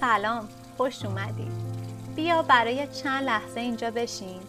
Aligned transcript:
سلام 0.00 0.48
خوش 0.76 1.04
اومدی. 1.04 1.50
بیا 2.16 2.42
برای 2.42 2.86
چند 2.86 3.24
لحظه 3.24 3.60
اینجا 3.60 3.90
بشین. 3.90 4.40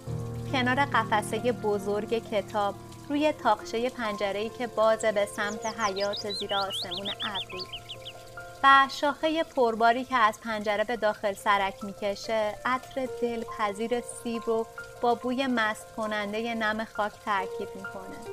کنار 0.51 0.85
قفسه 0.85 1.51
بزرگ 1.51 2.29
کتاب 2.29 2.75
روی 3.09 3.31
تاقشه 3.31 3.89
پنجره‌ای 3.89 4.49
که 4.49 4.67
بازه 4.67 5.11
به 5.11 5.25
سمت 5.25 5.65
حیات 5.79 6.31
زیر 6.31 6.53
آسمون 6.55 7.09
ابری. 7.23 7.63
و 8.63 8.87
شاخه 8.91 9.43
پرباری 9.43 10.05
که 10.05 10.15
از 10.15 10.39
پنجره 10.41 10.83
به 10.83 10.97
داخل 10.97 11.33
سرک 11.33 11.83
می‌کشه 11.83 12.55
عطر 12.65 13.07
دلپذیر 13.21 14.01
سیب 14.01 14.41
رو 14.45 14.67
با 15.01 15.15
بوی 15.15 15.47
مست 15.47 15.95
کننده 15.97 16.55
نم 16.55 16.85
خاک 16.85 17.13
ترکیب 17.25 17.69
می‌کنه. 17.75 18.30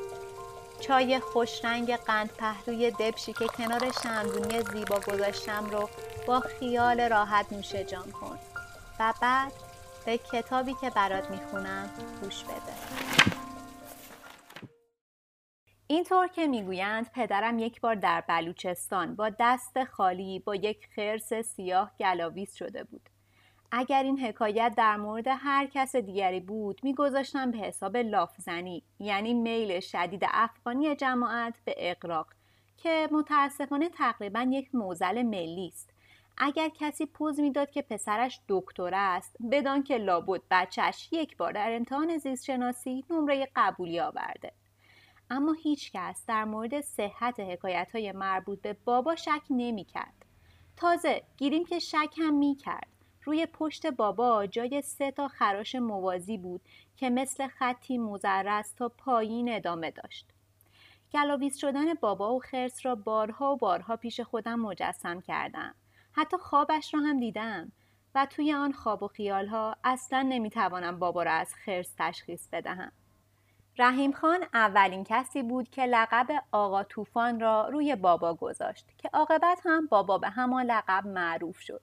چای 0.80 1.20
خوشرنگ 1.20 1.96
قند 1.96 2.30
پهلوی 2.32 2.90
دبشی 2.90 3.32
که 3.32 3.46
کنار 3.46 3.92
شمدونی 4.02 4.62
زیبا 4.62 5.00
گذاشتم 5.00 5.70
رو 5.70 5.90
با 6.26 6.40
خیال 6.40 7.00
راحت 7.00 7.52
نوشه 7.52 7.84
جان 7.84 8.10
کن. 8.10 8.38
و 9.00 9.14
بعد 9.22 9.52
به 10.06 10.18
کتابی 10.18 10.74
که 10.80 10.90
برات 10.90 11.30
می‌خونم 11.30 11.90
گوش 12.22 12.44
بده. 12.44 12.72
اینطور 15.86 16.28
که 16.28 16.46
می‌گویند 16.46 17.10
پدرم 17.12 17.58
یک 17.58 17.80
بار 17.80 17.94
در 17.94 18.24
بلوچستان 18.28 19.16
با 19.16 19.30
دست 19.38 19.84
خالی 19.84 20.38
با 20.38 20.54
یک 20.54 20.88
خرس 20.96 21.34
سیاه 21.34 21.92
گلاویز 22.00 22.54
شده 22.54 22.84
بود. 22.84 23.08
اگر 23.72 24.02
این 24.02 24.20
حکایت 24.20 24.74
در 24.76 24.96
مورد 24.96 25.24
هر 25.28 25.66
کس 25.66 25.96
دیگری 25.96 26.40
بود 26.40 26.80
میگذاشتم 26.82 27.50
به 27.50 27.58
حساب 27.58 27.96
لافزنی 27.96 28.82
یعنی 28.98 29.34
میل 29.34 29.80
شدید 29.80 30.22
افغانی 30.28 30.96
جماعت 30.96 31.54
به 31.64 31.74
اقراق 31.76 32.26
که 32.76 33.08
متاسفانه 33.12 33.88
تقریبا 33.88 34.46
یک 34.50 34.74
موزل 34.74 35.22
ملی 35.22 35.66
است 35.66 35.90
اگر 36.38 36.68
کسی 36.68 37.06
پوز 37.06 37.40
می‌داد 37.40 37.70
که 37.70 37.82
پسرش 37.82 38.40
دکتر 38.48 38.90
است 38.94 39.36
بدان 39.50 39.82
که 39.82 39.98
لابد 39.98 40.40
بچهش 40.50 41.08
یک 41.12 41.36
بار 41.36 41.52
در 41.52 41.76
امتحان 41.76 42.18
زیستشناسی 42.18 43.04
نمره 43.10 43.48
قبولی 43.56 44.00
آورده 44.00 44.52
اما 45.30 45.52
هیچ 45.52 45.92
کس 45.92 46.24
در 46.26 46.44
مورد 46.44 46.80
صحت 46.80 47.40
حکایت 47.40 47.90
های 47.94 48.12
مربوط 48.12 48.60
به 48.60 48.76
بابا 48.84 49.16
شک 49.16 49.42
نمی 49.50 49.84
کرد. 49.84 50.24
تازه 50.76 51.22
گیریم 51.36 51.64
که 51.64 51.78
شک 51.78 52.14
هم 52.18 52.34
می 52.34 52.54
کرد. 52.54 52.97
روی 53.28 53.46
پشت 53.46 53.86
بابا 53.86 54.46
جای 54.46 54.82
سه 54.82 55.10
تا 55.10 55.28
خراش 55.28 55.74
موازی 55.74 56.38
بود 56.38 56.60
که 56.96 57.10
مثل 57.10 57.48
خطی 57.48 57.98
مزرس 57.98 58.72
تا 58.72 58.88
پایین 58.88 59.52
ادامه 59.52 59.90
داشت. 59.90 60.26
گلاویز 61.12 61.56
شدن 61.56 61.94
بابا 61.94 62.34
و 62.34 62.38
خرس 62.38 62.86
را 62.86 62.94
بارها 62.94 63.52
و 63.52 63.56
بارها 63.56 63.96
پیش 63.96 64.20
خودم 64.20 64.60
مجسم 64.60 65.20
کردم. 65.20 65.74
حتی 66.12 66.36
خوابش 66.36 66.94
را 66.94 67.00
هم 67.00 67.20
دیدم 67.20 67.72
و 68.14 68.26
توی 68.26 68.52
آن 68.52 68.72
خواب 68.72 69.02
و 69.02 69.08
خیالها 69.08 69.76
اصلا 69.84 70.22
نمی‌توانم 70.22 70.98
بابا 70.98 71.22
را 71.22 71.32
از 71.32 71.54
خرس 71.54 71.94
تشخیص 71.98 72.48
بدهم. 72.52 72.92
رحیم 73.78 74.12
خان 74.12 74.44
اولین 74.54 75.04
کسی 75.04 75.42
بود 75.42 75.70
که 75.70 75.82
لقب 75.82 76.26
آقا 76.52 76.82
طوفان 76.84 77.40
را 77.40 77.68
روی 77.68 77.96
بابا 77.96 78.34
گذاشت 78.34 78.86
که 78.98 79.10
عاقبت 79.12 79.60
هم 79.64 79.86
بابا 79.86 80.18
به 80.18 80.28
همان 80.28 80.66
لقب 80.66 81.06
معروف 81.06 81.60
شد 81.60 81.82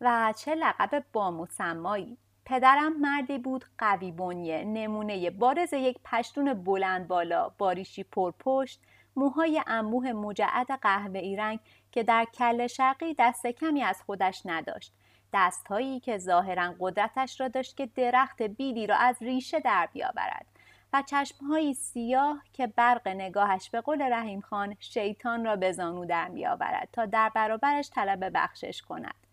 و 0.00 0.34
چه 0.36 0.54
لقب 0.54 1.04
بامسمایی 1.12 2.18
پدرم 2.44 3.00
مردی 3.00 3.38
بود 3.38 3.64
قوی 3.78 4.12
بنیه 4.12 4.64
نمونه 4.64 5.30
بارز 5.30 5.72
یک 5.72 5.98
پشتون 6.04 6.54
بلند 6.54 7.08
بالا 7.08 7.48
باریشی 7.58 8.04
پرپشت 8.04 8.80
موهای 9.16 9.62
انبوه 9.66 10.12
مجعد 10.12 10.70
قهوه 10.82 11.18
ای 11.18 11.36
رنگ 11.36 11.60
که 11.92 12.02
در 12.02 12.24
کل 12.24 12.66
شرقی 12.66 13.14
دست 13.18 13.46
کمی 13.46 13.82
از 13.82 14.02
خودش 14.02 14.42
نداشت 14.44 14.92
دستهایی 15.32 16.00
که 16.00 16.18
ظاهرا 16.18 16.74
قدرتش 16.80 17.40
را 17.40 17.48
داشت 17.48 17.76
که 17.76 17.86
درخت 17.86 18.42
بیلی 18.42 18.86
را 18.86 18.96
از 18.96 19.16
ریشه 19.20 19.60
در 19.60 19.88
بیاورد 19.92 20.46
و 20.92 21.02
چشمهایی 21.02 21.74
سیاه 21.74 22.42
که 22.52 22.66
برق 22.66 23.08
نگاهش 23.08 23.70
به 23.70 23.80
قول 23.80 24.02
رحیم 24.02 24.40
خان 24.40 24.76
شیطان 24.80 25.44
را 25.44 25.56
به 25.56 25.72
زانو 25.72 26.04
در 26.04 26.28
بیاورد 26.28 26.88
تا 26.92 27.06
در 27.06 27.30
برابرش 27.34 27.90
طلب 27.90 28.30
بخشش 28.34 28.82
کند. 28.82 29.27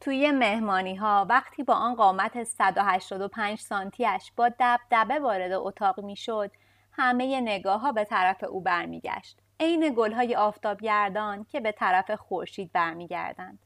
توی 0.00 0.30
مهمانی 0.30 0.96
ها 0.96 1.26
وقتی 1.28 1.62
با 1.62 1.74
آن 1.74 1.94
قامت 1.94 2.42
185 2.42 3.58
سانتیش 3.58 4.32
با 4.36 4.50
دبدبه 4.60 5.18
وارد 5.18 5.52
اتاق 5.52 6.00
می 6.00 6.16
شد 6.16 6.50
همه 6.92 7.40
نگاه 7.40 7.80
ها 7.80 7.92
به 7.92 8.04
طرف 8.04 8.44
او 8.44 8.60
برمیگشت. 8.60 9.38
عین 9.60 9.94
گلهای 9.96 10.36
آفتابگردان 10.36 11.44
که 11.44 11.60
به 11.60 11.72
طرف 11.72 12.10
خورشید 12.10 12.72
برمیگردند. 12.72 13.58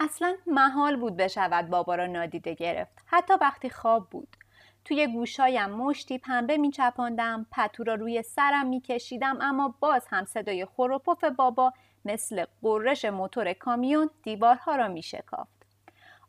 اصلا 0.00 0.36
محال 0.46 0.96
بود 0.96 1.16
بشود 1.16 1.68
بابا 1.68 1.94
را 1.94 2.06
نادیده 2.06 2.54
گرفت 2.54 2.98
حتی 3.06 3.34
وقتی 3.40 3.70
خواب 3.70 4.10
بود 4.10 4.36
توی 4.84 5.06
گوشایم 5.06 5.70
مشتی 5.70 6.18
پنبه 6.18 6.56
می 6.56 6.70
چپاندم 6.70 7.46
پتو 7.52 7.84
را 7.84 7.94
روی 7.94 8.22
سرم 8.22 8.66
می 8.66 8.80
کشیدم 8.80 9.38
اما 9.40 9.74
باز 9.80 10.06
هم 10.10 10.24
صدای 10.24 10.64
خروپف 10.64 11.24
بابا 11.24 11.72
مثل 12.08 12.44
قررش 12.62 13.04
موتور 13.04 13.52
کامیون 13.52 14.10
دیوارها 14.22 14.76
را 14.76 14.88
می 14.88 15.02
شکافت. 15.02 15.66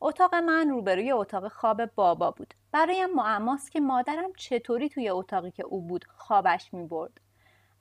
اتاق 0.01 0.35
من 0.35 0.69
روبروی 0.69 1.11
اتاق 1.11 1.47
خواب 1.47 1.85
بابا 1.85 2.31
بود. 2.31 2.53
برایم 2.71 3.13
معماست 3.15 3.71
که 3.71 3.79
مادرم 3.79 4.33
چطوری 4.33 4.89
توی 4.89 5.09
اتاقی 5.09 5.51
که 5.51 5.63
او 5.63 5.81
بود 5.81 6.05
خوابش 6.05 6.73
می 6.73 6.87
برد. 6.87 7.21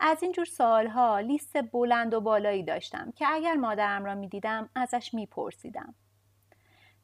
از 0.00 0.22
اینجور 0.22 0.44
سالها 0.44 1.18
لیست 1.18 1.62
بلند 1.72 2.14
و 2.14 2.20
بالایی 2.20 2.62
داشتم 2.62 3.12
که 3.16 3.26
اگر 3.28 3.54
مادرم 3.54 4.04
را 4.04 4.14
می 4.14 4.28
دیدم 4.28 4.68
ازش 4.74 5.14
می 5.14 5.26
پرسیدم. 5.26 5.94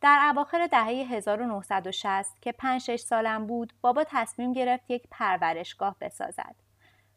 در 0.01 0.31
اواخر 0.31 0.67
دهه 0.67 0.89
1960 0.89 2.41
که 2.41 2.53
5 2.53 2.81
6 2.81 3.01
سالم 3.01 3.47
بود 3.47 3.73
بابا 3.81 4.05
تصمیم 4.09 4.53
گرفت 4.53 4.91
یک 4.91 5.03
پرورشگاه 5.11 5.97
بسازد 6.01 6.55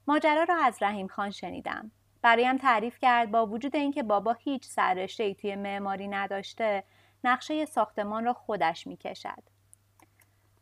ماجرا 0.07 0.43
را 0.43 0.55
از 0.63 0.77
رحیم 0.81 1.07
خان 1.07 1.31
شنیدم 1.31 1.91
برایم 2.21 2.57
تعریف 2.57 2.99
کرد 2.99 3.31
با 3.31 3.45
وجود 3.45 3.75
اینکه 3.75 4.03
بابا 4.03 4.33
هیچ 4.33 4.65
سررشته 4.65 5.23
ای 5.23 5.35
توی 5.35 5.55
معماری 5.55 6.07
نداشته 6.07 6.83
نقشه 7.23 7.65
ساختمان 7.65 8.25
را 8.25 8.33
خودش 8.33 8.87
می‌کشد 8.87 9.43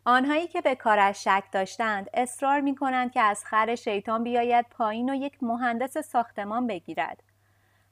آنهایی 0.05 0.47
که 0.47 0.61
به 0.61 0.75
کارش 0.75 1.23
شک 1.23 1.43
داشتند 1.51 2.09
اصرار 2.13 2.61
می 2.61 2.75
کنند 2.75 3.11
که 3.11 3.21
از 3.21 3.45
خر 3.45 3.75
شیطان 3.75 4.23
بیاید 4.23 4.65
پایین 4.69 5.09
و 5.09 5.15
یک 5.15 5.43
مهندس 5.43 5.97
ساختمان 5.97 6.67
بگیرد 6.67 7.23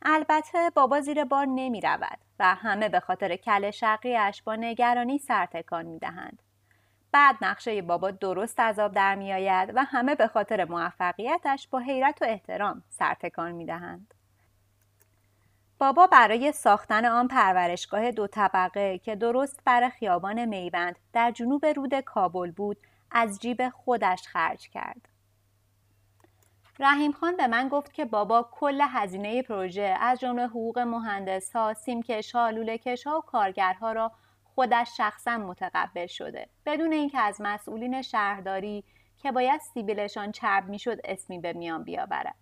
البته 0.02 0.70
بابا 0.76 1.02
زیر 1.02 1.24
بار 1.24 1.46
نمی 1.46 1.82
رود 1.82 2.18
و 2.40 2.56
همه 2.56 2.90
به 2.90 3.00
خاطر 3.00 3.36
کل 3.36 3.72
شقیش 3.72 4.42
با 4.42 4.56
نگرانی 4.56 5.18
سرتکان 5.18 5.86
می 5.86 6.00
دهند. 6.00 6.44
بعد 7.14 7.38
نقشه 7.42 7.82
بابا 7.82 8.12
درست 8.12 8.60
از 8.60 8.80
آب 8.80 8.94
در 8.94 9.16
می 9.16 9.34
آید 9.34 9.72
و 9.76 9.84
همه 9.84 10.16
به 10.16 10.28
خاطر 10.28 10.66
موفقیتش 10.66 11.68
با 11.68 11.80
حیرت 11.80 12.22
و 12.22 12.26
احترام 12.26 12.84
سرتکان 12.90 13.52
می 13.52 13.66
دهند. 13.66 14.14
بابا 15.80 16.08
برای 16.08 16.52
ساختن 16.52 17.06
آن 17.06 17.28
پرورشگاه 17.28 18.12
دو 18.12 18.28
طبقه 18.28 18.98
که 18.98 19.16
درست 19.16 19.62
بر 19.66 19.90
خیابان 19.90 20.46
میوند 20.46 20.96
در 21.14 21.32
جنوب 21.32 21.66
رود 21.66 22.00
کابل 22.00 22.52
بود 22.52 22.78
از 23.12 23.40
جیب 23.40 23.70
خودش 23.70 24.28
خرج 24.28 24.70
کرد. 24.70 25.10
رحیم 26.80 27.12
خان 27.12 27.38
به 27.38 27.48
من 27.48 27.70
گفت 27.70 27.94
که 27.94 28.06
بابا 28.06 28.50
کل 28.52 28.82
هزینه 28.90 29.42
پروژه 29.42 29.98
از 30.02 30.20
جمله 30.20 30.48
حقوق 30.48 30.80
مهندس 30.80 31.56
ها، 31.56 31.74
سیمکش 31.74 32.36
ها، 32.36 32.50
لولکش 32.50 33.08
ها 33.08 33.18
و 33.18 33.22
کارگرها 33.22 33.92
را 33.92 34.12
خودش 34.56 34.98
شخصا 34.98 35.38
متقبل 35.38 36.08
شده. 36.08 36.50
بدون 36.66 36.94
اینکه 36.94 37.20
از 37.20 37.42
مسئولین 37.42 38.02
شهرداری 38.02 38.84
که 39.18 39.32
باید 39.32 39.62
سیبیلشان 39.62 40.32
چرب 40.32 40.70
می‌شد 40.70 40.98
اسمی 41.04 41.40
به 41.40 41.54
میان 41.54 41.84
بیاورد. 41.84 42.36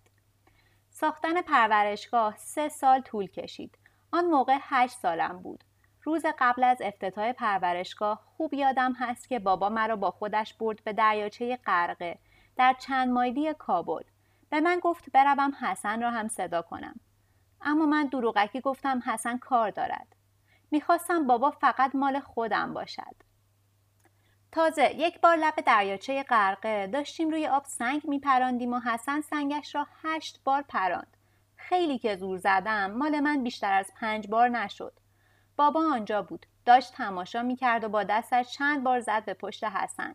ساختن 0.90 1.42
پرورشگاه 1.42 2.36
سه 2.36 2.68
سال 2.68 3.00
طول 3.00 3.26
کشید. 3.26 3.78
آن 4.12 4.24
موقع 4.24 4.58
هشت 4.60 4.98
سالم 4.98 5.38
بود. 5.42 5.64
روز 6.04 6.26
قبل 6.38 6.64
از 6.64 6.82
افتتاح 6.82 7.32
پرورشگاه 7.32 8.20
خوب 8.36 8.54
یادم 8.54 8.92
هست 8.92 9.28
که 9.28 9.38
بابا 9.38 9.68
مرا 9.68 9.96
با 9.96 10.10
خودش 10.10 10.54
برد 10.54 10.84
به 10.84 10.92
دریاچه 10.92 11.58
غرقه 11.66 12.18
در 12.56 12.76
چند 12.78 13.08
مایلی 13.08 13.54
کابل. 13.54 14.02
به 14.50 14.60
من 14.60 14.80
گفت 14.82 15.10
بروم 15.12 15.52
حسن 15.60 16.02
را 16.02 16.10
هم 16.10 16.28
صدا 16.28 16.62
کنم. 16.62 17.00
اما 17.60 17.86
من 17.86 18.06
دروغکی 18.06 18.60
گفتم 18.60 19.02
حسن 19.06 19.38
کار 19.38 19.70
دارد. 19.70 20.16
می‌خواستم 20.72 21.26
بابا 21.26 21.50
فقط 21.50 21.94
مال 21.94 22.20
خودم 22.20 22.74
باشد. 22.74 23.16
تازه 24.52 24.94
یک 24.96 25.20
بار 25.20 25.36
لب 25.36 25.54
دریاچه 25.66 26.22
غرقه 26.22 26.86
داشتیم 26.86 27.30
روی 27.30 27.46
آب 27.46 27.64
سنگ 27.64 28.02
میپراندیم 28.04 28.72
و 28.72 28.80
حسن 28.80 29.20
سنگش 29.20 29.74
را 29.74 29.86
هشت 30.02 30.40
بار 30.44 30.62
پراند. 30.62 31.16
خیلی 31.56 31.98
که 31.98 32.16
زور 32.16 32.38
زدم 32.38 32.90
مال 32.90 33.20
من 33.20 33.42
بیشتر 33.42 33.72
از 33.72 33.92
پنج 33.96 34.28
بار 34.28 34.48
نشد. 34.48 35.00
بابا 35.56 35.80
آنجا 35.92 36.22
بود 36.22 36.46
داشت 36.64 36.92
تماشا 36.92 37.42
می‌کرد 37.42 37.84
و 37.84 37.88
با 37.88 38.02
دستش 38.02 38.52
چند 38.52 38.84
بار 38.84 39.00
زد 39.00 39.24
به 39.24 39.34
پشت 39.34 39.64
حسن. 39.64 40.14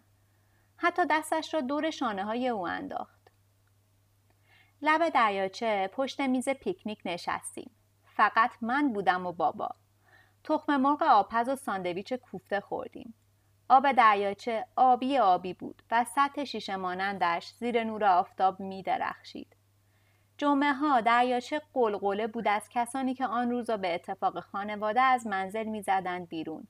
حتی 0.77 1.01
دستش 1.09 1.54
را 1.54 1.62
دور 1.62 1.89
شانه 1.89 2.24
های 2.24 2.48
او 2.50 2.68
انداخت. 2.68 3.31
لب 4.81 5.09
دریاچه 5.09 5.89
پشت 5.94 6.21
میز 6.21 6.50
پیکنیک 6.50 7.01
نشستیم. 7.06 7.71
فقط 8.15 8.51
من 8.62 8.94
بودم 8.94 9.25
و 9.25 9.31
بابا. 9.31 9.69
تخم 10.48 10.78
مرغ 10.78 11.04
آبپز 11.04 11.50
و 11.50 11.56
ساندویچ 11.56 12.14
کوفته 12.14 12.60
خوردیم 12.60 13.14
آب 13.70 13.92
دریاچه 13.92 14.66
آبی 14.76 15.18
آبی 15.18 15.54
بود 15.54 15.82
و 15.92 16.04
سطح 16.04 16.44
شیشه 16.44 16.76
مانندش 16.76 17.54
زیر 17.60 17.84
نور 17.84 18.06
آفتاب 18.06 18.60
می 18.60 18.84
درخشید. 18.84 19.56
جمعه 20.38 20.74
ها 20.74 21.02
دریاچه 21.02 21.62
قلقله 21.74 22.28
بود 22.28 22.48
از 22.48 22.70
کسانی 22.70 23.14
که 23.14 23.26
آن 23.26 23.52
روز 23.52 23.72
به 23.72 23.96
اتفاق 23.96 24.40
خانواده 24.40 25.02
از 25.02 25.28
منزل 25.28 25.64
می 25.64 25.82
زدند 25.82 26.30
بیرون. 26.30 26.68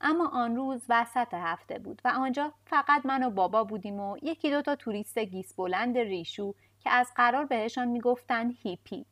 اما 0.00 0.28
آن 0.28 0.56
روز 0.56 0.86
وسط 0.88 1.34
هفته 1.34 1.78
بود 1.78 2.02
و 2.04 2.08
آنجا 2.08 2.52
فقط 2.66 3.06
من 3.06 3.22
و 3.22 3.30
بابا 3.30 3.64
بودیم 3.64 4.00
و 4.00 4.16
یکی 4.22 4.50
دو 4.50 4.62
تا 4.62 4.76
توریست 4.76 5.18
گیس 5.18 5.54
بلند 5.54 5.98
ریشو 5.98 6.54
که 6.80 6.90
از 6.90 7.12
قرار 7.16 7.44
بهشان 7.44 7.88
می‌گفتند 7.88 8.54
هیپی. 8.62 9.06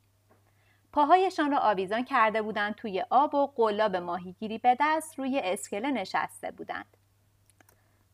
پاهایشان 0.93 1.51
را 1.51 1.59
آویزان 1.59 2.05
کرده 2.05 2.43
بودند 2.43 2.75
توی 2.75 3.05
آب 3.11 3.35
و 3.35 3.47
قلاب 3.47 3.97
ماهیگیری 3.97 4.59
به 4.59 4.77
دست 4.81 5.19
روی 5.19 5.41
اسکله 5.45 5.91
نشسته 5.91 6.51
بودند. 6.51 6.97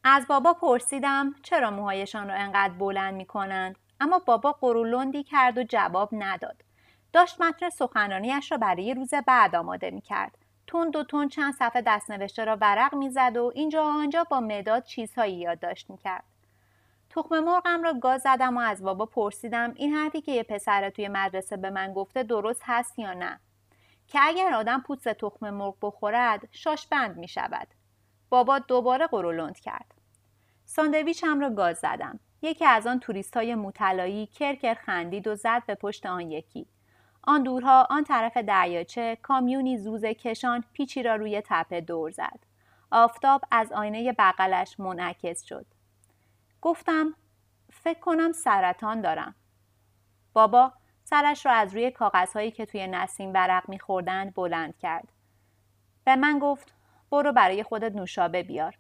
از 0.05 0.27
بابا 0.27 0.53
پرسیدم 0.53 1.35
چرا 1.43 1.71
موهایشان 1.71 2.29
را 2.29 2.35
انقدر 2.35 2.75
بلند 2.75 3.15
می 3.15 3.25
کنند 3.25 3.77
اما 4.01 4.19
بابا 4.19 4.53
قرولندی 4.53 5.23
کرد 5.23 5.59
و 5.59 5.63
جواب 5.63 6.09
نداد. 6.13 6.63
داشت 7.13 7.41
متن 7.41 7.71
سخنرانیش 7.71 8.53
را 8.53 8.59
برای 8.59 8.95
روز 8.95 9.15
بعد 9.27 9.55
آماده 9.55 9.91
می 9.91 10.01
کرد. 10.01 10.39
تون 10.67 10.97
و 10.97 11.05
تون 11.05 11.29
چند 11.29 11.55
صفحه 11.55 11.83
دستنوشته 11.87 12.45
را 12.45 12.57
ورق 12.61 12.95
می‌زد 12.95 13.37
و 13.37 13.53
اینجا 13.55 13.85
و 13.85 13.89
آنجا 13.89 14.25
با 14.25 14.41
مداد 14.41 14.85
چیزهایی 14.85 15.35
یادداشت 15.35 15.91
می‌کرد 15.91 16.25
تخم 17.17 17.41
مرغم 17.41 17.83
را 17.83 17.95
گاز 17.95 18.23
زدم 18.23 18.57
و 18.57 18.61
از 18.61 18.83
بابا 18.83 19.07
پرسیدم 19.07 19.73
این 19.77 19.93
حرفی 19.93 20.21
که 20.21 20.33
یه 20.33 20.43
پسر 20.43 20.91
توی 20.91 21.09
مدرسه 21.09 21.57
به 21.57 21.71
من 21.71 21.93
گفته 21.93 22.23
درست 22.23 22.63
هست 22.65 22.99
یا 22.99 23.13
نه 23.13 23.41
که 24.09 24.19
اگر 24.23 24.55
آدم 24.55 24.81
پوست 24.81 25.09
تخم 25.09 25.51
مرغ 25.51 25.75
بخورد 25.83 26.49
شاش 26.51 26.87
بند 26.87 27.17
می 27.17 27.29
شود. 27.29 27.69
بابا 28.29 28.59
دوباره 28.59 29.07
قرولند 29.07 29.59
کرد. 29.59 29.95
ساندویچم 30.65 31.41
را 31.41 31.51
گاز 31.51 31.79
زدم. 31.79 32.21
یکی 32.43 32.65
از 32.65 32.87
آن 32.87 33.01
توریست 33.01 33.37
های 33.37 33.55
مطلایی 33.55 34.27
کرکر 34.27 34.75
خندید 34.75 35.27
و 35.27 35.35
زد 35.35 35.63
به 35.67 35.75
پشت 35.75 36.07
آن 36.07 36.31
یکی. 36.31 36.67
آن 37.23 37.43
دورها 37.43 37.87
آن 37.91 38.05
طرف 38.05 38.37
دریاچه 38.37 39.19
کامیونی 39.23 39.79
زوزه 39.79 40.15
کشان 40.15 40.65
پیچی 40.73 41.03
را 41.03 41.17
روی 41.17 41.43
تپه 41.47 41.81
دور 41.81 42.11
زد. 42.11 42.39
آفتاب 42.91 43.43
از 43.51 43.73
آینه 43.73 44.13
بغلش 44.13 44.81
منعکس 44.81 45.43
شد. 45.43 45.67
گفتم 46.67 47.15
فکر 47.73 48.01
کنم 48.01 48.33
سرطان 48.33 49.01
دارم. 49.01 49.35
بابا 50.33 50.73
سرش 51.05 51.47
را 51.47 51.53
از 51.53 51.75
روی 51.75 51.91
کاغذهایی 51.91 52.51
که 52.51 52.67
توی 52.67 52.87
نسیم 52.87 53.33
برق 53.33 53.69
میخوردند 53.69 54.35
بلند 54.35 54.79
کرد. 54.79 55.13
به 56.05 56.17
من 56.17 56.39
گفت 56.39 56.75
برو 57.11 57.33
برای 57.33 57.63
خودت 57.63 57.93
نوشابه 57.93 58.43
بیار. 58.43 58.79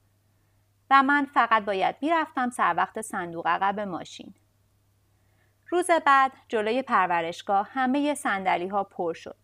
و 0.90 1.02
من 1.02 1.24
فقط 1.34 1.64
باید 1.64 1.96
می‌رفتم 2.02 2.50
سر 2.50 2.74
وقت 2.76 3.00
صندوق 3.00 3.46
عقب 3.46 3.80
ماشین. 3.80 4.34
روز 5.68 5.90
بعد 6.06 6.32
جلوی 6.48 6.82
پرورشگاه 6.82 7.68
همه 7.70 8.14
سندلی 8.14 8.68
ها 8.68 8.84
پر 8.84 9.14
شد. 9.14 9.38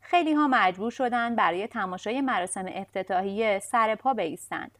خیلی 0.00 0.32
ها 0.32 0.48
مجبور 0.48 0.90
شدند 0.90 1.36
برای 1.36 1.66
تماشای 1.66 2.20
مراسم 2.20 2.64
افتتاحیه 2.68 3.58
سر 3.58 3.94
پا 3.94 4.14
بیستند. 4.14 4.78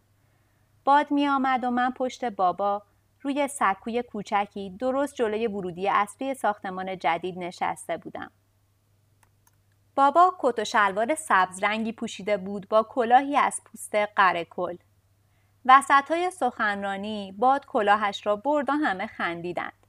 باد 0.87 1.11
می 1.11 1.29
آمد 1.29 1.65
و 1.65 1.71
من 1.71 1.91
پشت 1.91 2.25
بابا 2.25 2.83
روی 3.21 3.49
سکوی 3.49 4.03
کوچکی 4.03 4.71
درست 4.71 5.15
جلوی 5.15 5.47
ورودی 5.47 5.89
اصلی 5.89 6.35
ساختمان 6.35 6.99
جدید 6.99 7.39
نشسته 7.39 7.97
بودم. 7.97 8.31
بابا 9.95 10.35
کت 10.39 10.59
و 10.59 10.65
شلوار 10.65 11.15
سبز 11.15 11.63
رنگی 11.63 11.93
پوشیده 11.93 12.37
بود 12.37 12.69
با 12.69 12.83
کلاهی 12.83 13.37
از 13.37 13.61
پوست 13.65 13.95
قرکل. 13.95 14.77
وسط 15.65 16.11
های 16.11 16.31
سخنرانی 16.31 17.35
باد 17.39 17.67
کلاهش 17.67 18.27
را 18.27 18.37
برد 18.37 18.69
و 18.69 18.73
همه 18.73 19.07
خندیدند. 19.07 19.87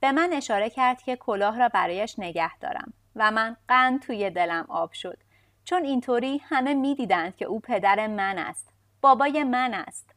به 0.00 0.12
من 0.12 0.32
اشاره 0.32 0.70
کرد 0.70 1.02
که 1.02 1.16
کلاه 1.16 1.58
را 1.58 1.68
برایش 1.68 2.18
نگه 2.18 2.58
دارم 2.58 2.92
و 3.16 3.30
من 3.30 3.56
قند 3.68 4.02
توی 4.02 4.30
دلم 4.30 4.66
آب 4.68 4.92
شد 4.92 5.18
چون 5.64 5.84
اینطوری 5.84 6.38
همه 6.38 6.74
می‌دیدند 6.74 7.36
که 7.36 7.44
او 7.44 7.60
پدر 7.60 8.06
من 8.06 8.38
است 8.38 8.72
بابای 9.00 9.44
من 9.44 9.74
است 9.74 10.15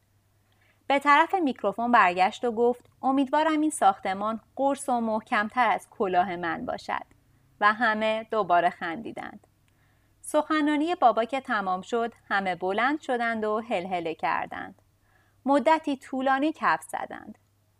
به 0.90 0.98
طرف 0.98 1.34
میکروفون 1.34 1.92
برگشت 1.92 2.44
و 2.44 2.52
گفت 2.52 2.84
امیدوارم 3.02 3.60
این 3.60 3.70
ساختمان 3.70 4.40
قرص 4.56 4.88
و 4.88 5.00
محکمتر 5.00 5.70
از 5.70 5.86
کلاه 5.90 6.36
من 6.36 6.66
باشد. 6.66 7.06
و 7.60 7.72
همه 7.72 8.26
دوباره 8.30 8.70
خندیدند. 8.70 9.46
سخنرانی 10.20 10.94
بابا 10.94 11.24
که 11.24 11.40
تمام 11.40 11.80
شد 11.80 12.12
همه 12.28 12.54
بلند 12.54 13.00
شدند 13.00 13.44
و 13.44 13.60
هلهله 13.60 14.14
کردند. 14.14 14.82
مدتی 15.46 15.96
طولانی 15.96 16.52
کف 16.56 16.82
زدند. 16.82 17.38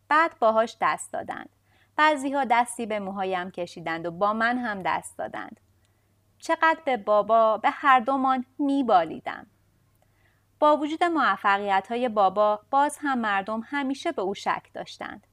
بعد 0.08 0.38
باهاش 0.38 0.76
دست 0.80 1.12
دادند. 1.12 1.48
بعضی 1.96 2.32
ها 2.32 2.44
دستی 2.44 2.86
به 2.86 2.98
موهایم 2.98 3.50
کشیدند 3.50 4.06
و 4.06 4.10
با 4.10 4.32
من 4.32 4.58
هم 4.58 4.82
دست 4.82 5.18
دادند. 5.18 5.60
چقدر 6.38 6.80
به 6.84 6.96
بابا 6.96 7.58
به 7.58 7.70
هر 7.70 8.00
دومان 8.00 8.44
میبالیدم. 8.58 9.46
با 10.60 10.76
وجود 10.76 11.04
موفقیت 11.04 11.86
های 11.90 12.08
بابا 12.08 12.60
باز 12.70 12.98
هم 13.00 13.18
مردم 13.18 13.62
همیشه 13.66 14.12
به 14.12 14.22
او 14.22 14.34
شک 14.34 14.62
داشتند. 14.74 15.26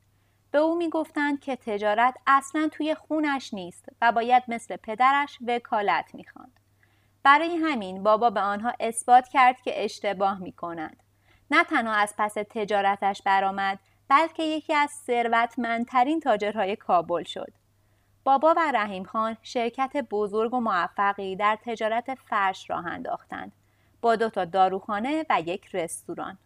به 0.52 0.58
او 0.58 0.76
می‌گفتند 0.76 1.40
که 1.40 1.56
تجارت 1.56 2.18
اصلا 2.28 2.70
توی 2.72 2.96
خونش 2.96 3.54
نیست 3.54 3.86
و 4.02 4.12
باید 4.12 4.44
مثل 4.48 4.76
پدرش 4.76 5.38
وکالت 5.48 6.16
می‌خواند. 6.16 6.60
برای 7.24 7.56
همین 7.56 8.04
بابا 8.04 8.30
به 8.30 8.40
آنها 8.40 8.74
اثبات 8.80 9.28
کرد 9.28 9.62
که 9.62 9.84
اشتباه 9.84 10.40
می 10.40 10.52
کنند. 10.52 11.04
نه 11.52 11.64
تنها 11.64 11.94
از 11.94 12.14
پس 12.18 12.34
تجارتش 12.34 13.22
برآمد 13.22 13.80
بلکه 14.10 14.44
یکی 14.44 14.74
از 14.74 14.90
ثروتمندترین 14.90 16.20
تاجرهای 16.20 16.76
کابل 16.76 17.24
شد. 17.24 17.54
بابا 18.24 18.54
و 18.58 18.72
رحیم 18.72 19.04
خان 19.04 19.38
شرکت 19.42 19.98
بزرگ 20.12 20.54
و 20.54 20.60
موفقی 20.60 21.36
در 21.36 21.58
تجارت 21.66 22.16
فرش 22.16 22.70
راه 22.70 22.88
انداختند 22.88 23.52
با 24.02 24.16
دو 24.16 24.30
تا 24.30 24.46
داروخانه 24.46 25.26
و 25.30 25.42
یک 25.46 25.76
رستوران. 25.76 26.38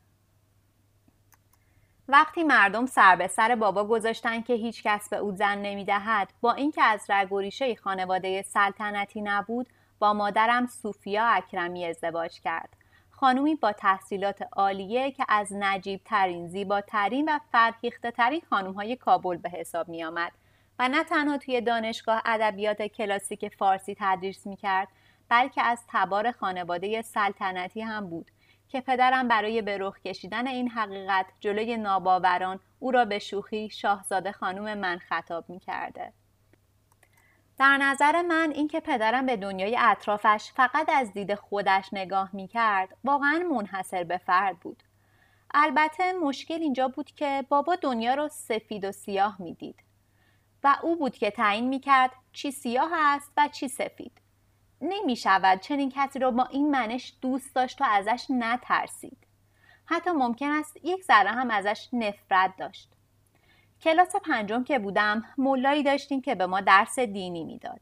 وقتی 2.07 2.43
مردم 2.43 2.85
سر 2.85 3.15
به 3.15 3.27
سر 3.27 3.55
بابا 3.55 3.83
گذاشتن 3.83 4.41
که 4.41 4.53
هیچ 4.53 4.83
کس 4.83 5.09
به 5.09 5.17
او 5.17 5.35
زن 5.35 5.57
نمی‌دهد 5.57 6.33
با 6.41 6.53
اینکه 6.53 6.83
از 6.83 7.05
رگ 7.09 7.31
و 7.31 7.49
خانواده 7.83 8.41
سلطنتی 8.41 9.21
نبود 9.21 9.67
با 9.99 10.13
مادرم 10.13 10.67
سوفیا 10.67 11.25
اکرمی 11.25 11.85
ازدواج 11.85 12.41
کرد 12.41 12.69
خانومی 13.09 13.55
با 13.55 13.71
تحصیلات 13.71 14.41
عالیه 14.51 15.11
که 15.11 15.25
از 15.29 15.53
نجیب 15.53 16.01
ترین 16.05 16.47
زیباترین 16.47 17.29
و 17.29 17.39
فرهیخته 17.51 18.11
ترین 18.11 18.41
خانوم 18.49 18.73
های 18.73 18.95
کابل 18.95 19.37
به 19.37 19.49
حساب 19.49 19.89
می 19.89 20.03
آمد 20.03 20.31
و 20.79 20.89
نه 20.89 21.03
تنها 21.03 21.37
توی 21.37 21.61
دانشگاه 21.61 22.21
ادبیات 22.25 22.81
کلاسیک 22.81 23.47
فارسی 23.55 23.95
تدریس 23.99 24.47
می 24.47 24.55
کرد 24.55 24.87
بلکه 25.31 25.61
از 25.61 25.83
تبار 25.87 26.31
خانواده 26.31 27.01
سلطنتی 27.01 27.81
هم 27.81 28.09
بود 28.09 28.31
که 28.67 28.81
پدرم 28.81 29.27
برای 29.27 29.61
به 29.61 29.77
رخ 29.77 29.99
کشیدن 29.99 30.47
این 30.47 30.69
حقیقت 30.69 31.25
جلوی 31.39 31.77
ناباوران 31.77 32.59
او 32.79 32.91
را 32.91 33.05
به 33.05 33.19
شوخی 33.19 33.69
شاهزاده 33.69 34.31
خانوم 34.31 34.73
من 34.73 34.97
خطاب 34.97 35.49
می 35.49 35.59
کرده. 35.59 36.13
در 37.57 37.77
نظر 37.77 38.21
من 38.21 38.51
اینکه 38.55 38.79
پدرم 38.79 39.25
به 39.25 39.37
دنیای 39.37 39.77
اطرافش 39.79 40.51
فقط 40.55 40.89
از 40.89 41.13
دید 41.13 41.35
خودش 41.35 41.89
نگاه 41.93 42.29
می 42.33 42.47
کرد 42.47 42.97
واقعا 43.03 43.43
منحصر 43.51 44.03
به 44.03 44.17
فرد 44.17 44.59
بود. 44.59 44.83
البته 45.53 46.13
مشکل 46.13 46.61
اینجا 46.61 46.87
بود 46.87 47.11
که 47.11 47.45
بابا 47.49 47.75
دنیا 47.75 48.13
رو 48.13 48.27
سفید 48.27 48.85
و 48.85 48.91
سیاه 48.91 49.41
می‌دید 49.41 49.83
و 50.63 50.75
او 50.81 50.95
بود 50.95 51.15
که 51.17 51.31
تعیین 51.31 51.69
می 51.69 51.79
کرد 51.79 52.11
چی 52.33 52.51
سیاه 52.51 52.91
است 52.93 53.31
و 53.37 53.47
چی 53.47 53.67
سفید. 53.67 54.20
نمی 54.81 55.15
شود 55.15 55.59
چنین 55.59 55.91
کسی 55.95 56.19
رو 56.19 56.31
با 56.31 56.43
این 56.43 56.71
منش 56.71 57.13
دوست 57.21 57.55
داشت 57.55 57.81
و 57.81 57.85
ازش 57.89 58.25
نترسید. 58.29 59.17
حتی 59.85 60.09
ممکن 60.09 60.49
است 60.49 60.77
یک 60.83 61.03
ذره 61.03 61.29
هم 61.29 61.51
ازش 61.51 61.89
نفرت 61.93 62.57
داشت. 62.57 62.89
کلاس 63.81 64.15
پنجم 64.15 64.63
که 64.63 64.79
بودم 64.79 65.25
ملایی 65.37 65.83
داشتیم 65.83 66.21
که 66.21 66.35
به 66.35 66.45
ما 66.45 66.61
درس 66.61 66.99
دینی 66.99 67.43
می‌داد. 67.43 67.79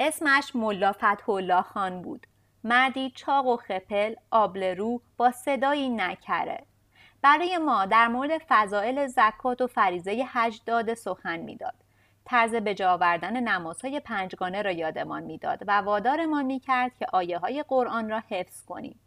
اسمش 0.00 0.56
ملا 0.56 0.92
فتح 0.92 1.62
خان 1.62 2.02
بود. 2.02 2.26
مردی 2.64 3.10
چاق 3.10 3.46
و 3.46 3.56
خپل، 3.56 4.14
آبلرو 4.30 5.00
با 5.16 5.30
صدایی 5.30 5.88
نکره. 5.88 6.64
برای 7.22 7.58
ما 7.58 7.86
در 7.86 8.08
مورد 8.08 8.42
فضائل 8.48 9.06
زکات 9.06 9.60
و 9.60 9.66
فریزه 9.66 10.28
حج 10.32 10.60
داده 10.66 10.94
سخن 10.94 11.36
می‌داد. 11.36 11.74
طرز 12.26 12.54
به 12.54 12.74
جا 12.74 12.92
آوردن 12.92 13.40
نمازهای 13.40 14.00
پنجگانه 14.00 14.62
را 14.62 14.70
یادمان 14.70 15.22
می‌داد 15.22 15.62
و 15.66 15.72
وادارمان 15.72 16.44
می‌کرد 16.44 16.96
که 16.98 17.06
آیه 17.12 17.38
های 17.38 17.64
قرآن 17.68 18.10
را 18.10 18.22
حفظ 18.28 18.64
کنیم. 18.64 19.00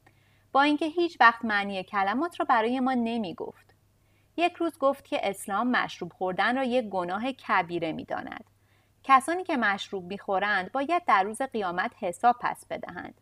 با 0.52 0.62
اینکه 0.62 0.86
هیچ 0.86 1.18
وقت 1.22 1.46
معنی 1.46 1.84
کلمات 1.84 2.40
را 2.40 2.46
برای 2.50 2.80
ما 2.80 2.94
نمی 2.94 3.34
گفت. 3.34 3.76
یک 4.38 4.54
روز 4.54 4.78
گفت 4.78 5.06
که 5.06 5.30
اسلام 5.30 5.68
مشروب 5.68 6.14
خوردن 6.14 6.56
را 6.56 6.64
یک 6.64 6.86
گناه 6.86 7.32
کبیره 7.32 7.92
می 7.92 8.06
داند. 8.06 8.44
کسانی 9.04 9.44
که 9.44 9.58
مشروب 9.58 10.04
می‌خورند 10.04 10.72
باید 10.72 11.06
در 11.06 11.24
روز 11.24 11.42
قیامت 11.42 11.92
حساب 12.00 12.36
پس 12.40 12.66
بدهند 12.66 13.22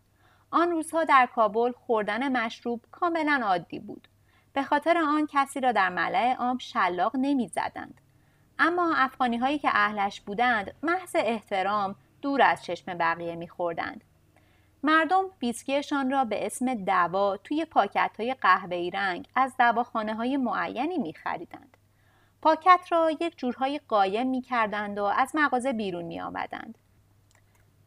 آن 0.51 0.72
روزها 0.72 1.04
در 1.04 1.30
کابل 1.36 1.72
خوردن 1.72 2.38
مشروب 2.38 2.82
کاملا 2.92 3.42
عادی 3.44 3.80
بود 3.80 4.08
به 4.54 4.63
خاطر 4.63 4.98
آن 4.98 5.27
کسی 5.32 5.60
را 5.60 5.72
در 5.72 5.89
ملع 5.89 6.36
عام 6.36 6.58
شلاق 6.58 7.16
نمی‌زدند 7.16 8.01
اما 8.60 8.94
افغانی 8.96 9.38
هایی 9.38 9.60
که 9.60 9.70
اهلش 9.74 10.22
بودند 10.22 10.74
محض 10.84 11.16
احترام 11.16 11.96
دور 12.22 12.42
از 12.42 12.64
چشم 12.64 12.94
بقیه 12.94 13.36
میخوردند 13.36 14.04
مردم 14.84 15.24
ویسکیشان 15.42 16.12
را 16.12 16.24
به 16.24 16.46
اسم 16.46 16.74
دوا 16.74 17.38
توی 17.38 17.66
پاکت 17.66 18.12
های 18.20 18.34
قهوه‌ای 18.34 18.90
رنگ 18.90 19.28
از 19.36 19.58
دواخانه 19.60 20.16
های 20.16 20.38
معینی 20.38 20.98
می 20.98 21.14
خریدند. 21.14 21.78
پاکت 22.42 22.80
را 22.90 23.12
یک 23.12 23.38
جورهای 23.38 23.80
قایم 23.88 24.28
می 24.28 24.42
کردند 24.42 25.00
و 25.00 25.04
از 25.04 25.32
مغازه 25.34 25.74
بیرون 25.74 26.06
می 26.06 26.22
آمدند. 26.22 26.78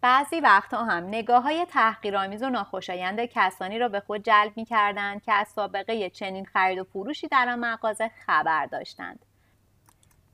بعضی 0.01 0.41
وقتها 0.41 0.85
هم 0.85 1.07
نگاه 1.07 1.43
های 1.43 1.65
تحقیرآمیز 1.65 2.43
و 2.43 2.51
ناخوشایند 2.51 3.25
کسانی 3.25 3.79
را 3.79 3.89
به 3.89 4.01
خود 4.01 4.23
جلب 4.23 4.53
می 4.57 4.65
کردند 4.65 5.23
که 5.23 5.33
از 5.33 5.49
سابقه 5.49 6.11
چنین 6.11 6.45
خرید 6.45 6.79
و 6.79 6.85
فروشی 6.85 7.29
در 7.29 7.49
آن 7.49 7.59
مغازه 7.59 8.11
خبر 8.27 8.67
داشتند. 8.67 9.27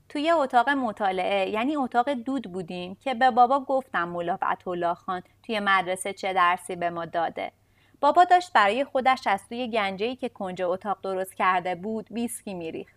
توی 0.08 0.30
اتاق 0.30 0.68
مطالعه 0.68 1.50
یعنی 1.50 1.76
اتاق 1.76 2.10
دود 2.10 2.52
بودیم 2.52 2.94
که 2.94 3.14
به 3.14 3.30
بابا 3.30 3.60
گفتم 3.60 4.08
مولا 4.08 4.38
الله 4.66 4.94
خان 4.94 5.22
توی 5.42 5.60
مدرسه 5.60 6.12
چه 6.12 6.32
درسی 6.32 6.76
به 6.76 6.90
ما 6.90 7.04
داده. 7.04 7.52
بابا 8.00 8.24
داشت 8.24 8.52
برای 8.52 8.84
خودش 8.84 9.26
از 9.26 9.48
توی 9.48 9.70
گنجه‌ای 9.70 10.16
که 10.16 10.28
کنج 10.28 10.62
اتاق 10.62 10.98
درست 11.02 11.34
کرده 11.34 11.74
بود 11.74 12.06
ویسکی 12.10 12.54
میریخت. 12.54 12.96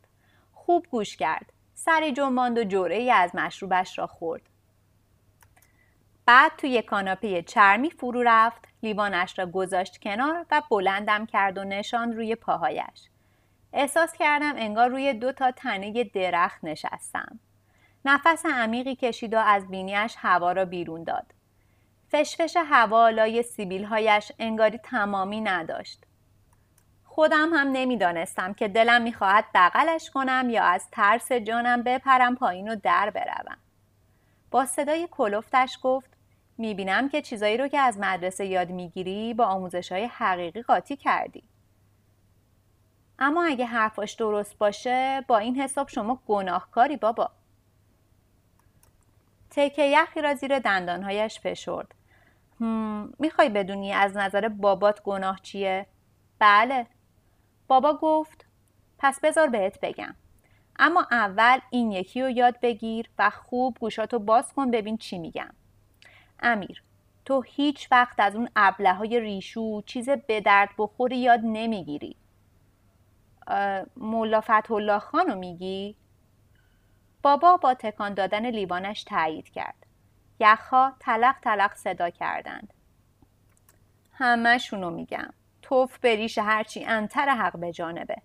خوب 0.54 0.86
گوش 0.92 1.18
کرد. 1.18 1.54
سری 1.74 2.12
جنباند 2.12 2.74
و 2.74 2.82
ای 2.82 3.12
از 3.12 3.36
مشروبش 3.36 4.00
را 4.00 4.08
خورد. 4.08 4.42
بعد 6.26 6.52
توی 6.58 6.82
کاناپه 6.82 7.42
چرمی 7.42 7.90
فرو 7.90 8.24
رفت 8.26 8.68
لیوانش 8.84 9.40
را 9.40 9.46
گذاشت 9.46 9.98
کنار 10.02 10.46
و 10.52 10.62
بلندم 10.70 11.26
کرد 11.26 11.58
و 11.58 11.64
نشان 11.64 12.14
روی 12.14 12.36
پاهایش. 12.36 13.10
احساس 13.74 14.14
کردم 14.14 14.54
انگار 14.56 14.90
روی 14.90 15.14
دو 15.14 15.32
تا 15.32 15.52
تنه 15.52 16.04
درخت 16.04 16.64
نشستم. 16.64 17.40
نفس 18.06 18.46
عمیقی 18.46 18.96
کشید 18.96 19.34
و 19.34 19.40
از 19.40 19.68
بینیش 19.68 20.16
هوا 20.18 20.52
را 20.52 20.66
بیرون 20.66 21.04
داد. 21.04 21.26
فشفش 22.12 22.58
هوا 22.66 23.10
لای 23.10 23.44
سیبیل 23.44 23.84
هایش 23.84 24.32
انگاری 24.40 24.78
تمامی 24.78 25.42
نداشت. 25.42 26.06
خودم 27.04 27.54
هم 27.54 27.68
نمی‌دانستم 27.72 28.54
که 28.54 28.68
دلم 28.68 29.02
می‌خواهد 29.02 29.46
بغلش 29.54 30.10
کنم 30.10 30.48
یا 30.50 30.64
از 30.64 30.88
ترس 30.92 31.32
جانم 31.32 31.84
بپرم 31.84 32.36
پایین 32.36 32.70
و 32.70 32.76
در 32.76 33.10
بروم. 33.10 33.58
با 34.52 34.66
صدای 34.66 35.08
کلفتش 35.12 35.80
گفت 35.84 36.10
می‌بینم 36.58 37.10
که 37.10 37.22
چیزایی 37.22 37.58
رو 37.58 37.68
که 37.68 37.80
از 37.80 37.98
مدرسه 38.00 38.46
یاد 38.46 38.70
می‌گیری 38.70 39.34
با 39.34 39.46
آموزش 39.46 39.92
های 39.92 40.06
حقیقی 40.06 40.62
قاطی 40.62 40.96
کردی. 40.96 41.44
اما 43.20 43.44
اگه 43.44 43.66
حرفاش 43.66 44.14
درست 44.14 44.58
باشه 44.58 45.26
با 45.28 45.38
این 45.38 45.62
حساب 45.62 45.90
شما 45.90 46.20
گناهکاری 46.28 46.98
بابا. 46.98 47.32
تکه 49.50 49.84
یخی 49.84 50.22
را 50.22 50.34
زیر 50.34 50.60
دندانهایش 50.60 51.40
فشرد. 51.40 51.96
می‌خوای 53.20 53.50
بدونی 53.50 53.94
از 53.94 54.18
نظر 54.18 54.48
بابات 54.48 55.04
گناه 55.04 55.40
چیه؟ 55.44 55.86
بله. 56.40 56.88
بابا 57.68 57.94
گفت 58.02 58.46
پس 58.98 59.20
بذار 59.20 59.48
بهت 59.48 59.80
بگم. 59.82 60.16
اما 60.80 61.08
اول 61.12 61.60
این 61.70 61.92
یکی 61.92 62.22
رو 62.22 62.30
یاد 62.30 62.60
بگیر 62.62 63.10
و 63.18 63.30
خوب 63.30 63.78
گوشاتو 63.80 64.20
باز 64.20 64.54
کن 64.54 64.72
ببین 64.72 64.98
چی 64.98 65.18
میگم. 65.18 65.54
امیر 66.40 66.84
تو 67.26 67.42
هیچ 67.42 67.88
وقت 67.92 68.20
از 68.20 68.36
اون 68.36 68.50
ابله 68.56 68.94
های 68.94 69.20
ریشو 69.20 69.82
چیز 69.82 70.10
به 70.10 70.42
درد 70.42 70.70
بخوری 70.78 71.18
یاد 71.18 71.40
نمی‌گیری. 71.44 72.16
مولا 73.98 74.42
فتح 74.42 75.00
خانو 75.00 75.36
میگی؟ 75.36 75.96
بابا 77.22 77.58
با 77.58 77.74
تکان 77.74 78.14
دادن 78.14 78.46
لیوانش 78.46 79.04
تایید 79.04 79.50
کرد. 79.50 79.86
یخها 80.40 80.94
تلق 81.00 81.36
تلق 81.42 81.74
صدا 81.76 82.10
کردند. 82.10 82.74
همهشونو 84.14 84.90
میگم. 84.90 85.34
توف 85.62 86.00
بریش 86.00 86.38
هرچی 86.38 86.86
انتر 86.86 87.30
حق 87.30 87.58
به 87.60 87.72
جانبه. 87.72 88.16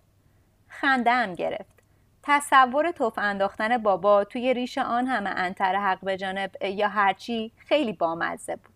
خنده 0.67 1.11
هم 1.11 1.33
گرفت. 1.33 1.75
تصور 2.23 2.91
توف 2.91 3.17
انداختن 3.17 3.77
بابا 3.77 4.23
توی 4.23 4.53
ریش 4.53 4.77
آن 4.77 5.07
همه 5.07 5.29
انتر 5.29 5.75
حق 5.75 5.99
به 5.99 6.17
جانب 6.17 6.51
یا 6.61 6.87
هرچی 6.87 7.51
خیلی 7.57 7.93
بامزه 7.93 8.55
بود. 8.55 8.75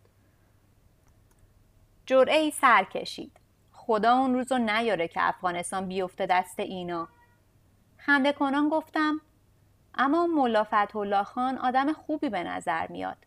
جرعه 2.06 2.38
ای 2.38 2.52
سر 2.52 2.84
کشید. 2.84 3.39
خدا 3.90 4.14
اون 4.14 4.34
روزو 4.34 4.58
نیاره 4.58 5.08
که 5.08 5.20
افغانستان 5.24 5.88
بیفته 5.88 6.26
دست 6.26 6.60
اینا. 6.60 7.08
خنده 7.98 8.32
کنان 8.32 8.70
گفتم 8.70 9.22
اما 9.96 10.28
ملا 10.28 10.64
فتح 10.64 11.24
خان 11.24 11.58
آدم 11.58 11.94
خوبی 11.94 12.30
به 12.30 12.44
نظر 12.44 12.88
میاد. 12.88 13.18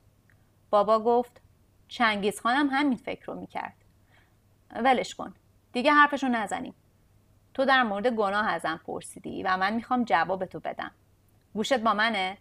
بابا 0.70 1.00
گفت 1.00 1.40
چنگیز 1.88 2.40
خانم 2.40 2.68
همین 2.70 2.96
فکر 2.96 3.26
رو 3.26 3.34
می‌کرد. 3.40 3.74
ولش 4.70 5.14
کن 5.14 5.34
دیگه 5.72 5.92
حرفشو 5.92 6.28
نزنیم. 6.28 6.74
تو 7.54 7.64
در 7.64 7.82
مورد 7.82 8.06
گناه 8.06 8.48
ازم 8.48 8.80
پرسیدی 8.86 9.42
و 9.42 9.56
من 9.56 9.72
می‌خوام 9.72 10.04
جواب 10.04 10.44
تو 10.44 10.60
بدم. 10.60 10.90
گوشت 11.54 11.78
با 11.78 11.94
منه؟ 11.94 12.38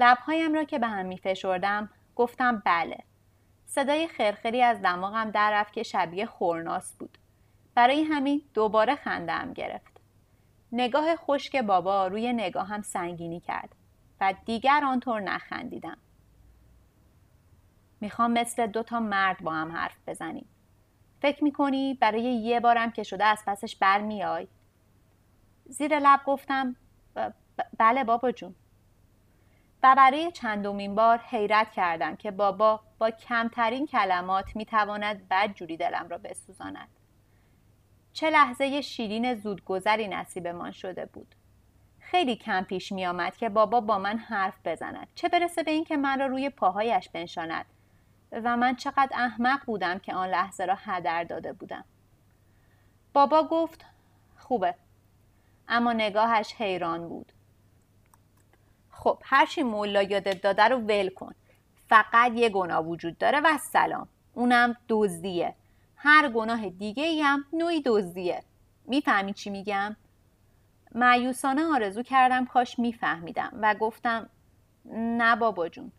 لبهایم 0.00 0.54
را 0.54 0.64
که 0.64 0.78
به 0.78 0.86
هم 0.86 1.06
میفشردم 1.06 1.90
گفتم 2.16 2.62
بله. 2.64 2.98
صدای 3.74 4.08
خرخری 4.08 4.62
از 4.62 4.82
دماغم 4.82 5.30
در 5.30 5.50
رفت 5.52 5.72
که 5.72 5.82
شبیه 5.82 6.26
خورناس 6.26 6.94
بود. 6.94 7.18
برای 7.74 8.02
همین 8.02 8.42
دوباره 8.54 8.94
خندم 8.94 9.52
گرفت. 9.52 10.00
نگاه 10.72 11.16
خشک 11.16 11.56
بابا 11.56 12.06
روی 12.06 12.32
نگاهم 12.32 12.82
سنگینی 12.82 13.40
کرد 13.40 13.74
و 14.20 14.34
دیگر 14.44 14.84
آنطور 14.84 15.20
نخندیدم. 15.20 15.96
می‌خوام 18.00 18.32
مثل 18.32 18.66
دو 18.66 18.82
تا 18.82 19.00
مرد 19.00 19.38
با 19.42 19.52
هم 19.52 19.72
حرف 19.72 19.96
بزنیم. 20.06 20.46
فکر 21.22 21.44
می‌کنی 21.44 21.94
برای 21.94 22.22
یه 22.22 22.60
بارم 22.60 22.90
که 22.90 23.02
شده 23.02 23.24
از 23.24 23.42
پسش 23.46 23.76
برمیای؟ 23.76 24.48
زیر 25.64 25.98
لب 25.98 26.20
گفتم 26.26 26.76
بله 27.78 28.04
بابا 28.04 28.32
جون. 28.32 28.54
و 29.84 29.94
برای 29.94 30.32
چندمین 30.32 30.94
بار 30.94 31.18
حیرت 31.18 31.72
کردم 31.72 32.16
که 32.16 32.30
بابا 32.30 32.80
با 32.98 33.10
کمترین 33.10 33.86
کلمات 33.86 34.56
می‌تواند 34.56 35.28
بدجوری 35.28 35.76
دلم 35.76 36.08
را 36.08 36.18
بسوزاند. 36.18 36.88
چه 38.12 38.30
لحظه 38.30 38.80
شیرین 38.80 39.34
زودگذری 39.34 40.08
نصیبمان 40.08 40.70
شده 40.70 41.06
بود. 41.06 41.34
خیلی 42.00 42.36
کم 42.36 42.62
پیش 42.62 42.92
می 42.92 43.06
آمد 43.06 43.36
که 43.36 43.48
بابا 43.48 43.80
با 43.80 43.98
من 43.98 44.18
حرف 44.18 44.58
بزند. 44.64 45.08
چه 45.14 45.28
برسه 45.28 45.62
به 45.62 45.70
اینکه 45.70 45.96
من 45.96 46.20
را 46.20 46.26
روی 46.26 46.50
پاهایش 46.50 47.08
بنشاند 47.08 47.66
و 48.32 48.56
من 48.56 48.76
چقدر 48.76 49.10
احمق 49.14 49.64
بودم 49.66 49.98
که 49.98 50.14
آن 50.14 50.28
لحظه 50.28 50.64
را 50.64 50.74
هدر 50.78 51.24
داده 51.24 51.52
بودم. 51.52 51.84
بابا 53.12 53.42
گفت 53.42 53.84
خوبه. 54.36 54.74
اما 55.68 55.92
نگاهش 55.92 56.54
حیران 56.54 57.08
بود. 57.08 57.32
خب 59.04 59.18
هرچی 59.24 59.62
مولا 59.62 60.02
یادت 60.02 60.42
داده 60.42 60.62
رو 60.62 60.76
ول 60.76 61.08
کن. 61.08 61.34
فقط 61.88 62.32
یه 62.34 62.48
گناه 62.48 62.86
وجود 62.86 63.18
داره 63.18 63.40
و 63.40 63.58
سلام. 63.58 64.08
اونم 64.34 64.76
دزدیه. 64.88 65.54
هر 65.96 66.28
گناه 66.28 66.68
دیگه 66.68 67.24
هم 67.24 67.44
نوعی 67.52 67.82
دزدیه. 67.86 68.42
می‌فهمی 68.86 69.32
چی 69.32 69.50
میگم؟ 69.50 69.96
معیوسانه 70.94 71.64
آرزو 71.64 72.02
کردم 72.02 72.46
کاش 72.46 72.78
میفهمیدم 72.78 73.52
و 73.60 73.74
گفتم 73.74 74.28
نه 74.94 75.36
بابا 75.36 75.68
جون. 75.68 75.92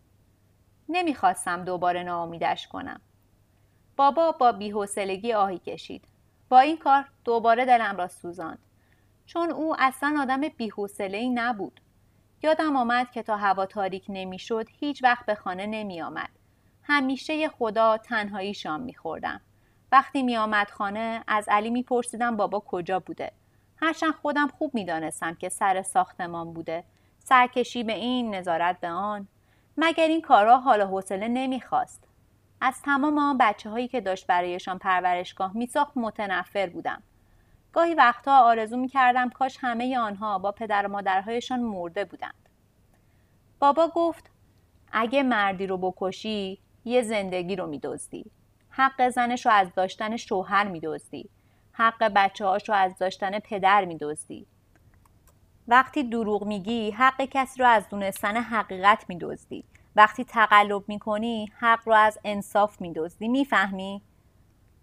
نمی‌خواستم 0.90 1.64
دوباره 1.66 2.04
ناامیدش 2.04 2.68
کنم. 2.68 3.02
بابا 3.98 4.32
با 4.32 4.52
بیحوصلگی 4.52 5.34
آهی 5.34 5.60
کشید. 5.60 6.06
با 6.50 6.60
این 6.60 6.78
کار 6.78 7.06
دوباره 7.26 7.66
دلم 7.66 7.98
را 7.98 8.08
سوزاند. 8.08 8.60
چون 9.26 9.52
او 9.52 9.76
اصلا 9.80 10.18
آدم 10.22 10.42
بیحوصلهای 10.42 11.30
نبود. 11.30 11.82
یادم 12.46 12.76
آمد 12.76 13.12
که 13.12 13.24
تا 13.24 13.38
هوا 13.38 13.66
تاریک 13.66 14.06
نمی‌شد 14.10 14.66
هیچ 14.80 15.04
وقت 15.04 15.26
به 15.26 15.36
خانه 15.36 15.66
نمی 15.66 16.02
آمد. 16.02 16.30
همیشه 16.84 17.50
خدا 17.50 17.98
تنهایی 17.98 18.54
شام 18.54 18.82
می 18.82 18.94
خوردم. 18.94 19.42
وقتی 19.92 20.24
می 20.24 20.38
آمد 20.38 20.70
خانه 20.70 21.24
از 21.28 21.50
علی 21.50 21.70
می 21.70 21.84
پرسیدم 21.84 22.38
بابا 22.38 22.60
کجا 22.60 23.00
بوده. 23.00 23.32
هرچند 23.82 24.14
خودم 24.14 24.48
خوب 24.48 24.76
می 24.76 24.86
دانستم 24.86 25.34
که 25.34 25.50
سر 25.50 25.82
ساختمان 25.82 26.54
بوده. 26.54 26.84
سرکشی 27.20 27.84
به 27.84 27.94
این 27.94 28.36
نظارت 28.36 28.80
به 28.80 28.90
آن. 28.90 29.28
مگر 29.78 30.08
این 30.08 30.22
کارها 30.22 30.58
حال 30.58 30.82
حوصله 30.82 31.28
نمی‌خواست. 31.28 32.04
از 32.62 32.82
تمام 32.82 33.18
آن 33.18 33.38
بچه 33.38 33.70
هایی 33.70 33.88
که 33.88 34.02
داشت 34.02 34.28
برایشان 34.28 34.78
پرورشگاه 34.78 35.58
میساخت 35.58 35.98
متنفر 35.98 36.70
بودم. 36.70 37.04
گاهی 37.76 37.94
وقتها 37.94 38.40
آرزو 38.40 38.78
می 38.78 38.88
کردم 38.88 39.30
کاش 39.30 39.58
همه 39.62 39.98
آنها 39.98 40.40
با 40.40 40.52
پدر 40.52 40.86
و 40.86 40.92
مادرهایشان 40.92 41.60
مرده 41.60 42.06
بودند. 42.06 42.50
بابا 43.60 43.88
گفت 43.96 44.32
اگه 44.92 45.24
مردی 45.24 45.68
رو 45.68 45.78
بکشی 45.78 46.60
یه 46.86 47.02
زندگی 47.02 47.56
رو 47.56 47.68
میدزدی. 47.68 48.32
حق 48.70 49.10
زنش 49.10 49.46
رو 49.46 49.52
از 49.52 49.74
داشتن 49.74 50.18
شوهر 50.18 50.68
میدزدی. 50.68 51.30
حق 51.72 52.04
بچه 52.16 52.46
هاش 52.46 52.70
رو 52.70 52.76
از 52.76 52.98
داشتن 52.98 53.40
پدر 53.40 53.86
میدزدی. 53.86 54.48
وقتی 55.68 56.04
دروغ 56.04 56.44
میگی 56.44 56.92
حق 56.92 57.22
کسی 57.22 57.60
رو 57.60 57.68
از 57.68 57.90
دونستن 57.90 58.38
حقیقت 58.38 59.06
میدزدی. 59.10 59.64
وقتی 59.96 60.24
تقلب 60.24 60.84
می‌کنی 60.88 61.52
حق 61.60 61.80
رو 61.86 61.94
از 61.94 62.20
انصاف 62.26 62.82
میدزدی. 62.82 63.28
می‌فهمی؟ 63.28 64.02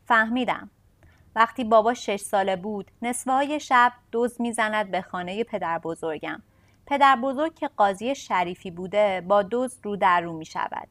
فهمیدم. 0.05 0.71
وقتی 1.35 1.65
بابا 1.65 1.95
شش 1.95 2.17
ساله 2.17 2.57
بود 2.57 2.91
نصفه 3.03 3.33
های 3.33 3.61
شب 3.61 3.93
دوز 4.13 4.41
می‌زند 4.41 4.91
به 4.91 5.03
خانه 5.03 5.45
پدر 5.45 5.79
بزرگم 5.79 6.43
پدر 6.87 7.17
بزرگ 7.17 7.55
که 7.55 7.69
قاضی 7.69 8.15
شریفی 8.15 8.71
بوده 8.71 9.21
با 9.29 9.43
دوز 9.43 9.79
رو 9.83 9.97
در 9.97 10.21
رو 10.21 10.33
می 10.33 10.45
شود. 10.45 10.89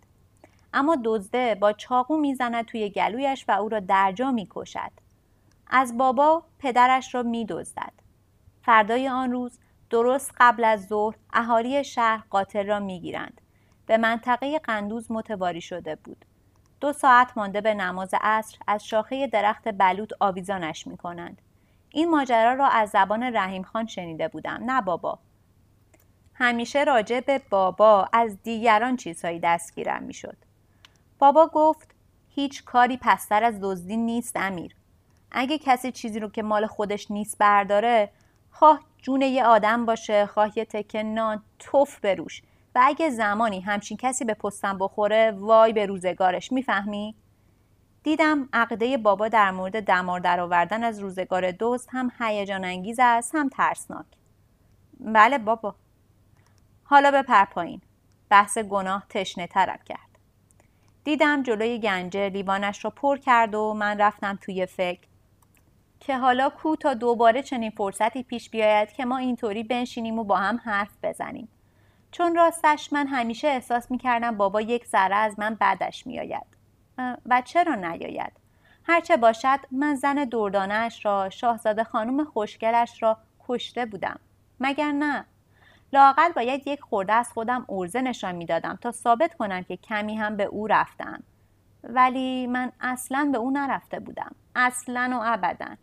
اما 0.74 0.98
دزده 1.04 1.56
با 1.56 1.74
چاقو 1.74 2.18
می‌زند 2.18 2.66
توی 2.66 2.90
گلویش 2.90 3.46
و 3.48 3.52
او 3.52 3.70
را 3.70 3.80
درجا 3.80 4.32
می 4.32 4.48
کشد. 4.50 4.92
از 5.68 5.98
بابا 5.98 6.44
پدرش 6.60 7.16
را 7.16 7.24
می 7.24 7.46
دزدد. 7.46 7.94
فردای 8.62 9.08
آن 9.08 9.32
روز 9.32 9.60
درست 9.90 10.32
قبل 10.40 10.64
از 10.64 10.88
ظهر 10.88 11.16
اهالی 11.34 11.84
شهر 11.84 12.24
قاتل 12.30 12.68
را 12.68 12.80
می 12.80 13.00
گیرند. 13.00 13.42
به 13.86 13.98
منطقه 13.98 14.60
قندوز 14.60 15.12
متواری 15.12 15.62
شده 15.62 15.96
بود. 15.96 16.26
دو 16.82 16.94
ساعت 16.94 17.38
مانده 17.38 17.62
به 17.62 17.74
نماز 17.74 18.10
عصر 18.22 18.58
از 18.68 18.86
شاخه 18.86 19.28
درخت 19.28 19.68
بلوط 19.68 20.12
آویزانش 20.20 20.88
می 20.88 20.98
کنند. 20.98 21.42
این 21.90 22.10
ماجرا 22.10 22.54
را 22.54 22.68
از 22.68 22.90
زبان 22.90 23.24
رحیم 23.24 23.64
خان 23.64 23.88
شنیده 23.88 24.28
بودم 24.28 24.60
نه 24.66 24.82
بابا. 24.82 25.20
همیشه 26.34 26.84
راجع 26.84 27.20
به 27.20 27.42
بابا 27.50 28.10
از 28.14 28.44
دیگران 28.44 28.96
چیزهایی 28.96 29.40
دستگیرم 29.40 30.04
می‌شد. 30.04 30.38
بابا 31.20 31.48
گفت 31.54 31.96
هیچ 32.30 32.66
کاری 32.66 32.98
پستر 32.98 33.44
از 33.44 33.60
دزدی 33.62 33.98
نیست 33.98 34.38
امیر. 34.38 34.76
اگه 35.32 35.58
کسی 35.58 35.92
چیزی 35.92 36.20
رو 36.20 36.30
که 36.30 36.44
مال 36.44 36.68
خودش 36.68 37.12
نیست 37.12 37.38
برداره 37.38 38.10
خواه 38.52 38.80
جون 38.98 39.22
یه 39.22 39.46
آدم 39.46 39.86
باشه 39.86 40.26
خواه 40.26 40.58
یه 40.58 40.66
تکه 40.66 41.04
نان 41.04 41.44
توف 41.60 42.00
بروش. 42.00 42.42
و 42.76 42.82
اگه 42.84 43.10
زمانی 43.10 43.62
همچین 43.62 43.98
کسی 43.98 44.26
به 44.26 44.34
پستم 44.34 44.78
بخوره 44.78 45.32
وای 45.32 45.74
به 45.74 45.86
روزگارش 45.86 46.52
می‌فهمی؟ 46.52 47.16
دیدم 48.04 48.50
عقده 48.54 48.98
بابا 48.98 49.28
در 49.28 49.52
مورد 49.52 49.84
دمار 49.84 50.20
درآوردن 50.20 50.84
از 50.84 51.00
روزگار 51.00 51.52
دوست 51.52 51.90
هم 51.92 52.12
هیجان 52.20 52.66
انگیز 52.66 53.00
است 53.02 53.36
هم 53.36 53.50
ترسناک. 53.50 54.06
بله 55.00 55.38
بابا. 55.38 55.76
حالا 56.84 57.24
پایین. 57.52 57.82
بحث 58.30 58.58
گناه 58.58 59.06
تشنه 59.10 59.48
ترم 59.48 59.80
کرد. 59.86 60.20
دیدم 61.04 61.44
جلوی 61.44 61.80
گنجه 61.80 62.30
لیوانش 62.30 62.86
را 62.86 62.92
پر 62.92 63.18
کرد 63.18 63.56
و 63.56 63.74
من 63.74 63.98
رفتم 63.98 64.40
توی 64.42 64.66
فکر. 64.66 65.08
که 66.00 66.18
حالا 66.18 66.50
کو 66.50 66.76
تا 66.76 66.94
دوباره 66.94 67.44
چنین 67.44 67.72
فرصتی 67.72 68.24
پیش 68.24 68.50
بیاید 68.50 68.92
که 68.92 69.06
ما 69.06 69.18
اینطوری 69.18 69.64
بنشینیم 69.64 70.20
و 70.20 70.24
با 70.24 70.38
هم 70.38 70.60
حرف 70.64 70.98
بزنیم. 71.04 71.50
چون 72.12 72.36
راستش 72.36 72.94
من 72.94 73.08
همیشه 73.08 73.48
احساس 73.48 73.92
می‌کردم 73.92 74.38
بابا 74.38 74.62
یک 74.62 74.86
ذره 74.88 75.16
از 75.16 75.40
من 75.40 75.56
بعدش 75.56 76.08
میآید. 76.08 76.46
و 77.26 77.42
چرا 77.46 77.76
نیاید؟ 77.76 78.32
هرچه 78.84 79.18
باشد 79.18 79.60
من 79.72 79.96
زن 79.96 80.14
دردانش 80.14 81.06
را 81.06 81.30
شاهزاده 81.30 81.84
خانم 81.84 82.24
خوشگلش 82.24 83.04
را 83.04 83.18
کشته 83.48 83.86
بودم. 83.86 84.20
مگر 84.60 84.92
نه؟ 84.92 85.26
لاقل 85.94 86.32
باید 86.32 86.68
یک 86.68 86.82
خورده 86.82 87.14
از 87.14 87.32
خودم 87.34 87.66
ارزه 87.70 88.02
نشان 88.02 88.36
می‌دادم 88.36 88.80
تا 88.82 88.92
ثابت 88.92 89.34
کنم 89.34 89.64
که 89.64 89.78
کمی 89.78 90.16
هم 90.16 90.38
به 90.38 90.44
او 90.44 90.68
رفتم. 90.68 91.24
ولی 91.84 92.48
من 92.48 92.72
اصلا 92.82 93.30
به 93.32 93.38
او 93.38 93.52
نرفته 93.52 94.00
بودم. 94.00 94.36
اصلا 94.56 95.10
و 95.14 95.24
ابدا. 95.24 95.76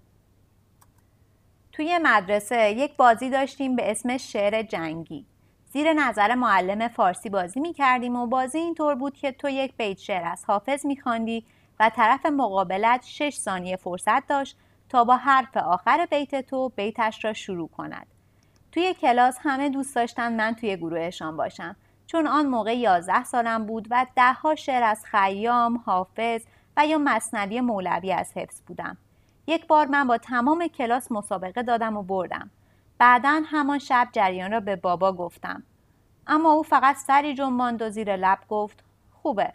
توی 1.73 1.99
مدرسه 2.03 2.71
یک 2.71 2.97
بازی 2.97 3.31
داشتیم 3.31 3.77
به 3.77 3.91
اسم 3.91 4.17
شعر 4.17 4.63
جنگی. 4.63 5.27
زیر 5.79 5.93
نظر 5.93 6.35
معلم 6.35 6.89
فارسی 6.89 7.29
بازی 7.29 7.61
می 7.61 7.73
کردیم 7.73 8.17
و 8.17 8.27
بازی 8.27 8.59
اینطور 8.59 8.95
بود 8.95 9.15
که 9.15 9.33
تو 9.33 9.49
یک 9.49 9.77
بیت 9.77 9.99
شعر 9.99 10.25
از 10.25 10.45
حافظ 10.45 10.87
می 10.87 10.97
خواندی 10.97 11.45
و 11.81 11.91
طرف 11.97 12.27
مقابلت 12.27 13.05
شش 13.05 13.37
ثانیه 13.37 13.77
فرصت 13.77 14.27
داشت 14.27 14.57
تا 14.89 15.05
با 15.05 15.17
حرف 15.17 15.57
آخر 15.57 16.07
بیت 16.11 16.47
تو 16.47 16.69
بیتش 16.77 17.25
را 17.25 17.33
شروع 17.33 17.69
کند. 17.69 18.07
توی 18.73 18.95
کلاس 18.95 19.39
همه 19.41 19.69
دوست 19.69 19.95
داشتن 19.95 20.37
من 20.37 20.55
توی 20.55 20.77
گروهشان 20.77 21.37
باشم 21.37 21.77
چون 22.07 22.27
آن 22.27 22.47
موقع 22.47 22.77
11 22.77 23.25
سالم 23.25 23.67
بود 23.67 23.89
و 23.91 24.07
دهها 24.17 24.55
شعر 24.55 24.83
از 24.83 25.05
خیام، 25.05 25.83
حافظ 25.87 26.43
و 26.77 26.87
یا 26.87 26.99
مصنوی 26.99 27.61
مولوی 27.61 28.13
از 28.13 28.33
حفظ 28.37 28.63
بودم. 28.67 28.97
یک 29.47 29.67
بار 29.67 29.87
من 29.87 30.07
با 30.07 30.19
تمام 30.19 30.67
کلاس 30.67 31.13
مسابقه 31.13 31.63
دادم 31.63 31.97
و 31.97 32.03
بردم. 32.03 32.51
بعدا 32.99 33.43
همان 33.47 33.79
شب 33.79 34.09
جریان 34.13 34.53
را 34.53 34.61
به 34.61 34.77
بابا 34.77 35.13
گفتم. 35.13 35.63
اما 36.27 36.53
او 36.53 36.63
فقط 36.63 36.97
سری 36.97 37.35
جنباند 37.35 37.83
و 37.83 37.91
زیر 37.91 38.17
لب 38.17 38.39
گفت 38.49 38.85
خوبه. 39.13 39.53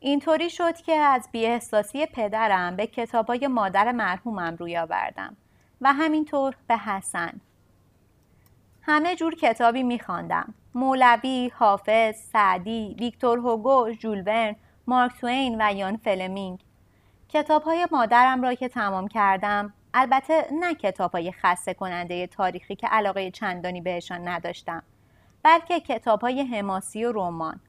اینطوری 0.00 0.50
شد 0.50 0.76
که 0.76 0.92
از 0.92 1.28
بیاحساسی 1.32 2.06
پدرم 2.06 2.76
به 2.76 2.86
کتابای 2.86 3.46
مادر 3.46 3.92
مرحومم 3.92 4.56
روی 4.58 4.78
آوردم. 4.78 5.36
و 5.80 5.92
همینطور 5.92 6.54
به 6.66 6.76
حسن 6.76 7.40
همه 8.82 9.16
جور 9.16 9.34
کتابی 9.34 9.82
میخواندم 9.82 10.54
مولوی، 10.74 11.52
حافظ، 11.54 12.16
سعدی، 12.16 12.96
ویکتور 12.98 13.38
هوگو، 13.38 13.92
ژول 13.92 14.54
مارک 14.86 15.12
توین 15.20 15.56
و 15.60 15.74
یان 15.74 15.96
فلمینگ 15.96 16.60
کتاب 17.28 17.62
های 17.62 17.86
مادرم 17.92 18.42
را 18.42 18.54
که 18.54 18.68
تمام 18.68 19.08
کردم 19.08 19.72
البته 19.94 20.46
نه 20.52 20.74
کتاب 20.74 21.12
های 21.12 21.32
خسته 21.32 21.74
کننده 21.74 22.26
تاریخی 22.26 22.76
که 22.76 22.86
علاقه 22.86 23.30
چندانی 23.30 23.80
بهشان 23.80 24.28
نداشتم 24.28 24.82
بلکه 25.42 25.80
کتاب 25.80 26.20
های 26.20 26.42
حماسی 26.42 27.04
و 27.04 27.12
رمان 27.12 27.60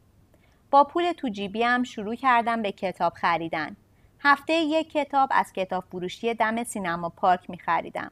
با 0.71 0.83
پول 0.83 1.11
تو 1.11 1.29
جیبیم 1.29 1.83
شروع 1.83 2.15
کردم 2.15 2.61
به 2.61 2.71
کتاب 2.71 3.13
خریدن 3.13 3.75
هفته 4.19 4.53
یک 4.53 4.91
کتاب 4.91 5.29
از 5.31 5.53
کتاب 5.53 5.83
فروشی 5.91 6.33
دم 6.33 6.63
سینما 6.63 7.09
پارک 7.09 7.49
می 7.49 7.57
خریدم 7.57 8.11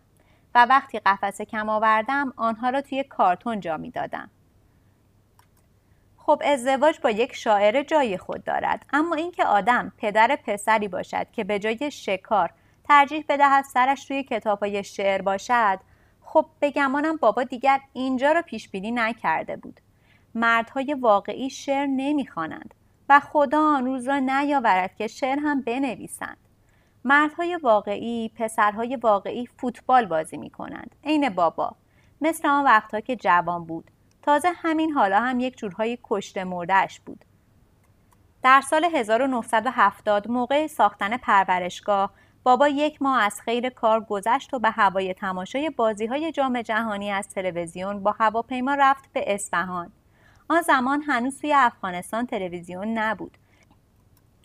و 0.55 0.65
وقتی 0.65 0.99
قفسه 0.99 1.45
کم 1.45 1.69
آوردم 1.69 2.33
آنها 2.35 2.69
را 2.69 2.81
توی 2.81 3.03
کارتون 3.03 3.59
جا 3.59 3.77
می 3.77 3.91
دادم. 3.91 4.29
خب 6.17 6.41
ازدواج 6.45 6.99
با 6.99 7.09
یک 7.09 7.35
شاعر 7.35 7.83
جای 7.83 8.17
خود 8.17 8.43
دارد 8.43 8.85
اما 8.93 9.15
اینکه 9.15 9.45
آدم 9.45 9.91
پدر 9.97 10.37
پسری 10.45 10.87
باشد 10.87 11.27
که 11.31 11.43
به 11.43 11.59
جای 11.59 11.91
شکار 11.91 12.49
ترجیح 12.87 13.25
بدهد 13.29 13.65
سرش 13.65 14.11
روی 14.11 14.23
کتابهای 14.23 14.83
شعر 14.83 15.21
باشد. 15.21 15.79
خب 16.21 16.45
به 16.59 16.71
گمانم 16.71 17.15
بابا 17.15 17.43
دیگر 17.43 17.79
اینجا 17.93 18.31
را 18.31 18.41
پیش 18.41 18.69
بینی 18.69 18.91
نکرده 18.91 19.55
بود. 19.55 19.79
مردهای 20.35 20.93
واقعی 20.93 21.49
شعر 21.49 21.85
نمی‌خوانند 21.85 22.73
و 23.09 23.19
خدا 23.19 23.61
آن 23.61 23.85
روز 23.85 24.07
را 24.07 24.19
نیاورد 24.19 24.95
که 24.95 25.07
شعر 25.07 25.39
هم 25.39 25.61
بنویسند. 25.61 26.37
مردهای 27.03 27.55
واقعی 27.55 28.29
پسرهای 28.29 28.95
واقعی 28.95 29.45
فوتبال 29.45 30.05
بازی 30.05 30.37
می 30.37 30.49
کنند 30.49 30.95
عین 31.03 31.29
بابا. 31.29 31.75
مثل 32.21 32.47
آن 32.47 32.65
وقتها 32.65 32.99
که 32.99 33.15
جوان 33.15 33.65
بود. 33.65 33.91
تازه 34.21 34.49
همین 34.55 34.91
حالا 34.91 35.19
هم 35.19 35.39
یک 35.39 35.57
جورهای 35.57 35.97
کشته 36.03 36.43
مردهش 36.43 36.99
بود. 36.99 37.25
در 38.43 38.61
سال 38.61 38.85
1970 38.85 40.31
موقع 40.31 40.67
ساختن 40.67 41.17
پرورشگاه 41.17 42.11
بابا 42.47 42.67
یک 42.67 43.01
ماه 43.01 43.23
از 43.23 43.41
خیر 43.41 43.69
کار 43.69 43.99
گذشت 44.01 44.53
و 44.53 44.59
به 44.59 44.69
هوای 44.69 45.13
تماشای 45.13 45.69
بازی 45.69 46.05
های 46.05 46.31
جام 46.31 46.61
جهانی 46.61 47.11
از 47.11 47.29
تلویزیون 47.29 48.03
با 48.03 48.15
هواپیما 48.19 48.75
رفت 48.79 49.13
به 49.13 49.33
اصفهان. 49.33 49.91
آن 50.49 50.61
زمان 50.61 51.01
هنوز 51.01 51.41
توی 51.41 51.53
افغانستان 51.53 52.25
تلویزیون 52.25 52.97
نبود. 52.97 53.37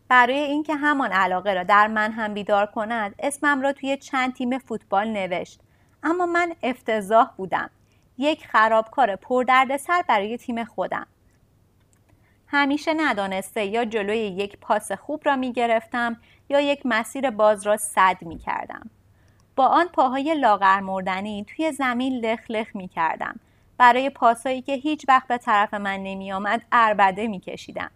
برای 0.08 0.38
اینکه 0.38 0.74
همان 0.74 1.12
علاقه 1.12 1.54
را 1.54 1.62
در 1.62 1.86
من 1.86 2.12
هم 2.12 2.34
بیدار 2.34 2.66
کند 2.66 3.14
اسمم 3.18 3.62
را 3.62 3.72
توی 3.72 3.96
چند 3.96 4.34
تیم 4.34 4.58
فوتبال 4.58 5.08
نوشت. 5.08 5.60
اما 6.02 6.26
من 6.26 6.52
افتضاح 6.62 7.30
بودم. 7.36 7.70
یک 8.18 8.46
خرابکار 8.46 9.16
پردردسر 9.16 10.04
برای 10.08 10.36
تیم 10.36 10.64
خودم. 10.64 11.06
همیشه 12.46 12.94
ندانسته 12.94 13.64
یا 13.64 13.84
جلوی 13.84 14.18
یک 14.18 14.58
پاس 14.60 14.92
خوب 14.92 15.22
را 15.24 15.36
می 15.36 15.52
گرفتم 15.52 16.16
یا 16.52 16.60
یک 16.60 16.80
مسیر 16.84 17.30
باز 17.30 17.66
را 17.66 17.76
صد 17.76 18.16
می 18.20 18.38
کردم. 18.38 18.90
با 19.56 19.66
آن 19.66 19.86
پاهای 19.86 20.34
لاغر 20.34 20.80
مردنی 20.80 21.44
توی 21.44 21.72
زمین 21.72 22.12
لخ 22.12 22.40
لخ 22.48 22.76
می 22.76 22.88
کردم 22.88 23.40
برای 23.78 24.10
پاسایی 24.10 24.62
که 24.62 24.72
هیچ 24.72 25.04
وقت 25.08 25.28
به 25.28 25.38
طرف 25.38 25.74
من 25.74 25.96
نمی 26.02 26.32
آمد 26.32 26.62
اربده 26.72 27.26
می 27.26 27.40
کشیدم 27.40 27.90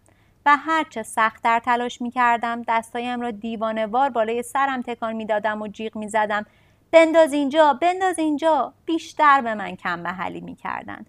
و 0.46 0.56
هرچه 0.56 1.02
سختتر 1.02 1.58
تلاش 1.58 2.02
می 2.02 2.10
کردم 2.10 2.62
دستایم 2.68 3.20
را 3.20 3.30
دیوانه 3.30 3.86
وار 3.86 4.10
بالای 4.10 4.42
سرم 4.42 4.82
تکان 4.82 5.12
می 5.12 5.26
دادم 5.26 5.62
و 5.62 5.68
جیغ 5.68 5.96
می 5.96 6.08
زدم 6.08 6.46
بنداز 6.90 7.32
اینجا 7.32 7.72
بنداز 7.72 8.18
اینجا. 8.18 8.72
بیشتر 8.86 9.40
به 9.40 9.54
من 9.54 9.76
کم 9.76 10.00
محلی 10.00 10.40
می 10.40 10.54
کردن. 10.54 11.06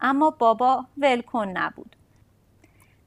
اما 0.00 0.30
بابا 0.30 0.84
ولکن 0.98 1.48
نبود. 1.48 1.96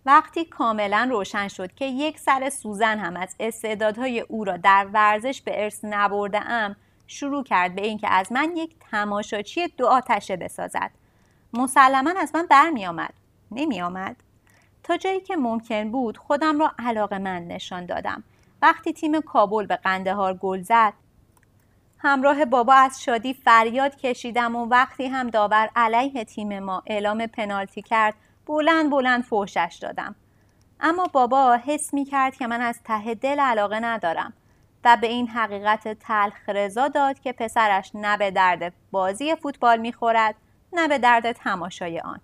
وقتی 0.05 0.45
کاملا 0.45 1.07
روشن 1.11 1.47
شد 1.47 1.73
که 1.73 1.85
یک 1.85 2.19
سر 2.19 2.49
سوزن 2.49 2.99
هم 2.99 3.17
از 3.17 3.35
استعدادهای 3.39 4.19
او 4.19 4.43
را 4.43 4.57
در 4.57 4.87
ورزش 4.93 5.41
به 5.41 5.63
ارث 5.63 5.79
نبرده 5.83 6.41
ام 6.49 6.75
شروع 7.07 7.43
کرد 7.43 7.75
به 7.75 7.85
اینکه 7.85 8.07
از 8.09 8.31
من 8.31 8.57
یک 8.57 8.75
تماشاچی 8.91 9.67
دو 9.67 9.87
آتشه 9.87 10.35
بسازد. 10.35 10.91
مسلما 11.53 12.13
از 12.17 12.35
من 12.35 12.45
برمی 12.45 12.85
آمد 12.85 13.13
نمی 13.51 13.81
آمد 13.81 14.15
تا 14.83 14.97
جایی 14.97 15.19
که 15.19 15.35
ممکن 15.35 15.91
بود 15.91 16.17
خودم 16.17 16.59
را 16.59 16.71
علاقه 16.79 17.17
من 17.17 17.47
نشان 17.47 17.85
دادم. 17.85 18.23
وقتی 18.61 18.93
تیم 18.93 19.21
کابل 19.21 19.65
به 19.65 19.75
قندهار 19.75 20.33
گل 20.33 20.61
زد 20.61 20.93
همراه 21.97 22.45
بابا 22.45 22.73
از 22.73 23.03
شادی 23.03 23.33
فریاد 23.33 23.95
کشیدم 23.95 24.55
و 24.55 24.65
وقتی 24.65 25.07
هم 25.07 25.29
داور 25.29 25.69
علیه 25.75 26.23
تیم 26.23 26.59
ما 26.59 26.83
اعلام 26.87 27.27
پنالتی 27.27 27.81
کرد 27.81 28.13
بلند 28.45 28.89
بلند 28.89 29.23
فوشش 29.23 29.77
دادم. 29.81 30.15
اما 30.79 31.08
بابا 31.13 31.60
حس 31.65 31.93
می 31.93 32.05
کرد 32.05 32.36
که 32.36 32.47
من 32.47 32.62
از 32.62 32.79
ته 32.84 33.13
دل 33.13 33.39
علاقه 33.39 33.79
ندارم 33.79 34.34
و 34.84 34.97
به 35.01 35.08
این 35.08 35.27
حقیقت 35.27 35.88
تلخ 35.88 36.49
رضا 36.49 36.88
داد 36.88 37.19
که 37.19 37.31
پسرش 37.31 37.91
نه 37.93 38.17
به 38.17 38.31
درد 38.31 38.73
بازی 38.91 39.36
فوتبال 39.36 39.79
می‌خورد 39.79 40.36
نه 40.73 40.88
به 40.88 40.97
درد 40.97 41.31
تماشای 41.31 41.99
آن. 41.99 42.21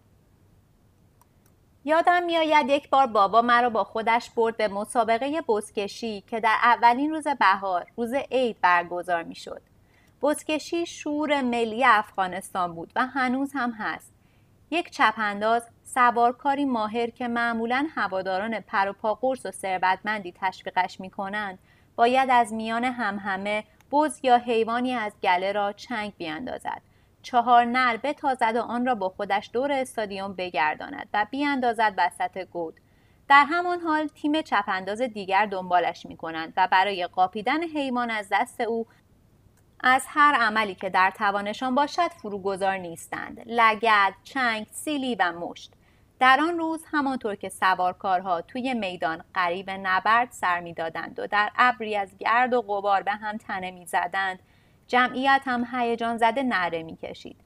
یادم 1.86 2.24
میآید 2.24 2.70
یک 2.70 2.90
بار 2.90 3.08
بابا 3.08 3.42
مرا 3.42 3.70
با 3.70 3.84
خودش 3.84 4.30
برد 4.30 4.58
به 4.58 4.68
مسابقه 4.68 5.42
بزکشی 5.42 6.22
که 6.22 6.40
در 6.40 6.56
اولین 6.64 7.12
روز 7.12 7.28
بهار 7.28 7.86
روز 7.98 8.14
عید 8.14 8.62
برگزار 8.62 9.24
می‌شد. 9.24 9.62
بزکشی 10.22 10.86
شور 10.86 11.42
ملی 11.42 11.86
افغانستان 11.86 12.76
بود 12.76 12.92
و 12.96 13.06
هنوز 13.06 13.52
هم 13.54 13.72
هست. 13.72 14.11
یک 14.72 14.90
چپانداز 14.90 15.70
سوارکاری 15.84 16.66
ماهر 16.66 17.10
که 17.10 17.28
معمولا 17.28 17.88
هواداران 17.96 18.60
پر 18.60 18.90
و 18.90 18.94
پا 18.94 19.14
قرص 19.14 19.46
و 19.46 19.52
ثروتمندی 19.52 20.34
تشویقش 20.42 21.00
می‌کنند 21.00 21.60
باید 21.96 22.30
از 22.32 22.54
میان 22.54 22.84
همهمه 22.84 23.64
بز 23.92 24.20
یا 24.24 24.38
حیوانی 24.38 24.94
از 24.94 25.14
گله 25.24 25.52
را 25.52 25.74
چنگ 25.74 26.14
بیاندازد. 26.18 26.82
چهار 27.22 27.66
نر 27.66 27.98
بتازد 27.98 28.54
و 28.56 28.62
آن 28.62 28.86
را 28.86 28.96
با 28.96 29.10
خودش 29.10 29.50
دور 29.54 29.72
استادیوم 29.72 30.34
بگرداند 30.34 31.10
و 31.14 31.26
بیاندازد 31.32 31.94
وسط 31.98 32.38
گود. 32.38 32.80
در 33.30 33.46
همان 33.50 33.80
حال 33.80 34.08
تیم 34.08 34.42
چپانداز 34.42 35.02
دیگر 35.02 35.46
دنبالش 35.46 36.06
می 36.06 36.18
کنند 36.18 36.54
و 36.58 36.68
برای 36.72 37.08
قاپیدن 37.08 37.64
حیوان 37.64 38.10
از 38.12 38.28
دست 38.32 38.62
او 38.62 38.88
از 39.84 40.06
هر 40.08 40.34
عملی 40.34 40.76
که 40.76 40.90
در 40.90 41.12
توانشان 41.12 41.76
باشد 41.76 42.08
فروگذار 42.08 42.78
نیستند. 42.78 43.44
لگد 43.46 44.14
چنگ 44.24 44.68
سیلی 44.72 45.16
و 45.16 45.32
مشت. 45.32 45.74
در 46.20 46.40
آن 46.40 46.58
روز 46.58 46.86
همانطور 46.92 47.36
که 47.36 47.50
سوارکارها 47.50 48.42
توی 48.42 48.74
میدان 48.74 49.24
قریب 49.34 49.70
نبرد 49.70 50.32
سر 50.32 50.60
می‌دادند 50.60 51.20
و 51.20 51.28
در 51.28 51.50
ابری 51.56 51.96
از 51.96 52.18
گرد 52.18 52.54
و 52.54 52.62
غبار 52.62 53.02
به 53.02 53.12
هم 53.12 53.38
تنه 53.38 53.72
می‌زدند. 53.72 54.40
جمعیت 54.88 55.42
هم 55.46 55.68
هیجان 55.72 56.18
زده 56.18 56.44
نره 56.44 56.84
می‌کشید. 56.84 57.38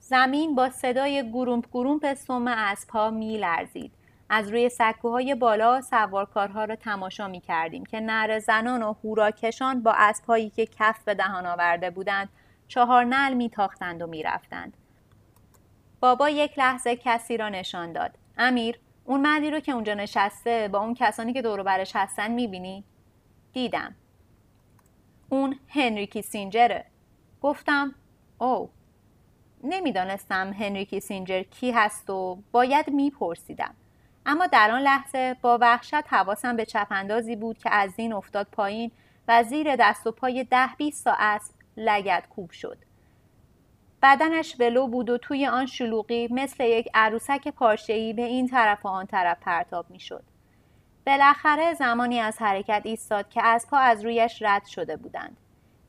زمین 0.00 0.54
با 0.54 0.70
صدای 0.70 1.30
گرومپ 1.30 1.68
گرومپ 1.72 2.14
سم 2.14 2.48
اسبها 2.48 3.10
میلرزید. 3.10 3.92
از 4.28 4.48
روی 4.48 4.68
سکوهای 4.68 5.34
بالا 5.34 5.80
سوارکارها 5.80 6.64
را 6.64 6.76
تماشا 6.76 7.28
می 7.28 7.40
کردیم 7.40 7.86
که 7.86 8.00
نر 8.00 8.38
زنان 8.38 8.82
و 8.82 8.94
هوراکشان 9.04 9.82
با 9.82 9.92
اسبهایی 9.96 10.50
که 10.50 10.66
کف 10.66 11.04
به 11.04 11.14
دهان 11.14 11.46
آورده 11.46 11.90
بودند 11.90 12.28
چهار 12.68 13.04
نل 13.04 13.34
میتاختند 13.34 14.02
و 14.02 14.06
می‌رفتند. 14.06 14.76
بابا 16.00 16.28
یک 16.28 16.58
لحظه 16.58 16.96
کسی 16.96 17.36
را 17.36 17.48
نشان 17.48 17.92
داد. 17.92 18.18
امیر 18.38 18.78
اون 19.04 19.20
مردی 19.20 19.50
رو 19.50 19.60
که 19.60 19.72
اونجا 19.72 19.94
نشسته 19.94 20.68
با 20.72 20.78
اون 20.78 20.94
کسانی 20.94 21.32
که 21.32 21.42
دور 21.42 21.62
برش 21.62 21.96
هستن 21.96 22.30
می‌بینی؟ 22.30 22.84
دیدم. 23.52 23.94
اون 25.28 25.58
هنری 25.68 26.06
کیسینجره. 26.06 26.84
گفتم 27.42 27.94
او 28.38 28.70
نمی‌دانستم 29.64 30.52
هنری 30.52 30.84
کیسینجر 30.84 31.42
کی 31.42 31.70
هست 31.70 32.10
و 32.10 32.38
باید 32.52 32.90
میپرسیدم. 32.90 33.74
اما 34.26 34.46
در 34.46 34.70
آن 34.70 34.80
لحظه 34.80 35.36
با 35.42 35.58
وحشت 35.60 36.12
حواسم 36.12 36.56
به 36.56 36.64
چپاندازی 36.64 37.36
بود 37.36 37.58
که 37.58 37.70
از 37.74 37.92
این 37.96 38.12
افتاد 38.12 38.46
پایین 38.52 38.90
و 39.28 39.42
زیر 39.42 39.76
دست 39.76 40.06
و 40.06 40.12
پای 40.12 40.44
ده 40.44 40.68
بیست 40.78 41.04
تا 41.04 41.14
اسب 41.18 41.54
لگت 41.76 42.28
کوب 42.28 42.50
شد 42.50 42.78
بدنش 44.02 44.56
ولو 44.60 44.86
بود 44.86 45.10
و 45.10 45.18
توی 45.18 45.46
آن 45.46 45.66
شلوغی 45.66 46.28
مثل 46.30 46.64
یک 46.64 46.88
عروسک 46.94 47.48
پارچه‌ای 47.48 48.12
به 48.12 48.22
این 48.22 48.48
طرف 48.48 48.84
و 48.84 48.88
آن 48.88 49.06
طرف 49.06 49.38
پرتاب 49.40 49.90
می‌شد. 49.90 50.22
بالاخره 51.06 51.74
زمانی 51.74 52.20
از 52.20 52.38
حرکت 52.38 52.82
ایستاد 52.84 53.28
که 53.28 53.40
اسبها 53.44 53.78
از 53.78 54.04
رویش 54.04 54.42
رد 54.42 54.64
شده 54.66 54.96
بودند. 54.96 55.36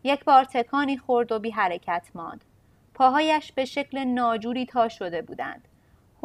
یک 0.03 0.23
بار 0.23 0.43
تکانی 0.43 0.97
خورد 0.97 1.31
و 1.31 1.39
بی 1.39 1.51
حرکت 1.51 2.07
ماند. 2.15 2.45
پاهایش 2.93 3.51
به 3.51 3.65
شکل 3.65 4.03
ناجوری 4.03 4.65
تا 4.65 4.89
شده 4.89 5.21
بودند. 5.21 5.67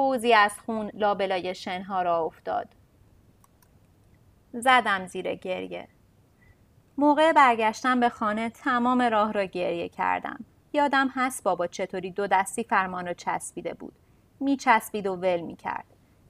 حوزی 0.01 0.35
از 0.35 0.53
خون 0.67 0.91
لابلای 0.95 1.55
شنها 1.55 2.03
را 2.03 2.19
افتاد. 2.19 2.69
زدم 4.53 5.07
زیر 5.07 5.35
گریه. 5.35 5.89
موقع 6.99 7.33
برگشتن 7.33 8.01
به 8.01 8.09
خانه 8.09 8.51
تمام 8.51 9.03
راه 9.03 9.33
را 9.33 9.45
گریه 9.45 9.89
کردم. 9.89 10.45
یادم 10.73 11.09
هست 11.15 11.45
بابا 11.45 11.67
چطوری 11.67 12.11
دو 12.11 12.27
دستی 12.27 12.65
فرمان 12.65 13.07
را 13.07 13.13
چسبیده 13.13 13.75
بود. 13.75 13.93
می 14.41 14.57
چسبید 14.57 15.07
و 15.07 15.17
ول 15.17 15.41
می 15.41 15.57
کرد. 15.57 15.85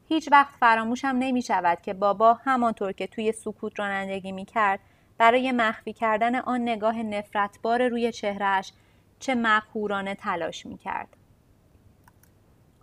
هیچ 0.08 0.28
وقت 0.32 0.54
فراموشم 0.60 1.16
نمی 1.18 1.42
شود 1.42 1.80
که 1.80 1.94
بابا 1.94 2.34
همانطور 2.34 2.92
که 2.92 3.06
توی 3.06 3.32
سکوت 3.32 3.80
رانندگی 3.80 4.32
می 4.32 4.44
کرد 4.44 4.80
برای 5.18 5.52
مخفی 5.52 5.92
کردن 5.92 6.34
آن 6.34 6.60
نگاه 6.60 7.02
نفرتبار 7.02 7.88
روی 7.88 8.12
چهرهش 8.12 8.72
چه 9.18 9.34
مقهورانه 9.34 10.14
تلاش 10.14 10.66
می 10.66 10.76
کرد. 10.76 11.16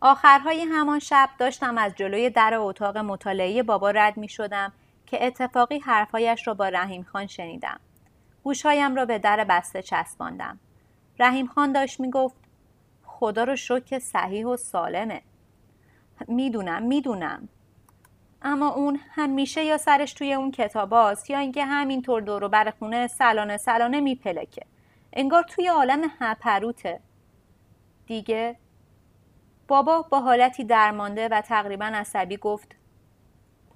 آخرهای 0.02 0.62
همان 0.62 1.00
شب 1.00 1.30
داشتم 1.40 1.78
از 1.78 1.96
جلوی 1.96 2.30
در 2.30 2.54
اتاق 2.56 2.98
مطالعه 2.98 3.64
بابا 3.64 3.92
رد 3.92 4.18
می 4.18 4.30
شدم 4.30 4.74
که 5.06 5.26
اتفاقی 5.26 5.80
حرفایش 5.80 6.48
را 6.48 6.54
با 6.54 6.70
رحیم 6.70 7.04
خان 7.04 7.28
شنیدم. 7.28 7.80
گوشهایم 8.44 8.96
را 8.96 9.06
به 9.06 9.20
در 9.20 9.44
بسته 9.44 9.82
چسباندم. 9.82 10.60
رحیم 11.20 11.48
خان 11.48 11.72
داشت 11.72 12.00
می‌گفت 12.00 12.36
خدا 13.06 13.44
رو 13.44 13.56
شکر 13.56 14.00
صحیح 14.00 14.46
و 14.46 14.58
سالمه 14.58 15.22
می‌دونم 16.28 16.84
می‌دونم 16.84 17.50
اما 18.42 18.70
اون 18.70 19.00
همیشه 19.12 19.64
یا 19.64 19.78
سرش 19.78 20.14
توی 20.14 20.34
اون 20.34 20.52
کتاباست 20.52 21.30
یا 21.30 21.38
اینکه 21.40 21.66
همینطور 21.66 22.22
دور 22.22 22.48
بر 22.48 22.74
خونه 22.80 23.08
سلانه 23.08 23.58
سلانه 23.58 24.00
میپلکه 24.00 24.66
انگار 25.14 25.44
توی 25.44 25.68
عالم 25.68 26.02
هپروته 26.20 27.00
دیگه 28.06 28.56
بابا 29.68 30.02
با 30.02 30.20
حالتی 30.20 30.64
درمانده 30.64 31.28
و 31.28 31.42
تقریبا 31.42 31.86
عصبی 31.86 32.38
گفت 32.38 32.76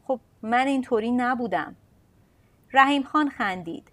خب 0.08 0.20
من 0.42 0.68
اینطوری 0.68 1.12
نبودم. 1.12 1.76
رحیم 2.74 3.04
خان 3.04 3.30
خندید. 3.30 3.92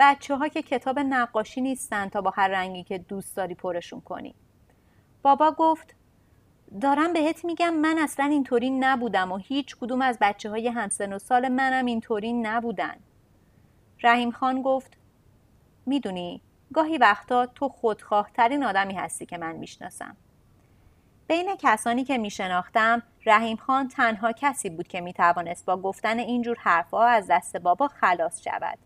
بچه 0.00 0.36
ها 0.36 0.48
که 0.48 0.62
کتاب 0.62 0.98
نقاشی 0.98 1.60
نیستن 1.60 2.08
تا 2.08 2.20
با 2.20 2.30
هر 2.30 2.48
رنگی 2.48 2.84
که 2.84 2.98
دوست 2.98 3.36
داری 3.36 3.54
پرشون 3.54 4.00
کنی. 4.00 4.34
بابا 5.22 5.50
گفت 5.50 5.94
دارم 6.80 7.12
بهت 7.12 7.44
میگم 7.44 7.74
من 7.74 7.98
اصلا 7.98 8.24
اینطوری 8.24 8.70
نبودم 8.70 9.32
و 9.32 9.36
هیچ 9.36 9.76
کدوم 9.76 10.02
از 10.02 10.18
بچه 10.20 10.50
های 10.50 10.68
همسن 10.68 11.12
و 11.12 11.18
سال 11.18 11.48
منم 11.48 11.86
اینطوری 11.86 12.32
نبودن. 12.32 12.96
رحیم 14.02 14.30
خان 14.30 14.62
گفت 14.62 14.96
می‌دونی 15.86 16.40
گاهی 16.72 16.98
وقتا 16.98 17.46
تو 17.46 17.68
خودخواه 17.68 18.30
ترین 18.34 18.64
آدمی 18.64 18.94
هستی 18.94 19.26
که 19.26 19.38
من 19.38 19.56
می‌شناسم. 19.56 20.16
بین 21.26 21.56
کسانی 21.58 22.04
که 22.04 22.18
میشناختم 22.18 23.02
رحیم 23.26 23.56
خان 23.56 23.88
تنها 23.88 24.32
کسی 24.32 24.70
بود 24.70 24.88
که 24.88 25.00
می‌توانست 25.00 25.64
با 25.64 25.76
گفتن 25.76 26.18
اینجور 26.18 26.56
حرفها 26.60 27.06
از 27.06 27.26
دست 27.30 27.56
بابا 27.56 27.88
خلاص 27.88 28.42
شود 28.42 28.78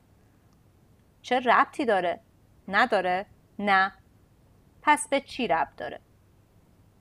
چه 1.23 1.41
ربطی 1.41 1.85
داره؟ 1.85 2.21
نداره؟ 2.69 3.27
نه 3.59 3.93
پس 4.83 5.09
به 5.09 5.21
چی 5.21 5.49
ربط 5.49 5.77
داره؟ 5.77 6.01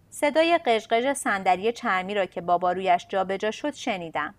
صدای 0.10 0.58
قشقش 0.65 1.13
صندلی 1.17 1.71
چرمی 1.71 2.13
را 2.13 2.26
که 2.26 2.41
بابا 2.41 2.71
رویش 2.71 3.06
جابجا 3.10 3.52
شد 3.52 3.73
شنیدم 3.73 4.34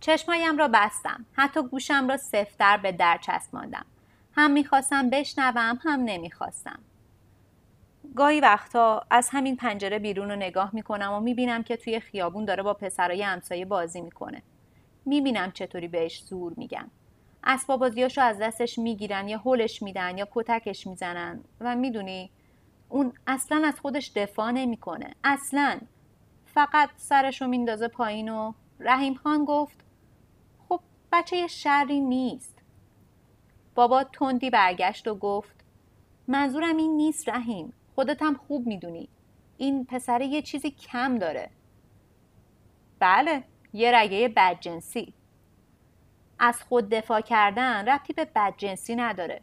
چشمایم 0.00 0.58
را 0.58 0.68
بستم 0.68 1.26
حتی 1.32 1.62
گوشم 1.62 2.08
را 2.08 2.16
سفتر 2.16 2.76
به 2.76 2.92
در 2.92 3.18
چسباندم 3.22 3.86
هم 4.32 4.50
می‌خواستم 4.50 5.10
بشنوم 5.10 5.78
هم 5.82 6.00
نمی‌خواستم 6.04 6.78
گاهی 8.16 8.40
وقتا 8.40 9.06
از 9.10 9.28
همین 9.32 9.56
پنجره 9.56 9.98
بیرون 9.98 10.30
رو 10.30 10.36
نگاه 10.36 10.70
می‌کنم 10.72 11.12
و 11.12 11.20
می‌بینم 11.20 11.62
که 11.62 11.76
توی 11.76 12.00
خیابون 12.00 12.44
داره 12.44 12.62
با 12.62 12.74
پسرای 12.74 13.22
همسایه 13.22 13.64
بازی 13.64 14.00
می‌کنه. 14.00 14.42
می‌بینم 15.06 15.52
چطوری 15.52 15.88
بهش 15.88 16.22
زور 16.22 16.54
میگم. 16.56 16.90
اسباب 17.44 17.80
بازیاشو 17.80 18.20
از 18.20 18.38
دستش 18.38 18.78
می‌گیرن 18.78 19.28
یا 19.28 19.38
هولش 19.38 19.82
میدن 19.82 20.18
یا 20.18 20.28
کتکش 20.32 20.86
می‌زنن 20.86 21.40
و 21.60 21.76
می‌دونی 21.76 22.30
اون 22.88 23.12
اصلا 23.26 23.62
از 23.66 23.80
خودش 23.80 24.12
دفاع 24.16 24.50
نمی‌کنه. 24.50 25.14
اصلا. 25.24 25.80
فقط 26.46 26.90
سرشو 26.96 27.46
میندازه 27.46 27.88
پایین 27.88 28.28
و 28.28 28.52
رحیم 28.80 29.14
خان 29.14 29.44
گفت 29.44 29.84
خب 30.68 30.80
بچه 31.12 31.46
شری 31.46 32.00
نیست. 32.00 32.58
بابا 33.74 34.04
تندی 34.04 34.50
برگشت 34.50 35.08
و 35.08 35.14
گفت 35.14 35.64
منظورم 36.28 36.76
این 36.76 36.96
نیست 36.96 37.28
رحیم. 37.28 37.72
خودت 38.00 38.22
هم 38.22 38.34
خوب 38.34 38.66
می‌دونی. 38.66 39.08
این 39.56 39.84
پسره 39.84 40.26
یه 40.26 40.42
چیزی 40.42 40.70
کم 40.70 41.18
داره. 41.18 41.50
بله 42.98 43.44
یه 43.72 43.92
رگه 43.94 44.28
بدجنسی. 44.28 45.14
از 46.38 46.62
خود 46.62 46.88
دفاع 46.88 47.20
کردن 47.20 47.88
ربطی 47.88 48.12
به 48.12 48.24
بدجنسی 48.24 48.94
نداره. 48.94 49.40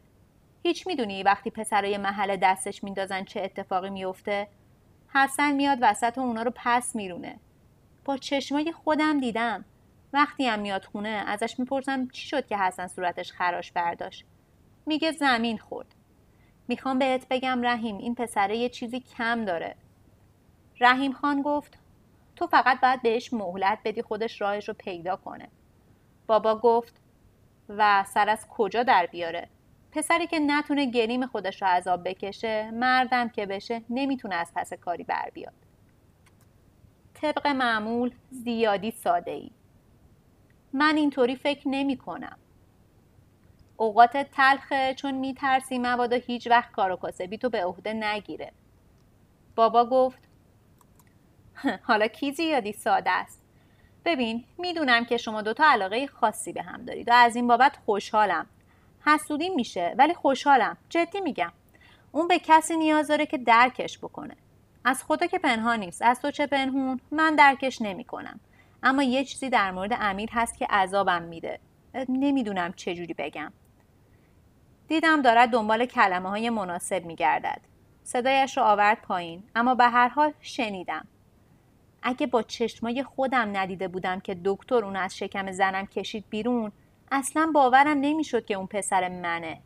هیچ 0.64 0.88
می‌دونی 0.88 1.24
وقتی 1.24 1.50
پسرای 1.50 1.98
محل 1.98 2.38
دستش 2.38 2.84
میندازن 2.84 3.24
چه 3.24 3.42
اتفاقی 3.42 3.90
میفته 3.90 4.48
حسن 5.14 5.52
میاد 5.52 5.78
وسط 5.82 6.18
و 6.18 6.22
اونا 6.22 6.42
رو 6.42 6.52
پس 6.56 6.96
میرونه. 6.96 7.40
با 8.06 8.18
چشمای 8.18 8.72
خودم 8.72 9.20
دیدم. 9.20 9.66
وقتی 10.14 10.48
هم 10.48 10.60
میاد 10.60 10.86
خونه 10.86 11.24
ازش 11.28 11.60
می‌پرسم 11.60 12.08
چی 12.08 12.28
شد 12.28 12.48
که 12.48 12.58
حسن 12.58 12.88
صورتش 12.88 13.32
خراش 13.32 13.72
برداشت. 13.72 14.26
میگه 14.86 15.12
زمین 15.12 15.58
خورد. 15.58 15.96
می‌خوام 16.68 17.00
بهت 17.00 17.28
بگم 17.30 17.62
رحیم 17.64 17.98
این 17.98 18.16
پسره 18.16 18.58
یه 18.58 18.70
چیزی 18.70 19.00
کم 19.00 19.46
داره. 19.46 19.76
رحیم 20.80 21.12
خان 21.12 21.42
گفت 21.42 21.78
تو 22.36 22.48
فقط 22.48 22.82
باید 22.82 23.02
بهش 23.02 23.34
مهلت 23.34 23.80
بدی 23.86 24.02
خودش 24.02 24.42
راهش 24.42 24.68
رو 24.68 24.74
پیدا 24.74 25.16
کنه. 25.16 25.48
بابا 26.28 26.60
گفت 26.60 27.02
و 27.70 28.04
سر 28.08 28.30
از 28.30 28.48
کجا 28.50 28.84
در 28.84 29.06
بیاره؟ 29.06 29.50
پسری 29.92 30.28
که 30.28 30.40
نتونه 30.40 30.86
گریم 30.86 31.26
خودش 31.26 31.62
رو 31.62 31.68
عذاب 31.68 32.10
بکشه 32.10 32.72
مردم 32.72 33.30
که 33.30 33.46
بشه 33.46 33.82
نمی‌تونه 33.90 34.36
از 34.36 34.52
پس 34.56 34.74
کاری 34.74 35.04
بر 35.04 35.30
بیاد. 35.34 35.54
طبق 37.14 37.48
معمول 37.48 38.12
زیادی 38.32 38.92
ساده 38.92 39.32
ای 39.32 39.52
من 40.74 40.98
اینطوری 40.98 41.36
فکر 41.36 41.68
نمی 41.68 41.98
کنم 41.98 42.38
اوقات 43.78 44.18
تلخه 44.18 44.94
چون 44.94 45.16
میترسی 45.16 45.80
مبادا 45.80 46.16
هیچ 46.16 46.48
وقت 46.48 46.72
کار 46.72 46.92
و 46.92 46.96
کاسبی 46.96 47.38
تو 47.38 47.50
به 47.50 47.66
عهده 47.66 47.94
نگیره. 47.94 48.52
بابا 49.56 49.86
گفت 49.86 50.20
حالا 51.84 52.08
کی 52.08 52.32
زیادی 52.32 52.74
ساده 52.74 53.12
است؟ 53.12 53.42
ببین 54.06 54.44
می‌دونم 54.58 55.06
که 55.06 55.18
شما 55.18 55.42
دوتا 55.42 55.64
علاقه 55.66 56.08
خاصی 56.08 56.54
به 56.54 56.62
هم 56.62 56.86
دارید 56.86 57.10
و 57.10 57.14
از 57.14 57.36
این 57.36 57.48
بابت 57.48 57.78
خوشحالم. 57.86 58.46
حسودی 59.06 59.50
میشه 59.50 59.96
ولی 59.98 60.14
خوشحالم. 60.14 60.78
جدی 60.90 61.22
میگم. 61.22 61.52
اون 62.12 62.28
به 62.28 62.40
کسی 62.40 62.78
نیاز 62.78 63.08
داره 63.08 63.26
که 63.26 63.38
درکش 63.38 63.98
بکنه. 63.98 64.36
از 64.86 65.04
خدا 65.04 65.28
که 65.28 65.40
پنهان 65.40 65.80
نیست. 65.80 66.02
از 66.02 66.22
تو 66.22 66.32
چه 66.32 66.48
پنهون؟ 66.48 67.00
من 67.12 67.36
درکش 67.36 67.82
نمی‌کنم. 67.82 68.40
اما 68.84 69.04
یه 69.04 69.24
چیزی 69.26 69.50
در 69.50 69.72
مورد 69.72 69.98
امیر 70.00 70.30
هست 70.32 70.58
که 70.58 70.66
عذابم 70.66 71.22
میده. 71.22 71.60
نمی‌دونم 72.10 72.74
چجوری 72.74 73.14
بگم. 73.14 73.54
دیدم 74.88 75.22
دارد 75.22 75.50
دنبال 75.50 75.86
کلمه 75.86 76.30
های 76.30 76.50
مناسب 76.50 77.06
میگردد. 77.06 77.62
صدایش 78.04 78.58
رو 78.58 78.64
آورد 78.64 79.02
پایین 79.02 79.44
اما 79.56 79.76
به 79.76 79.84
هر 79.84 80.08
حال 80.08 80.34
شنیدم. 80.42 81.08
اگه 82.04 82.28
با 82.28 82.42
چشمای 82.42 83.04
خودم 83.04 83.58
ندیده 83.58 83.88
بودم 83.88 84.20
که 84.20 84.38
دکتر 84.46 84.86
اون 84.86 84.96
از 84.96 85.18
شکم 85.18 85.52
زنم 85.52 85.86
کشید 85.86 86.26
بیرون 86.30 86.72
اصلا 87.12 87.52
باورم 87.54 87.98
نمی‌شد 88.02 88.46
که 88.46 88.54
اون 88.54 88.68
پسر 88.68 89.10
منه. 89.10 89.62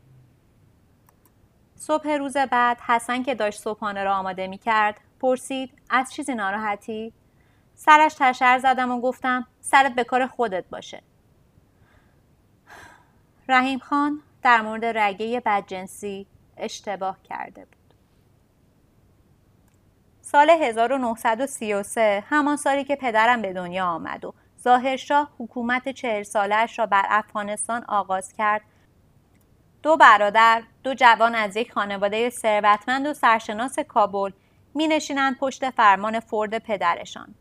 صبح 1.75 2.09
روز 2.09 2.37
بعد 2.37 2.81
حسن 2.81 3.23
که 3.23 3.35
داشت 3.35 3.59
صبحانه 3.59 4.03
را 4.03 4.15
آماده 4.15 4.47
می 4.47 4.57
کرد 4.57 5.01
پرسید 5.19 5.71
از 5.89 6.13
چیزی 6.13 6.35
ناراحتی؟ 6.35 7.13
سرش 7.75 8.13
تشر 8.19 8.57
زدم 8.57 8.91
و 8.91 9.01
گفتم 9.01 9.47
سرت 9.61 9.95
به 9.95 10.03
کار 10.03 10.27
خودت 10.27 10.65
باشه. 10.69 11.01
رحیم 13.49 13.79
خان 13.79 14.21
در 14.41 14.61
مورد 14.61 14.85
رگه 14.85 15.39
بدجنسی 15.39 16.27
اشتباه 16.57 17.17
کرده 17.23 17.65
بود. 17.65 17.93
سال 20.21 20.49
1933 20.49 22.23
همان 22.29 22.57
سالی 22.57 22.83
که 22.83 22.95
پدرم 22.95 23.41
به 23.41 23.53
دنیا 23.53 23.85
آمد 23.85 24.25
و 24.25 24.33
ظاهرشاه 24.61 25.31
حکومت 25.39 25.89
چهل 25.89 26.23
سالش 26.23 26.79
را 26.79 26.85
بر 26.85 27.05
افغانستان 27.09 27.85
آغاز 27.87 28.33
کرد. 28.33 28.61
دو 29.83 29.97
برادر 29.97 30.63
دو 30.83 30.93
جوان 30.93 31.35
از 31.35 31.55
یک 31.55 31.71
خانواده 31.71 32.29
ثروتمند 32.29 33.07
و 33.07 33.13
سرشناس 33.13 33.79
کابل 33.79 34.31
می 34.75 34.87
نشینند 34.87 35.37
پشت 35.37 35.69
فرمان 35.69 36.19
فورد 36.19 36.57
پدرشان. 36.57 37.35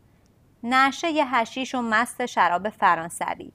نشه 0.63 1.07
هشیش 1.07 1.75
و 1.75 1.81
مست 1.81 2.25
شراب 2.25 2.69
فرانسوی. 2.69 3.51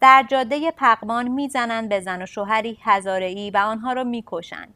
در 0.00 0.24
جاده 0.28 0.70
پقمان 0.70 1.28
می‌زنند 1.28 1.88
به 1.88 2.00
زن 2.00 2.22
و 2.22 2.26
شوهری 2.26 2.78
هزارهای 2.82 3.50
و 3.50 3.56
آنها 3.56 3.92
را 3.92 4.04
می‌کشند. 4.04 4.74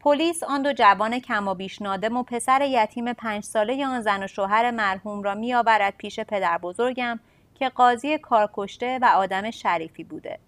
پلیس 0.00 0.42
آن 0.42 0.62
دو 0.62 0.72
جوان 0.72 1.18
کم 1.18 1.48
و 1.48 1.54
بیش 1.54 1.82
نادم 1.82 2.16
و 2.16 2.22
پسر 2.22 2.62
یتیم 2.62 3.12
پنج 3.12 3.44
ساله 3.44 3.86
آن 3.86 4.00
زن 4.00 4.22
و 4.22 4.26
شوهر 4.26 4.70
مرحوم 4.70 5.22
را 5.22 5.34
میآورد 5.34 5.94
پیش 5.96 6.20
پدر 6.20 6.58
بزرگم 6.58 7.20
که 7.54 7.68
قاضی 7.68 8.18
کارکشته 8.18 8.98
و 9.02 9.04
آدم 9.04 9.50
شریفی 9.50 10.04
بوده 10.04 10.38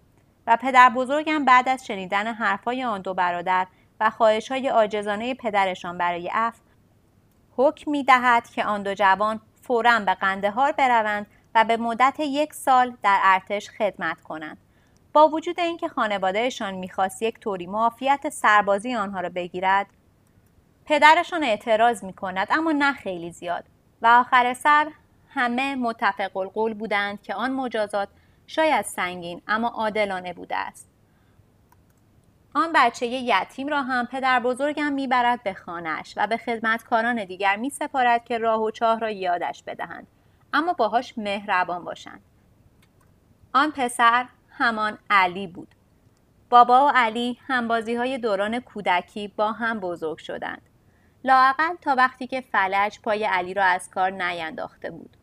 و 0.47 0.57
پدر 0.61 0.89
بزرگم 0.89 1.45
بعد 1.45 1.69
از 1.69 1.85
شنیدن 1.85 2.27
حرفای 2.27 2.83
آن 2.83 3.01
دو 3.01 3.13
برادر 3.13 3.67
و 3.99 4.09
خواهش 4.09 4.51
های 4.51 4.69
آجزانه 4.69 5.33
پدرشان 5.33 5.97
برای 5.97 6.27
عفو 6.33 6.61
حکم 7.57 7.91
می 7.91 8.03
دهد 8.03 8.49
که 8.49 8.65
آن 8.65 8.83
دو 8.83 8.93
جوان 8.93 9.41
فورا 9.61 9.99
به 9.99 10.13
قندهار 10.13 10.71
بروند 10.71 11.27
و 11.55 11.63
به 11.63 11.77
مدت 11.77 12.15
یک 12.19 12.53
سال 12.53 12.97
در 13.03 13.19
ارتش 13.23 13.69
خدمت 13.69 14.21
کنند. 14.21 14.57
با 15.13 15.27
وجود 15.27 15.59
اینکه 15.59 15.87
خانوادهشان 15.87 16.73
می‌خواست 16.73 17.21
یک 17.21 17.39
طوری 17.39 17.67
معافیت 17.67 18.29
سربازی 18.29 18.95
آنها 18.95 19.19
را 19.21 19.29
بگیرد 19.29 19.87
پدرشان 20.85 21.43
اعتراض 21.43 22.03
می 22.03 22.13
کند 22.13 22.47
اما 22.51 22.71
نه 22.71 22.93
خیلی 22.93 23.31
زیاد. 23.31 23.65
و 24.01 24.07
آخر 24.07 24.53
سر 24.53 24.91
همه 25.29 25.75
متفق 25.75 26.37
القول 26.37 26.73
بودند 26.73 27.21
که 27.21 27.35
آن 27.35 27.51
مجازات 27.51 28.09
شاید 28.47 28.85
سنگین 28.85 29.41
اما 29.47 29.67
عادلانه 29.67 30.33
بوده 30.33 30.55
است. 30.55 30.87
آن 32.53 32.71
بچه 32.75 33.05
یتیم 33.05 33.67
را 33.67 33.81
هم 33.83 34.05
پدر 34.05 34.39
بزرگم 34.39 34.91
می‌برد 34.91 35.43
به 35.43 35.53
خانهش 35.53 36.13
و 36.17 36.27
به 36.27 36.37
خدمتکاران 36.37 37.25
دیگر 37.25 37.55
می 37.55 37.69
سپارد 37.69 38.25
که 38.25 38.37
راه 38.37 38.61
و 38.61 38.71
چاه 38.71 38.99
را 38.99 39.09
یادش 39.09 39.63
بدهند. 39.63 40.07
اما 40.53 40.73
باهاش 40.73 41.17
مهربان 41.17 41.83
باشند 41.83 42.21
آن 43.53 43.71
پسر 43.71 44.25
همان 44.49 44.97
علی 45.09 45.47
بود. 45.47 45.75
بابا 46.49 46.85
و 46.85 46.91
علی 46.95 47.37
همبازی 47.47 47.95
های 47.95 48.17
دوران 48.17 48.59
کودکی 48.59 49.27
با 49.27 49.51
هم 49.51 49.79
بزرگ 49.79 50.17
شدند. 50.17 50.61
لاقل 51.23 51.75
تا 51.81 51.95
وقتی 51.95 52.27
که 52.27 52.41
فلج 52.41 52.99
پای 52.99 53.23
علی 53.23 53.53
را 53.53 53.63
از 53.63 53.89
کار 53.89 54.11
نینداخته 54.11 54.91
بود. 54.91 55.17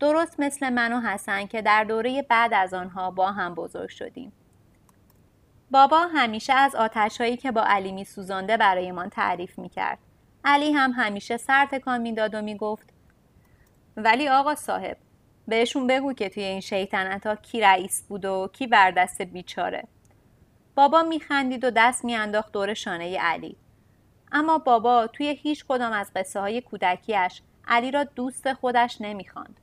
درست 0.00 0.40
مثل 0.40 0.70
من 0.70 0.92
و 0.92 1.00
حسن 1.00 1.46
که 1.46 1.62
در 1.62 1.84
دوره 1.84 2.22
بعد 2.22 2.54
از 2.54 2.74
آنها 2.74 3.10
با 3.10 3.32
هم 3.32 3.54
بزرگ 3.54 3.88
شدیم. 3.88 4.32
بابا 5.70 5.98
همیشه 5.98 6.52
از 6.52 6.74
آتش 6.74 7.20
هایی 7.20 7.36
که 7.36 7.50
با 7.50 7.64
علی 7.66 7.92
می 7.92 8.04
سوزانده 8.04 8.56
برایمان 8.56 9.08
تعریف 9.10 9.58
می 9.58 9.68
کرد. 9.68 9.98
علی 10.44 10.72
هم 10.72 10.92
همیشه 10.92 11.36
سر 11.36 11.66
تکان 11.66 12.00
می‌داد 12.00 12.34
و 12.34 12.42
می‌گفت 12.42 12.93
ولی 13.96 14.28
آقا 14.28 14.54
صاحب 14.54 14.96
بهشون 15.48 15.86
بگو 15.86 16.12
که 16.12 16.28
توی 16.28 16.42
این 16.42 16.60
شیطنت 16.60 17.26
ها 17.26 17.36
کی 17.36 17.60
رئیس 17.60 18.02
بود 18.02 18.24
و 18.24 18.50
کی 18.52 18.66
بر 18.66 18.90
دست 18.90 19.22
بیچاره. 19.22 19.84
بابا 20.74 21.02
میخندید 21.02 21.64
و 21.64 21.70
دست 21.70 22.04
میانداخت 22.04 22.52
دور 22.52 22.74
شانه 22.74 23.18
علی. 23.18 23.56
اما 24.32 24.58
بابا 24.58 25.06
توی 25.06 25.26
هیچ 25.26 25.64
کدام 25.68 25.92
از 25.92 26.10
قصه 26.16 26.40
های 26.40 26.60
کودکیش 26.60 27.42
علی 27.68 27.90
را 27.90 28.04
دوست 28.04 28.52
خودش 28.52 28.96
نمی‌خواند. 29.00 29.60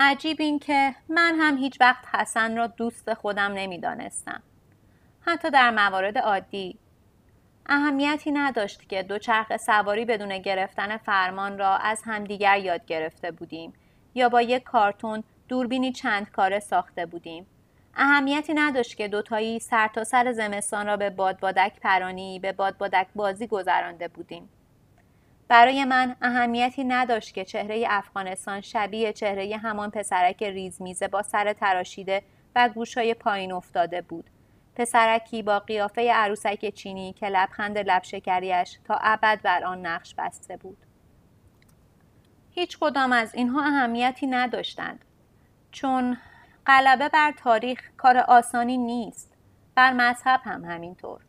عجیب 0.00 0.36
این 0.40 0.58
که 0.58 0.94
من 1.08 1.34
هم 1.40 1.56
هیچ 1.56 1.80
وقت 1.80 2.14
حسن 2.14 2.56
را 2.56 2.66
دوست 2.66 3.14
خودم 3.14 3.52
نمی‌دانستم. 3.52 4.42
حتی 5.20 5.50
در 5.50 5.70
موارد 5.70 6.18
عادی 6.18 6.78
اهمیتی 7.66 8.30
نداشت 8.32 8.88
که 8.88 9.02
دوچرخه 9.02 9.56
سواری 9.56 10.04
بدون 10.04 10.38
گرفتن 10.38 10.96
فرمان 10.96 11.58
را 11.58 11.76
از 11.76 12.02
همدیگر 12.04 12.58
یاد 12.58 12.86
گرفته 12.86 13.30
بودیم 13.30 13.72
یا 14.14 14.28
با 14.28 14.42
یک 14.42 14.62
کارتون 14.62 15.24
دوربینی 15.48 15.92
چند 15.92 16.30
کاره 16.30 16.58
ساخته 16.60 17.06
بودیم. 17.06 17.46
اهمیتی 17.96 18.54
نداشت 18.54 18.96
که 18.96 19.08
دوتایی 19.08 19.58
سر 19.58 19.88
تا 19.88 20.04
سر 20.04 20.32
زمستان 20.32 20.86
را 20.86 20.96
به 20.96 21.10
بادبادک 21.10 21.80
پرانی 21.80 22.38
به 22.38 22.52
بادبادک 22.52 23.06
بازی 23.14 23.46
گذرانده 23.46 24.08
بودیم. 24.08 24.48
برای 25.48 25.84
من 25.84 26.16
اهمیتی 26.22 26.84
نداشت 26.84 27.34
که 27.34 27.44
چهره 27.44 27.86
افغانستان 27.88 28.60
شبیه 28.60 29.12
چهره 29.12 29.56
همان 29.56 29.90
پسرک 29.90 30.42
ریزمیزه 30.42 31.08
با 31.08 31.22
سر 31.22 31.52
تراشیده 31.52 32.22
و 32.56 32.68
گوشای 32.68 33.14
پایین 33.14 33.52
افتاده 33.52 34.00
بود. 34.02 34.30
پسرکی 34.76 35.42
با 35.42 35.58
قیافه 35.58 36.12
عروسک 36.12 36.74
چینی 36.74 37.12
که 37.12 37.28
لبخند 37.28 37.78
لبشکریش 37.78 38.78
تا 38.84 38.98
ابد 39.02 39.40
بر 39.42 39.64
آن 39.64 39.86
نقش 39.86 40.14
بسته 40.14 40.56
بود. 40.56 40.78
هیچ 42.50 42.78
کدام 42.78 43.12
از 43.12 43.34
اینها 43.34 43.62
اهمیتی 43.62 44.26
نداشتند. 44.26 45.04
چون 45.70 46.16
غلبه 46.66 47.08
بر 47.08 47.32
تاریخ 47.36 47.80
کار 47.96 48.18
آسانی 48.18 48.76
نیست 48.76 49.36
بر 49.74 49.92
مذهب 49.92 50.40
هم 50.44 50.64
همینطور. 50.64 51.20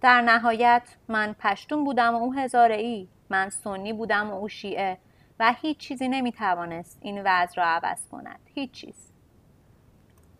در 0.00 0.20
نهایت 0.20 0.82
من 1.08 1.32
پشتون 1.32 1.84
بودم 1.84 2.14
و 2.14 2.18
او 2.18 2.34
هزاره 2.34 2.76
ای 2.76 3.08
من 3.30 3.50
سنی 3.50 3.92
بودم 3.92 4.30
و 4.30 4.34
او 4.34 4.48
شیعه 4.48 4.98
و 5.40 5.54
هیچ 5.60 5.78
چیزی 5.78 6.08
نمی‌توانست 6.08 6.98
این 7.00 7.22
وضع 7.24 7.54
را 7.56 7.64
عوض 7.64 8.08
کند. 8.08 8.40
هیچ 8.54 8.70
چیز. 8.70 9.13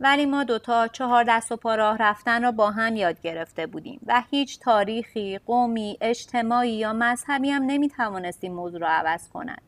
ولی 0.01 0.27
ما 0.27 0.45
دوتا 0.45 0.89
چهار 0.89 1.25
دست 1.29 1.53
و 1.53 1.57
پا 1.57 1.75
راه 1.75 1.97
رفتن 1.99 2.43
را 2.43 2.53
با 2.53 2.71
هم 2.71 2.97
یاد 2.97 3.21
گرفته 3.21 3.67
بودیم 3.67 4.01
و 4.07 4.23
هیچ 4.31 4.61
تاریخی، 4.61 5.39
قومی، 5.39 5.99
اجتماعی 6.01 6.73
یا 6.73 6.93
مذهبی 6.93 7.51
هم 7.51 7.63
نمی‌توانست 7.63 8.45
این 8.45 8.55
موضوع 8.55 8.81
را 8.81 8.89
عوض 8.89 9.29
کند. 9.29 9.63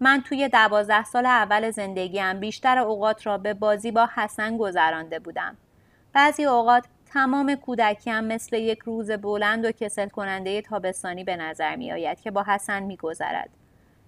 من 0.00 0.22
توی 0.28 0.48
دوازده 0.48 1.04
سال 1.04 1.26
اول 1.26 1.70
زندگیم 1.70 2.40
بیشتر 2.40 2.78
اوقات 2.78 3.26
را 3.26 3.38
به 3.38 3.54
بازی 3.54 3.90
با 3.90 4.08
حسن 4.14 4.56
گذرانده 4.56 5.18
بودم. 5.18 5.56
بعضی 6.12 6.44
اوقات 6.44 6.84
تمام 7.12 7.54
کودکیم 7.54 8.20
مثل 8.20 8.56
یک 8.56 8.78
روز 8.78 9.10
بلند 9.10 9.64
و 9.64 9.72
کسل 9.72 10.08
کننده 10.08 10.62
تابستانی 10.62 11.24
به 11.24 11.36
نظر 11.36 11.76
می 11.76 11.92
آید 11.92 12.20
که 12.20 12.30
با 12.30 12.42
حسن 12.42 12.82
می 12.82 12.96
گذرد. 12.96 13.50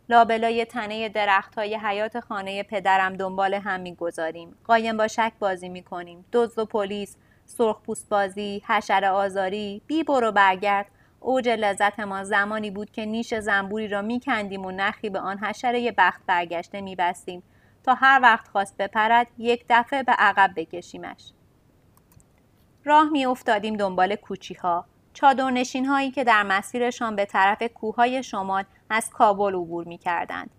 لابلای 0.08 0.64
تنه 0.64 1.08
درخت 1.08 1.54
های 1.54 1.76
حیات 1.76 2.20
خانه 2.20 2.62
پدرم 2.62 3.16
دنبال 3.16 3.54
هم 3.54 3.80
می‌گذاریم. 3.80 4.56
قایم 4.64 4.96
با 4.96 5.08
شک 5.08 5.32
بازی 5.38 5.68
می‌کنیم. 5.68 6.24
دزد 6.32 6.58
و 6.58 6.64
پلیس 6.64 7.16
سرخ 7.44 7.80
پوست 7.80 8.08
بازی 8.08 8.62
حشر 8.66 9.04
آزاری 9.04 9.82
بی 9.86 10.04
برو 10.04 10.32
برگرد. 10.32 10.86
اوج 11.20 11.48
لذت 11.48 12.00
ما 12.00 12.24
زمانی 12.24 12.70
بود 12.70 12.90
که 12.90 13.06
نیش 13.06 13.34
زنبوری 13.34 13.88
را 13.88 14.02
میکندیم 14.02 14.66
و 14.66 14.70
نخی 14.70 15.10
به 15.10 15.18
آن 15.18 15.38
حشره 15.38 15.94
بخت 15.98 16.22
برگشته 16.26 16.80
میبستیم. 16.80 17.42
تا 17.84 17.94
هر 17.94 18.20
وقت 18.22 18.48
خواست 18.48 18.76
بپرد 18.76 19.26
یک 19.38 19.64
دفعه 19.68 20.02
به 20.02 20.12
عقب 20.12 20.50
بکشیمش. 20.56 21.32
راه 22.84 23.08
میافتادیم 23.10 23.76
دنبال 23.76 24.16
کوچی 24.16 24.54
ها 24.54 24.84
چادرنشین 25.14 25.86
هایی 25.86 26.10
که 26.10 26.24
در 26.24 26.42
مسیرشان 26.42 27.16
به 27.16 27.24
طرف 27.24 27.62
کوههای 27.62 28.22
شمال 28.22 28.64
از 28.90 29.10
کابل 29.10 29.54
عبور 29.54 29.84
می 29.84 29.98
کردند. 29.98 30.50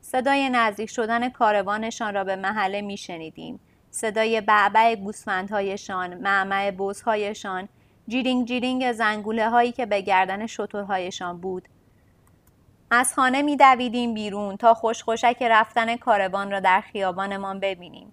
صدای 0.00 0.48
نزدیک 0.50 0.90
شدن 0.90 1.28
کاروانشان 1.28 2.14
را 2.14 2.24
به 2.24 2.36
محله 2.36 2.80
می 2.80 2.96
شنیدیم. 2.96 3.60
صدای 3.90 4.40
بعبع 4.40 4.94
گوسفندهایشان، 4.94 6.14
معمع 6.14 6.70
بزهایشان، 6.70 7.68
جیرینگ 8.08 8.46
جیرینگ 8.46 8.92
زنگوله 8.92 9.50
هایی 9.50 9.72
که 9.72 9.86
به 9.86 10.00
گردن 10.00 10.46
شترهایشان 10.46 11.40
بود. 11.40 11.68
از 12.90 13.14
خانه 13.14 13.42
می 13.42 13.56
دویدیم 13.56 14.14
بیرون 14.14 14.56
تا 14.56 14.74
خوشخوشک 14.74 15.42
رفتن 15.42 15.96
کاروان 15.96 16.50
را 16.50 16.60
در 16.60 16.80
خیابانمان 16.80 17.60
ببینیم. 17.60 18.12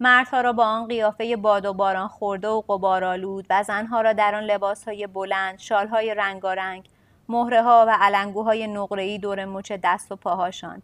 مردها 0.00 0.40
را 0.40 0.52
با 0.52 0.64
آن 0.64 0.86
قیافه 0.86 1.36
باد 1.36 1.64
و 1.64 1.72
باران 1.72 2.08
خورده 2.08 2.48
و 2.48 2.60
قبارالود 2.68 3.46
و 3.50 3.62
زنها 3.62 4.00
را 4.00 4.12
در 4.12 4.34
آن 4.34 4.44
لباسهای 4.44 5.06
بلند، 5.06 5.58
شالهای 5.58 6.14
رنگارنگ، 6.14 6.88
مهره 7.28 7.62
ها 7.62 7.84
و 7.88 7.96
علنگوهای 8.00 8.66
نقره‌ای 8.66 9.18
دور 9.18 9.44
مچ 9.44 9.72
دست 9.72 10.12
و 10.12 10.16
پاهاشان. 10.16 10.82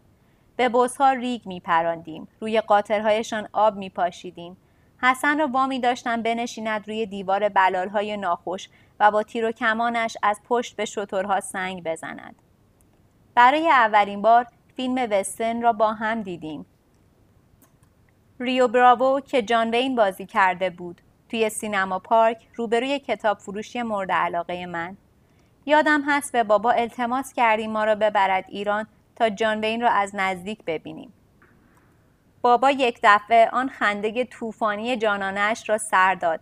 به 0.56 0.68
بزها 0.68 1.12
ریگ 1.12 1.46
می 1.46 1.60
پراندیم. 1.60 2.28
روی 2.40 2.60
قاطرهایشان 2.60 3.48
آب 3.52 3.76
می 3.76 3.90
پاشیدیم. 3.90 4.56
حسن 5.02 5.38
را 5.38 5.46
وامی 5.46 5.80
داشتم 5.80 6.22
بنشیند 6.22 6.88
روی 6.88 7.06
دیوار 7.06 7.48
بلالهای 7.48 8.16
ناخوش 8.16 8.68
و 9.00 9.10
با 9.10 9.22
تیر 9.22 9.44
و 9.44 9.52
کمانش 9.52 10.16
از 10.22 10.40
پشت 10.48 10.76
به 10.76 10.84
شترها 10.84 11.40
سنگ 11.40 11.84
بزند. 11.84 12.36
برای 13.34 13.68
اولین 13.68 14.22
بار 14.22 14.46
فیلم 14.76 15.08
وستن 15.10 15.62
را 15.62 15.72
با 15.72 15.92
هم 15.92 16.22
دیدیم. 16.22 16.66
ریو 18.40 18.68
براوو 18.68 19.20
که 19.20 19.42
جان 19.42 19.70
وین 19.70 19.96
بازی 19.96 20.26
کرده 20.26 20.70
بود. 20.70 21.00
توی 21.28 21.48
سینما 21.50 21.98
پارک 21.98 22.48
روبروی 22.54 22.98
کتاب 22.98 23.38
فروشی 23.38 23.82
مورد 23.82 24.12
علاقه 24.12 24.66
من. 24.66 24.96
یادم 25.66 26.02
هست 26.06 26.32
به 26.32 26.42
بابا 26.44 26.70
التماس 26.70 27.32
کردیم 27.32 27.72
ما 27.72 27.84
را 27.84 27.94
ببرد 27.94 28.44
ایران 28.48 28.86
تا 29.16 29.28
جان 29.28 29.60
وین 29.60 29.80
را 29.80 29.90
از 29.90 30.10
نزدیک 30.14 30.58
ببینیم. 30.66 31.12
بابا 32.42 32.70
یک 32.70 33.00
دفعه 33.02 33.50
آن 33.52 33.68
خنده 33.68 34.24
طوفانی 34.24 34.96
جانانش 34.96 35.68
را 35.68 35.78
سر 35.78 36.14
داد. 36.14 36.40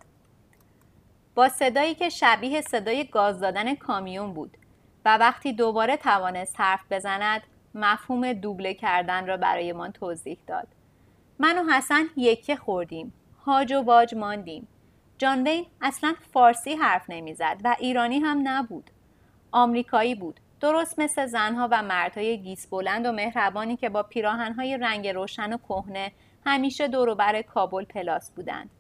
با 1.35 1.49
صدایی 1.49 1.95
که 1.95 2.09
شبیه 2.09 2.61
صدای 2.61 3.05
گاز 3.05 3.41
دادن 3.41 3.75
کامیون 3.75 4.33
بود 4.33 4.57
و 5.05 5.19
وقتی 5.19 5.53
دوباره 5.53 5.97
توانست 5.97 6.61
حرف 6.61 6.81
بزند 6.91 7.43
مفهوم 7.75 8.33
دوبله 8.33 8.75
کردن 8.75 9.27
را 9.27 9.37
برایمان 9.37 9.93
توضیح 9.93 10.39
داد. 10.47 10.74
من 11.39 11.59
و 11.59 11.73
حسن 11.73 12.05
یکه 12.17 12.57
خوردیم. 12.57 13.13
هاج 13.47 13.73
و 13.73 13.83
باج 13.83 14.15
ماندیم. 14.15 14.69
جان 15.19 15.43
وین 15.43 15.67
اصلا 15.81 16.15
فارسی 16.33 16.75
حرف 16.75 17.03
نمی‌زد 17.09 17.61
و 17.65 17.77
ایرانی 17.79 18.19
هم 18.19 18.41
نبود. 18.45 18.91
آمریکایی 19.53 20.15
بود. 20.15 20.41
درست 20.61 20.99
مثل 20.99 21.27
زنها 21.27 21.69
و 21.71 21.83
مردهای 21.83 22.39
گیس 22.39 22.67
بلند 22.67 23.07
و 23.07 23.13
مهربانی 23.13 23.77
که 23.77 23.89
با 23.89 24.03
پیراهنهای 24.03 24.79
رنگ 24.79 25.09
روشن 25.09 25.53
و 25.53 25.57
کهنه 25.69 26.13
همیشه 26.47 26.89
دوروبر 26.89 27.43
کابل 27.43 27.85
پلاس 27.85 28.31
بودند. 28.31 28.71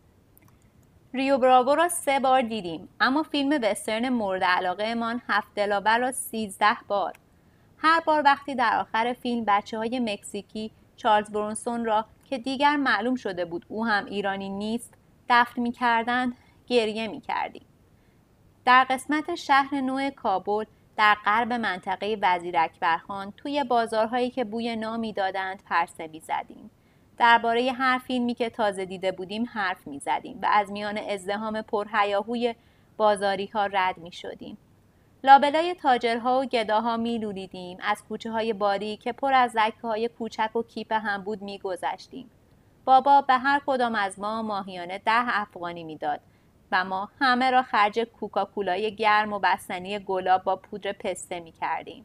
ریو 1.14 1.38
براوو 1.38 1.74
را 1.74 1.88
سه 1.88 2.20
بار 2.20 2.42
دیدیم 2.42 2.88
اما 3.00 3.22
فیلم 3.22 3.58
وسترن 3.62 4.08
مورد 4.08 4.44
علاقه 4.44 4.94
من 4.94 5.20
هفت 5.28 5.54
دلاور 5.54 5.98
را 5.98 6.12
سیزده 6.12 6.76
بار. 6.88 7.12
هر 7.78 8.00
بار 8.00 8.22
وقتی 8.24 8.54
در 8.54 8.76
آخر 8.80 9.12
فیلم 9.12 9.44
بچه 9.48 9.78
های 9.78 10.00
مکزیکی 10.00 10.70
چارلز 10.96 11.30
برونسون 11.30 11.84
را 11.84 12.04
که 12.34 12.38
دیگر 12.38 12.76
معلوم 12.76 13.14
شده 13.14 13.44
بود 13.44 13.66
او 13.68 13.86
هم 13.86 14.04
ایرانی 14.04 14.48
نیست 14.48 14.94
دفن 15.30 15.62
می 15.62 15.72
کردند 15.72 16.36
گریه 16.66 17.08
می 17.08 17.20
کردیم. 17.20 17.66
در 18.64 18.86
قسمت 18.90 19.34
شهر 19.34 19.80
نو 19.80 20.10
کابل 20.10 20.64
در 20.96 21.16
غرب 21.24 21.52
منطقه 21.52 22.18
وزیر 22.22 22.58
اکبرخان 22.58 23.32
توی 23.36 23.64
بازارهایی 23.64 24.30
که 24.30 24.44
بوی 24.44 24.76
نامی 24.76 25.12
دادند 25.12 25.62
پرسه 25.62 26.06
می 26.06 26.20
زدیم. 26.20 26.70
درباره 27.18 27.72
هر 27.72 27.98
فیلمی 27.98 28.34
که 28.34 28.50
تازه 28.50 28.84
دیده 28.84 29.12
بودیم 29.12 29.44
حرف 29.44 29.86
می 29.86 29.98
زدیم 29.98 30.38
و 30.42 30.46
از 30.52 30.72
میان 30.72 30.98
ازدهام 30.98 31.62
پرهیاهوی 31.62 32.54
بازاری 32.96 33.46
ها 33.46 33.66
رد 33.66 33.98
می 33.98 34.12
شدیم. 34.12 34.58
لابلای 35.24 35.74
تاجرها 35.74 36.40
و 36.40 36.44
گداها 36.44 36.96
میلولیدیم 36.96 37.78
از 37.82 38.02
کوچه 38.08 38.30
های 38.30 38.52
باری 38.52 38.96
که 38.96 39.12
پر 39.12 39.32
از 39.32 39.56
لکه 39.56 39.80
های 39.82 40.08
کوچک 40.08 40.56
و 40.56 40.62
کیپ 40.62 40.92
هم 40.92 41.22
بود 41.22 41.42
میگذشتیم 41.42 42.30
بابا 42.84 43.20
به 43.20 43.34
هر 43.34 43.60
کدام 43.66 43.94
از 43.94 44.18
ما 44.18 44.42
ماهیانه 44.42 44.98
ده 44.98 45.40
افغانی 45.40 45.84
می‌داد 45.84 46.20
و 46.72 46.84
ما 46.84 47.08
همه 47.20 47.50
را 47.50 47.62
خرج 47.62 48.00
کوکاکولای 48.00 48.96
گرم 48.96 49.32
و 49.32 49.38
بستنی 49.38 49.98
گلاب 49.98 50.44
با 50.44 50.56
پودر 50.56 50.92
پسته 50.92 51.40
می 51.40 51.52
کردیم. 51.52 52.04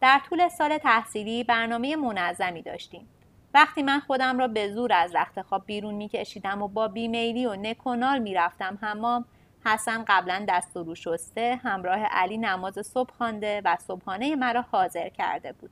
در 0.00 0.20
طول 0.28 0.48
سال 0.48 0.78
تحصیلی 0.78 1.44
برنامه 1.44 1.96
منظمی 1.96 2.62
داشتیم. 2.62 3.08
وقتی 3.54 3.82
من 3.82 4.00
خودم 4.00 4.38
را 4.38 4.48
به 4.48 4.72
زور 4.72 4.92
از 4.92 5.14
رخت 5.14 5.42
خواب 5.42 5.62
بیرون 5.66 5.94
می 5.94 6.08
کشیدم 6.08 6.62
و 6.62 6.68
با 6.68 6.88
بیمیلی 6.88 7.46
و 7.46 7.54
نکنال 7.54 8.18
می 8.18 8.34
رفتم 8.34 8.78
حمام 8.82 9.24
حسن 9.64 10.04
قبلا 10.08 10.44
دست 10.48 10.76
و 10.76 10.82
رو 10.82 10.94
شسته 10.94 11.60
همراه 11.64 11.98
علی 11.98 12.38
نماز 12.38 12.86
صبح 12.86 13.12
خوانده 13.18 13.62
و 13.64 13.76
صبحانه 13.76 14.36
مرا 14.36 14.62
حاضر 14.62 15.08
کرده 15.08 15.52
بود. 15.52 15.70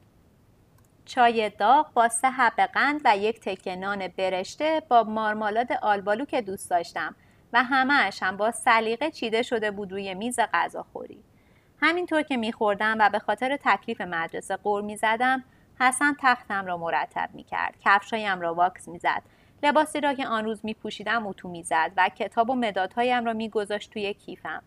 چای 1.05 1.51
داغ 1.51 1.93
با 1.93 2.09
سه 2.09 2.31
حب 2.31 2.61
قند 2.61 3.01
و 3.05 3.17
یک 3.17 3.41
تکه 3.41 3.77
نان 3.77 4.09
برشته 4.09 4.83
با 4.89 5.03
مارمالاد 5.03 5.73
آلبالو 5.73 6.25
که 6.25 6.43
دوست 6.43 6.71
داشتم 6.71 7.15
و 7.53 7.65
همهاش 7.65 8.23
هم 8.23 8.37
با 8.37 8.51
سلیقه 8.51 9.11
چیده 9.11 9.43
شده 9.43 9.71
بود 9.71 9.93
روی 9.93 10.15
میز 10.15 10.41
غذاخوری. 10.55 11.23
همینطور 11.83 12.23
که 12.23 12.37
میخوردم 12.37 12.97
و 13.01 13.11
به 13.11 13.19
خاطر 13.19 13.59
تکلیف 13.65 14.01
مدرسه 14.01 14.57
قور 14.57 14.83
می‌زدم 14.83 15.45
حسن 15.81 16.17
تختم 16.21 16.67
را 16.67 16.77
مرتب 16.77 17.31
می‌کرد 17.33 17.75
کفشایم 17.85 18.41
را 18.41 18.55
واکس 18.55 18.89
می‌زد 18.89 19.23
لباسی 19.63 20.01
را 20.01 20.15
که 20.15 20.27
آن 20.27 20.45
روز 20.45 20.61
می 20.63 20.75
پوشیدم 20.75 21.27
اتو 21.27 21.49
می‌زد 21.49 21.93
و 21.97 22.09
کتاب 22.09 22.51
و 22.51 22.55
مدادهایم 22.55 23.25
را 23.25 23.33
میگذاشت 23.33 23.91
توی 23.91 24.15
کیفم 24.15 24.63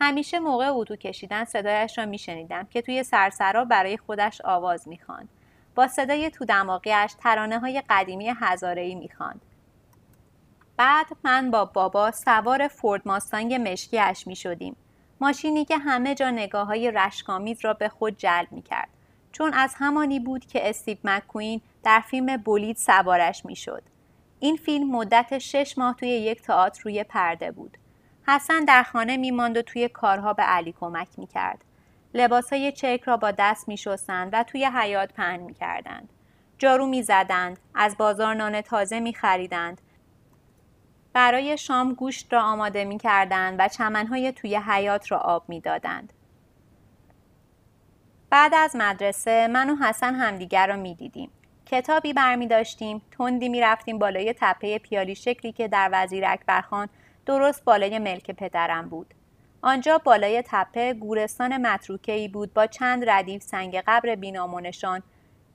همیشه 0.00 0.38
موقع 0.38 0.68
اتو 0.70 0.96
کشیدن 0.96 1.44
صدایش 1.44 1.98
را 1.98 2.06
میشنیدم 2.06 2.66
که 2.70 2.82
توی 2.82 3.02
سرسرا 3.02 3.64
برای 3.64 3.96
خودش 3.96 4.40
آواز 4.40 4.88
می‌خواند 4.88 5.28
با 5.74 5.88
صدای 5.88 6.30
تو 6.30 6.44
دماغیش 6.44 7.12
ترانه 7.18 7.58
های 7.58 7.82
قدیمی 7.90 8.32
هزاره 8.40 8.82
ای 8.82 8.94
می‌خواند 8.94 9.40
بعد 10.76 11.06
من 11.24 11.50
با 11.50 11.64
بابا 11.64 12.10
سوار 12.10 12.68
فورد 12.68 13.02
ماستانگ 13.04 13.54
مشکیش 13.54 14.26
می 14.26 14.36
شدیم. 14.36 14.76
ماشینی 15.20 15.64
که 15.64 15.78
همه 15.78 16.14
جا 16.14 16.30
نگاه 16.30 16.66
های 16.66 16.90
رشکامیز 16.90 17.64
را 17.64 17.74
به 17.74 17.88
خود 17.88 18.16
جلب 18.16 18.52
می 18.52 18.62
کرد. 18.62 18.88
چون 19.32 19.54
از 19.54 19.74
همانی 19.78 20.20
بود 20.20 20.46
که 20.46 20.68
استیو 20.68 20.98
مکوین 21.04 21.60
در 21.82 22.00
فیلم 22.00 22.36
بولید 22.36 22.76
سوارش 22.76 23.44
می 23.44 23.56
شد. 23.56 23.82
این 24.40 24.56
فیلم 24.56 24.90
مدت 24.90 25.38
شش 25.38 25.78
ماه 25.78 25.94
توی 25.94 26.08
یک 26.08 26.42
تئاتر 26.42 26.82
روی 26.82 27.04
پرده 27.04 27.50
بود. 27.50 27.78
حسن 28.26 28.64
در 28.64 28.82
خانه 28.82 29.16
میماند 29.16 29.56
و 29.56 29.62
توی 29.62 29.88
کارها 29.88 30.32
به 30.32 30.42
علی 30.42 30.74
کمک 30.80 31.08
می‌کرد. 31.16 31.64
لباسهای 32.14 32.72
چرک 32.72 33.02
را 33.02 33.16
با 33.16 33.30
دست 33.30 33.68
می 33.68 33.76
شستند 33.76 34.30
و 34.32 34.42
توی 34.42 34.64
حیات 34.64 35.12
پهن 35.12 35.40
می 35.40 35.54
کردند. 35.54 36.08
جارو 36.58 36.86
می 36.86 37.02
زدند. 37.02 37.58
از 37.74 37.96
بازار 37.96 38.34
نان 38.34 38.60
تازه 38.60 39.00
می 39.00 39.14
خریدند. 39.14 39.80
برای 41.12 41.58
شام 41.58 41.94
گوشت 41.94 42.32
را 42.32 42.42
آماده 42.42 42.84
می 42.84 42.98
کردند 42.98 43.56
و 43.58 43.68
چمنهای 43.68 44.32
توی 44.32 44.56
حیات 44.56 45.12
را 45.12 45.18
آب 45.18 45.48
می 45.48 45.60
دادند. 45.60 46.12
بعد 48.30 48.54
از 48.54 48.76
مدرسه 48.76 49.48
من 49.48 49.70
و 49.70 49.76
حسن 49.76 50.14
همدیگر 50.14 50.66
را 50.66 50.76
می 50.76 50.94
دیدیم. 50.94 51.30
کتابی 51.70 52.12
برمی 52.12 52.46
داشتیم 52.46 53.02
تندی 53.18 53.48
می 53.48 53.60
رفتیم 53.60 53.98
بالای 53.98 54.34
تپه 54.40 54.78
پیالی 54.78 55.14
شکلی 55.14 55.52
که 55.52 55.68
در 55.68 55.90
وزیر 55.92 56.24
اکبرخان 56.26 56.88
درست 57.26 57.64
بالای 57.64 57.98
ملک 57.98 58.30
پدرم 58.30 58.88
بود. 58.88 59.14
آنجا 59.62 59.98
بالای 59.98 60.42
تپه 60.46 60.94
گورستان 60.94 61.56
متروکه 61.56 62.12
ای 62.12 62.28
بود 62.28 62.54
با 62.54 62.66
چند 62.66 63.10
ردیف 63.10 63.42
سنگ 63.42 63.82
قبر 63.86 64.14
بینامونشان 64.14 65.02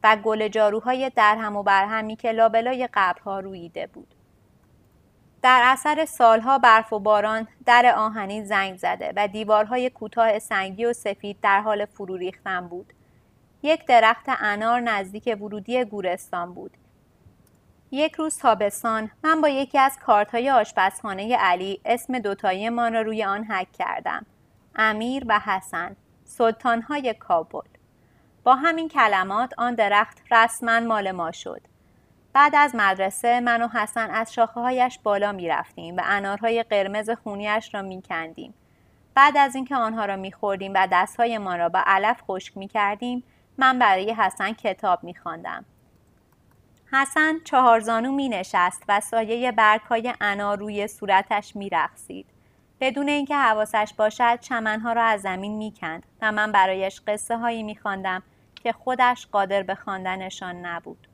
و 0.03 0.15
گل 0.15 0.47
جاروهای 0.47 1.11
درهم 1.15 1.55
و 1.55 1.63
برهمی 1.63 2.15
که 2.15 2.31
لابلای 2.31 2.89
قبرها 2.93 3.39
رویده 3.39 3.87
بود. 3.87 4.15
در 5.41 5.61
اثر 5.63 6.05
سالها 6.05 6.57
برف 6.57 6.93
و 6.93 6.99
باران 6.99 7.47
در 7.65 7.93
آهنی 7.97 8.45
زنگ 8.45 8.77
زده 8.77 9.13
و 9.15 9.27
دیوارهای 9.27 9.89
کوتاه 9.89 10.39
سنگی 10.39 10.85
و 10.85 10.93
سفید 10.93 11.37
در 11.41 11.61
حال 11.61 11.85
فرو 11.85 12.17
ریختن 12.17 12.67
بود. 12.67 12.93
یک 13.63 13.85
درخت 13.85 14.25
انار 14.27 14.79
نزدیک 14.79 15.37
ورودی 15.41 15.85
گورستان 15.85 16.53
بود. 16.53 16.71
یک 17.91 18.13
روز 18.13 18.37
تابستان 18.37 19.11
من 19.23 19.41
با 19.41 19.49
یکی 19.49 19.79
از 19.79 19.97
کارت 19.99 20.31
های 20.31 20.49
آشپزخانه 20.49 21.37
علی 21.37 21.81
اسم 21.85 22.19
دوتایی 22.19 22.69
ما 22.69 22.87
را 22.87 23.01
روی 23.01 23.23
آن 23.23 23.43
حک 23.43 23.71
کردم. 23.71 24.25
امیر 24.75 25.23
و 25.27 25.39
حسن 25.39 25.95
سلطان 26.23 26.81
های 26.81 27.13
کابل. 27.13 27.67
با 28.43 28.55
همین 28.55 28.89
کلمات 28.89 29.53
آن 29.57 29.75
درخت 29.75 30.17
رسما 30.31 30.79
مال 30.79 31.11
ما 31.11 31.31
شد. 31.31 31.61
بعد 32.33 32.55
از 32.55 32.75
مدرسه 32.75 33.39
من 33.39 33.61
و 33.61 33.67
حسن 33.67 34.09
از 34.09 34.33
شاخه 34.33 34.61
هایش 34.61 34.99
بالا 35.03 35.31
می 35.31 35.47
رفتیم 35.47 35.97
و 35.97 36.01
انارهای 36.05 36.63
قرمز 36.63 37.09
خونیش 37.09 37.73
را 37.73 37.81
می 37.81 38.01
کندیم. 38.01 38.53
بعد 39.15 39.37
از 39.37 39.55
اینکه 39.55 39.75
آنها 39.75 40.05
را 40.05 40.15
می 40.15 40.31
خوردیم 40.31 40.71
و 40.75 40.87
دستهایمان 40.91 41.59
را 41.59 41.69
با 41.69 41.83
علف 41.85 42.21
خشک 42.27 42.57
می 42.57 42.67
کردیم 42.67 43.23
من 43.57 43.79
برای 43.79 44.13
حسن 44.13 44.53
کتاب 44.53 45.03
می 45.03 45.15
خواندم. 45.15 45.65
حسن 46.91 47.39
چهارزانو 47.43 48.11
می 48.11 48.29
نشست 48.29 48.83
و 48.87 48.99
سایه 48.99 49.51
برگ 49.51 49.81
های 49.81 50.13
انار 50.21 50.57
روی 50.57 50.87
صورتش 50.87 51.55
می 51.55 51.69
رخصید. 51.69 52.25
بدون 52.79 53.09
اینکه 53.09 53.35
حواسش 53.35 53.93
باشد 53.97 54.39
چمنها 54.39 54.93
را 54.93 55.03
از 55.03 55.21
زمین 55.21 55.57
می 55.57 55.73
کند 55.81 56.05
و 56.21 56.31
من 56.31 56.51
برایش 56.51 57.01
قصه 57.07 57.37
هایی 57.37 57.63
می 57.63 57.75
خواندم 57.75 58.23
که 58.63 58.71
خودش 58.71 59.27
قادر 59.31 59.63
به 59.63 59.75
خواندنشان 59.75 60.65
نبود. 60.65 61.07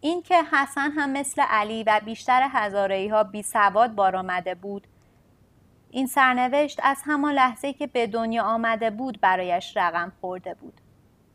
اینکه 0.00 0.42
حسن 0.52 0.90
هم 0.90 1.10
مثل 1.10 1.42
علی 1.42 1.84
و 1.84 2.00
بیشتر 2.04 2.48
هزاره 2.52 3.08
ها 3.10 3.24
بی 3.24 3.42
سواد 3.42 3.94
بار 3.94 4.16
آمده 4.16 4.54
بود 4.54 4.86
این 5.94 6.06
سرنوشت 6.06 6.80
از 6.82 7.02
همان 7.04 7.32
لحظه 7.32 7.72
که 7.72 7.86
به 7.86 8.06
دنیا 8.06 8.42
آمده 8.42 8.90
بود 8.90 9.20
برایش 9.20 9.76
رقم 9.76 10.12
خورده 10.20 10.54
بود. 10.54 10.80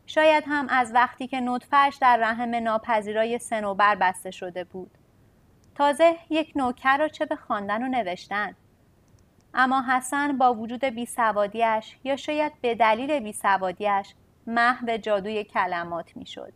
شاید 0.06 0.44
هم 0.46 0.66
از 0.68 0.94
وقتی 0.94 1.26
که 1.26 1.40
نطفهش 1.40 1.96
در 1.96 2.16
رحم 2.16 2.54
ناپذیرای 2.54 3.38
سنوبر 3.38 3.94
بسته 3.94 4.30
شده 4.30 4.64
بود. 4.64 4.90
تازه 5.74 6.16
یک 6.30 6.52
نوکر 6.56 6.96
را 6.96 7.08
چه 7.08 7.26
به 7.26 7.36
خواندن 7.36 7.82
و 7.82 7.88
نوشتن. 7.88 8.54
اما 9.54 9.82
حسن 9.82 10.38
با 10.38 10.54
وجود 10.54 10.84
بیسوادیش 10.84 11.96
یا 12.04 12.16
شاید 12.16 12.52
به 12.60 12.74
دلیل 12.74 13.20
بیسوادیش 13.20 14.14
محو 14.46 14.96
جادوی 14.96 15.44
کلمات 15.44 16.16
می‌شد. 16.16 16.52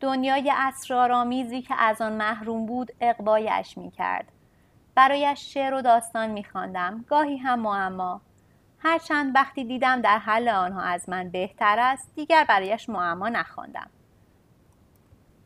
دنیای 0.00 0.52
اسرارآمیزی 0.56 1.62
که 1.62 1.74
از 1.78 2.00
آن 2.00 2.12
محروم 2.12 2.66
بود 2.66 2.92
اقبایش 3.00 3.78
می 3.78 3.90
کرد. 3.90 4.32
برایش 4.94 5.54
شعر 5.54 5.74
و 5.74 5.82
داستان 5.82 6.30
می 6.30 6.44
خواندم. 6.44 7.04
گاهی 7.08 7.36
هم 7.36 7.60
معما. 7.60 8.20
هرچند 8.78 9.34
وقتی 9.34 9.64
دیدم 9.64 10.00
در 10.00 10.18
حل 10.18 10.48
آنها 10.48 10.82
از 10.82 11.08
من 11.08 11.30
بهتر 11.30 11.78
است 11.78 12.14
دیگر 12.14 12.44
برایش 12.44 12.88
معما 12.88 13.28
نخواندم. 13.28 13.90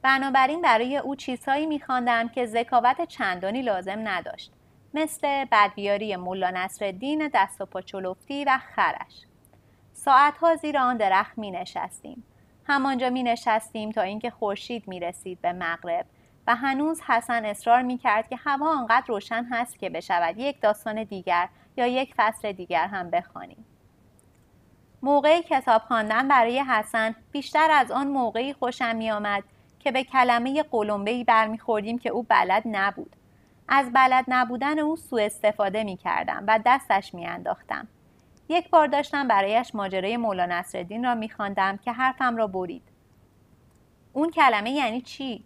بنابراین 0.03 0.63
برای 0.63 0.97
او 0.97 1.17
چیزهایی 1.17 1.67
میخواندم 1.67 2.29
که 2.29 2.47
ذکاوت 2.47 3.09
چندانی 3.09 3.63
لازم 3.63 4.09
نداشت 4.09 4.53
مثل 4.95 5.45
بدبیاری 5.45 6.17
ملا 6.17 6.51
نصرالدین 6.51 7.31
دست 7.35 7.61
و 7.61 7.67
پاچلفتی 7.67 8.45
و 8.45 8.59
خرش 8.59 9.27
ساعتها 9.93 10.57
زیر 10.57 10.79
آن 10.79 10.97
درخت 10.97 11.39
می 11.39 11.51
نشستیم 11.51 12.25
همانجا 12.65 13.11
می 13.11 13.23
نشستیم 13.23 13.93
تا 13.93 14.03
اینکه 14.03 14.31
خورشید 14.31 14.89
می 14.89 15.01
رسید 15.01 15.41
به 15.41 15.53
مغرب 15.53 16.07
و 16.47 16.57
هنوز 16.57 17.01
حسن 17.01 17.45
اصرار 17.45 17.83
می 17.83 17.99
کرد 17.99 18.29
که 18.29 18.37
هوا 18.37 18.79
آنقدر 18.79 19.07
روشن 19.07 19.45
هست 19.51 19.79
که 19.79 19.91
بشود 19.91 20.39
یک 20.39 20.61
داستان 20.61 21.05
دیگر 21.05 21.49
یا 21.77 21.87
یک 21.87 22.15
فصل 22.17 22.53
دیگر 22.53 22.87
هم 22.87 23.11
بخوانیم. 23.11 23.65
موقع 25.03 25.41
کتاب 25.41 25.83
خواندن 25.83 26.29
برای 26.29 26.59
حسن 26.61 27.15
بیشتر 27.33 27.71
از 27.71 27.91
آن 27.91 28.07
موقعی 28.07 28.53
خوشم 28.53 28.97
می 28.97 29.11
آمد 29.11 29.45
که 29.79 29.93
به 29.93 30.05
کلمه 30.05 30.63
قلمبهی 30.63 31.25
برمیخوردیم 31.25 31.99
که 31.99 32.11
او 32.11 32.23
بلد 32.23 32.63
نبود. 32.67 33.17
از 33.69 33.93
بلد 33.93 34.25
نبودن 34.29 34.79
او 34.79 34.97
سوء 34.97 35.25
استفاده 35.25 35.85
می 35.85 35.97
کردم 35.97 36.45
و 36.49 36.61
دستش 36.67 37.15
می 37.15 37.27
انداختم. 37.27 37.89
یک 38.49 38.71
بار 38.71 38.87
داشتم 38.87 39.29
برایش 39.29 39.75
ماجرای 39.75 40.17
مولا 40.17 40.47
نصرالدین 40.47 41.05
را 41.05 41.15
میخواندم 41.15 41.77
که 41.77 41.93
حرفم 41.93 42.37
را 42.37 42.47
برید 42.47 42.83
اون 44.13 44.31
کلمه 44.31 44.71
یعنی 44.71 45.01
چی 45.01 45.45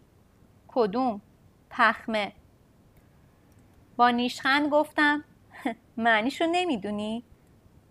کدوم؟ 0.75 1.21
پخمه 1.71 2.33
با 3.97 4.11
نیشخند 4.11 4.69
گفتم 4.69 5.25
معنیشو 5.97 6.45
نمی‌دونی؟ 6.53 7.25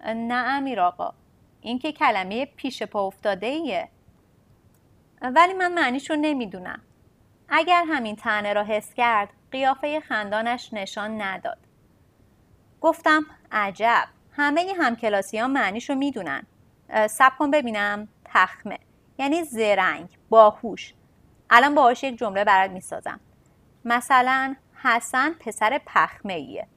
نه 0.05 0.35
امیر 0.35 0.81
آقا 0.81 1.13
این 1.61 1.79
که 1.79 1.91
کلمه 1.91 2.45
پیش 2.45 2.83
پا 2.83 3.07
افتاده 3.07 3.47
ایه 3.47 3.89
ولی 5.21 5.53
من 5.53 5.73
معنیشو 5.73 6.15
نمی‌دونم. 6.15 6.81
اگر 7.49 7.83
همین 7.87 8.15
تنه 8.15 8.53
را 8.53 8.63
حس 8.63 8.93
کرد 8.93 9.29
قیافه 9.51 9.99
خندانش 9.99 10.69
نشان 10.73 11.21
نداد. 11.21 11.57
گفتم 12.81 13.25
عجب. 13.51 14.07
همه 14.31 14.73
همکلاسی 14.79 15.37
ها 15.37 15.47
معنیش 15.47 15.89
رو 15.89 15.95
می‌دونن 15.95 16.43
سب 17.09 17.37
کن 17.39 17.51
ببینم 17.51 18.07
تخمه. 18.25 18.79
یعنی 19.17 19.43
زرنگ 19.43 20.09
باهوش. 20.29 20.93
الان 21.49 21.75
باهاش 21.75 22.03
یک 22.03 22.17
جمله 22.17 22.43
برات 22.43 22.71
می‌سازم 22.71 23.19
مثلا 23.85 24.55
حسن 24.83 25.33
پسر 25.33 25.81
پخمه 25.85 26.33
ایه 26.33 26.67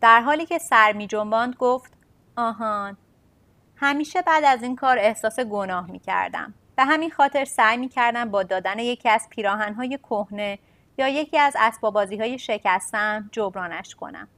در 0.00 0.20
حالی 0.20 0.46
که 0.46 0.58
سر 0.58 0.92
می 0.92 1.06
جنباند 1.06 1.56
گفت 1.56 1.92
آهان 2.36 2.96
همیشه 3.76 4.22
بعد 4.22 4.44
از 4.44 4.62
این 4.62 4.76
کار 4.76 4.98
احساس 4.98 5.40
گناه 5.40 5.90
می 5.90 5.98
کردم. 5.98 6.54
به 6.76 6.84
همین 6.84 7.10
خاطر 7.10 7.44
سعی 7.44 7.76
می 7.76 7.88
کردم 7.88 8.30
با 8.30 8.42
دادن 8.42 8.78
یکی 8.78 9.08
از 9.08 9.28
پیراهنهای 9.30 9.98
کهنه 9.98 10.58
یا 10.98 11.08
یکی 11.08 11.38
از 11.38 11.56
اسبابازی 11.58 12.16
های 12.16 12.38
شکستم 12.38 13.28
جبرانش 13.32 13.94
کنم. 13.94 14.28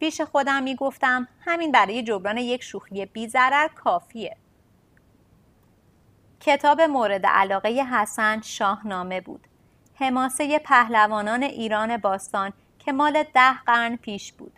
پیش 0.00 0.20
خودم 0.20 0.62
می‌گفتم 0.62 1.28
همین 1.40 1.72
برای 1.72 2.02
جبران 2.02 2.36
یک 2.38 2.62
شوخی 2.62 3.06
بی 3.06 3.28
ضرر 3.28 3.68
کافیه. 3.68 4.36
کتاب 6.40 6.80
مورد 6.80 7.26
علاقه 7.26 7.68
حسن 7.68 8.40
شاهنامه 8.40 9.20
بود. 9.20 9.46
حماسه 9.94 10.58
پهلوانان 10.58 11.42
ایران 11.42 11.96
باستان 11.96 12.52
که 12.78 12.92
مال 12.92 13.22
ده 13.34 13.58
قرن 13.66 13.96
پیش 13.96 14.32
بود. 14.32 14.52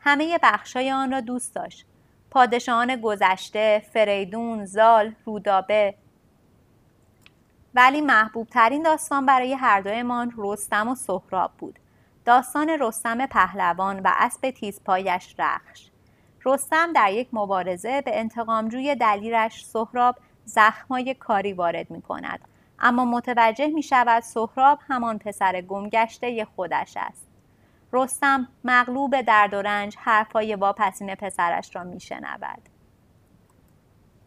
همه 0.00 0.38
بخشای 0.42 0.92
آن 0.92 1.12
را 1.12 1.20
دوست 1.20 1.54
داشت. 1.54 1.86
پادشاهان 2.30 2.96
گذشته، 2.96 3.82
فریدون، 3.92 4.64
زال، 4.64 5.14
رودابه. 5.24 5.94
ولی 7.74 8.00
محبوب 8.00 8.48
ترین 8.48 8.82
داستان 8.82 9.26
برای 9.26 9.54
هر 9.54 9.80
دویمان 9.80 10.32
رستم 10.36 10.88
و 10.88 10.94
سهراب 10.94 11.50
بود. 11.58 11.78
داستان 12.24 12.68
رستم 12.80 13.26
پهلوان 13.26 14.00
و 14.00 14.10
اسب 14.14 14.50
تیزپایش 14.50 15.34
رخش 15.38 15.90
رستم 16.44 16.92
در 16.92 17.12
یک 17.12 17.28
مبارزه 17.32 18.00
به 18.00 18.18
انتقامجوی 18.20 18.94
دلیرش 18.94 19.64
سهراب 19.64 20.16
زخمای 20.44 21.14
کاری 21.14 21.52
وارد 21.52 21.90
می 21.90 22.02
کند 22.02 22.40
اما 22.78 23.04
متوجه 23.04 23.66
می 23.66 23.82
شود 23.82 24.22
سهراب 24.22 24.78
همان 24.88 25.18
پسر 25.18 25.60
گمگشته 25.60 26.44
خودش 26.56 26.96
است. 26.96 27.26
رستم 27.92 28.48
مغلوب 28.64 29.20
درد 29.20 29.54
و 29.54 29.62
رنج 29.62 29.96
حرفای 29.98 30.54
واپسین 30.54 31.14
پسرش 31.14 31.76
را 31.76 31.84
می 31.84 32.00
شنود 32.00 32.68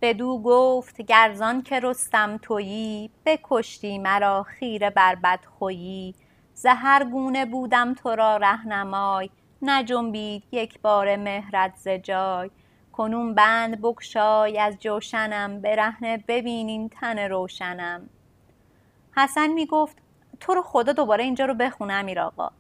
بدو 0.02 0.42
گفت 0.42 1.02
گرزان 1.02 1.62
که 1.62 1.80
رستم 1.80 2.38
تویی 2.38 3.10
بکشتی 3.26 3.98
مرا 3.98 4.44
خیره 4.44 4.90
بر 4.90 5.16
بدخویی 5.16 6.16
زهر 6.54 7.04
گونه 7.04 7.46
بودم 7.46 7.94
تو 7.94 8.10
را 8.10 8.38
رهنمای 8.38 9.30
نجنبید 9.62 10.44
یک 10.52 10.82
بار 10.82 11.16
مهرت 11.16 11.74
ز 11.76 11.88
جای. 11.88 12.50
کنون 12.98 13.34
بند 13.34 13.82
بگشای 13.82 14.60
از 14.60 14.78
جوشنم 14.80 15.62
برهنه 15.62 16.24
ببینین 16.28 16.90
تن 16.90 17.20
روشنم 17.20 18.10
حسن 19.16 19.48
می‌گفت 19.48 19.98
تو 20.40 20.54
رو 20.54 20.62
خدا 20.62 20.92
دوباره 20.92 21.24
اینجا 21.24 21.46
رو 21.46 21.54
بخونم 21.54 22.18
آقا 22.18 22.52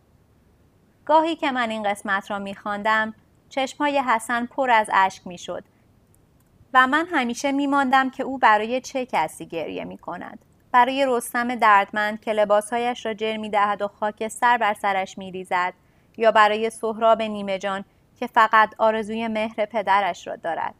گاهی 1.06 1.36
که 1.36 1.52
من 1.52 1.70
این 1.70 1.84
قسمت 1.84 2.32
را 2.32 2.40
میخواندم 2.40 3.14
چشمهای 3.50 4.00
حسن 4.00 4.46
پر 4.46 4.70
از 4.70 4.90
اشک 4.94 5.28
می‌شد 5.28 5.64
و 6.74 6.88
من 6.88 7.06
همیشه 7.12 7.52
میماندم 7.52 8.10
که 8.10 8.24
او 8.24 8.38
برای 8.38 8.82
چه 8.82 9.06
کسی 9.06 9.46
گریه 9.46 9.86
می 9.86 9.98
کند. 9.98 10.40
برای 10.72 11.06
رستم 11.10 11.56
دردمند 11.56 12.22
که 12.22 12.34
لباسهایش 12.34 13.06
را 13.06 13.14
جر 13.14 13.38
می 13.38 13.50
دهد 13.50 13.82
و 13.82 13.88
خاکستر 13.88 14.58
بر 14.58 14.74
سرش 14.74 15.18
می 15.18 15.32
ریزد 15.32 15.74
یا 16.18 16.32
برای 16.32 16.70
سهراب 16.70 17.22
نیمه 17.22 17.60
جان 17.60 17.86
که 18.20 18.28
فقط 18.28 18.76
آرزوی 18.78 19.28
مهر 19.28 19.66
پدرش 19.66 20.28
را 20.28 20.36
دارد. 20.36 20.76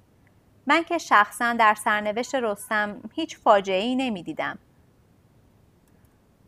من 0.68 0.84
که 0.84 0.98
شخصا 0.98 1.54
در 1.54 1.74
سرنوشت 1.74 2.36
رستم 2.36 3.02
هیچ 3.14 3.38
فاجعه 3.38 3.82
ای 3.82 3.96
نمی 3.96 4.24
دیدم. 4.24 4.58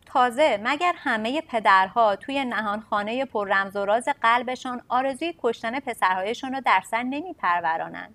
تازه 0.06 0.60
مگر 0.64 0.94
همه 0.96 1.40
پدرها 1.40 2.16
توی 2.16 2.44
نهانخانه 2.44 3.24
پر 3.24 3.48
رمز 3.48 3.76
و 3.76 3.84
راز 3.84 4.08
قلبشان 4.22 4.82
آرزوی 4.88 5.34
کشتن 5.38 5.80
پسرهایشان 5.80 6.52
را 6.52 6.60
در 6.60 6.82
سر 6.90 7.02
نمی 7.02 7.32
پرورانند. 7.32 8.14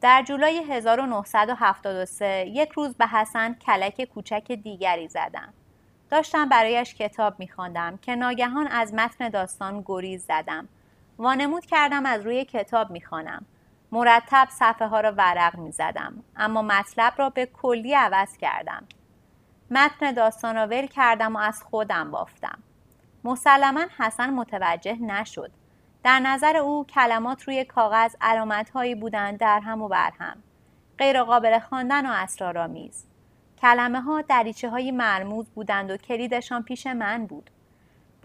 در 0.00 0.22
جولای 0.22 0.58
1973 0.58 2.46
یک 2.46 2.72
روز 2.72 2.94
به 2.94 3.06
حسن 3.06 3.54
کلک 3.54 4.04
کوچک 4.04 4.52
دیگری 4.52 5.08
زدم. 5.08 5.52
داشتم 6.10 6.48
برایش 6.48 6.94
کتاب 6.94 7.34
میخواندم 7.38 7.96
که 7.96 8.14
ناگهان 8.16 8.66
از 8.66 8.94
متن 8.94 9.28
داستان 9.28 9.82
گریز 9.86 10.24
زدم. 10.24 10.68
وانمود 11.18 11.66
کردم 11.66 12.06
از 12.06 12.26
روی 12.26 12.44
کتاب 12.44 12.90
می‌خوانم. 12.90 13.46
مرتب 13.92 14.48
صفحه 14.50 14.86
ها 14.86 15.00
را 15.00 15.12
ورق 15.12 15.58
می‌زدم 15.58 16.24
اما 16.36 16.62
مطلب 16.62 17.12
را 17.16 17.30
به 17.30 17.46
کلی 17.46 17.94
عوض 17.94 18.36
کردم. 18.36 18.84
متن 19.70 20.12
داستان 20.12 20.56
را 20.56 20.66
ول 20.66 20.86
کردم 20.86 21.36
و 21.36 21.38
از 21.38 21.62
خودم 21.62 22.10
بافتم. 22.10 22.58
مسلما 23.24 23.84
حسن 23.98 24.30
متوجه 24.30 24.96
نشد. 25.02 25.50
در 26.02 26.20
نظر 26.20 26.56
او 26.56 26.86
کلمات 26.86 27.42
روی 27.42 27.64
کاغذ 27.64 28.14
علامتهایی 28.20 28.94
بودند 28.94 29.38
در 29.38 29.60
هم 29.60 29.82
و 29.82 29.88
بر 29.88 30.10
هم. 30.18 30.36
غیر 30.98 31.22
قابل 31.22 31.58
خواندن 31.58 32.06
و 32.06 32.12
اسرارآمیز. 32.12 33.06
کلمه 33.58 34.00
ها 34.00 34.20
دریچه 34.20 34.70
های 34.70 34.90
مرموز 34.90 35.50
بودند 35.50 35.90
و 35.90 35.96
کلیدشان 35.96 36.62
پیش 36.62 36.86
من 36.86 37.26
بود. 37.26 37.50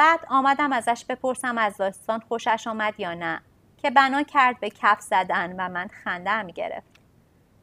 بعد 0.01 0.25
آمدم 0.29 0.73
ازش 0.73 1.05
بپرسم 1.05 1.57
از 1.57 1.77
داستان 1.77 2.19
خوشش 2.19 2.67
آمد 2.67 2.99
یا 2.99 3.13
نه 3.13 3.41
که 3.77 3.89
بنا 3.89 4.23
کرد 4.23 4.59
به 4.59 4.69
کف 4.69 5.01
زدن 5.01 5.55
و 5.57 5.69
من 5.69 5.87
خنده 5.87 6.41
می 6.41 6.53
گرفت. 6.53 6.87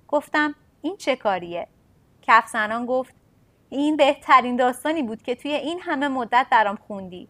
گفتم 0.08 0.54
این 0.82 0.96
چه 0.96 1.16
کاریه؟ 1.16 1.68
کف 2.22 2.48
زنان 2.48 2.86
گفت 2.86 3.14
این 3.68 3.96
بهترین 3.96 4.56
داستانی 4.56 5.02
بود 5.02 5.22
که 5.22 5.34
توی 5.34 5.50
این 5.52 5.80
همه 5.80 6.08
مدت 6.08 6.46
برام 6.50 6.76
خوندی. 6.76 7.28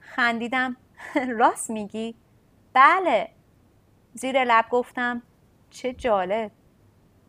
خندیدم 0.00 0.76
راست 1.38 1.70
میگی؟ 1.70 2.14
بله 2.72 3.28
زیر 4.14 4.44
لب 4.44 4.64
گفتم 4.70 5.22
چه 5.70 5.92
جالب 5.92 6.50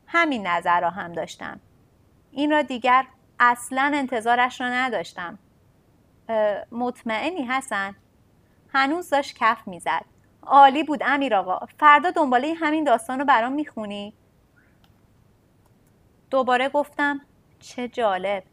همین 0.08 0.48
نظر 0.48 0.82
را 0.82 0.90
هم 0.90 1.14
داشتم 1.14 1.60
این 2.32 2.52
را 2.52 2.62
دیگر 2.62 3.06
اصلا 3.40 3.92
انتظارش 3.96 4.62
را 4.62 4.70
نداشتم 4.70 5.40
مطمئنی 6.72 7.44
حسن؟ 7.44 7.96
هنوز 8.74 9.10
داشت 9.10 9.38
کف 9.40 9.68
می‌زد. 9.68 10.06
عالی 10.44 10.84
بود 10.84 11.04
امیر 11.06 11.36
آقا. 11.36 11.66
فردا 11.80 12.12
دنباله 12.12 12.54
همین 12.54 12.84
داستان 12.84 13.20
رو 13.20 13.26
برام 13.26 13.52
می‌خونی. 13.52 14.14
دوباره 16.30 16.70
گفتم 16.70 17.22
چه 17.60 17.88
جالب. 17.88 18.44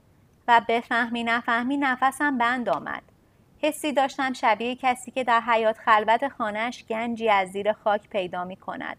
و 0.48 0.60
بفهمی 0.68 1.24
نفهمی 1.24 1.76
نفسم 1.76 2.38
بند 2.38 2.68
آمد. 2.68 3.02
حسی 3.62 3.92
داشتم 3.92 4.32
شبیه 4.32 4.76
کسی 4.76 5.10
که 5.10 5.24
در 5.24 5.40
حیات 5.40 5.78
خلوت 5.78 6.28
خانهش 6.28 6.84
گنجی 6.84 7.30
از 7.30 7.48
زیر 7.48 7.72
خاک 7.72 8.08
پیدا 8.08 8.44
می 8.44 8.56
کند. 8.56 8.96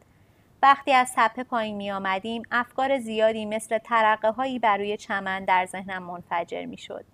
وقتی 0.61 0.93
از 0.93 1.13
تپه 1.15 1.43
پایین 1.43 1.75
می 1.75 1.91
آمدیم 1.91 2.43
افکار 2.51 2.99
زیادی 2.99 3.45
مثل 3.45 3.78
ترقه 3.78 4.32
هایی 4.32 4.59
بر 4.59 4.78
روی 4.78 4.97
چمن 4.97 5.45
در 5.45 5.65
ذهنم 5.65 6.03
منفجر 6.03 6.65
می 6.65 6.78
شد. 6.78 7.05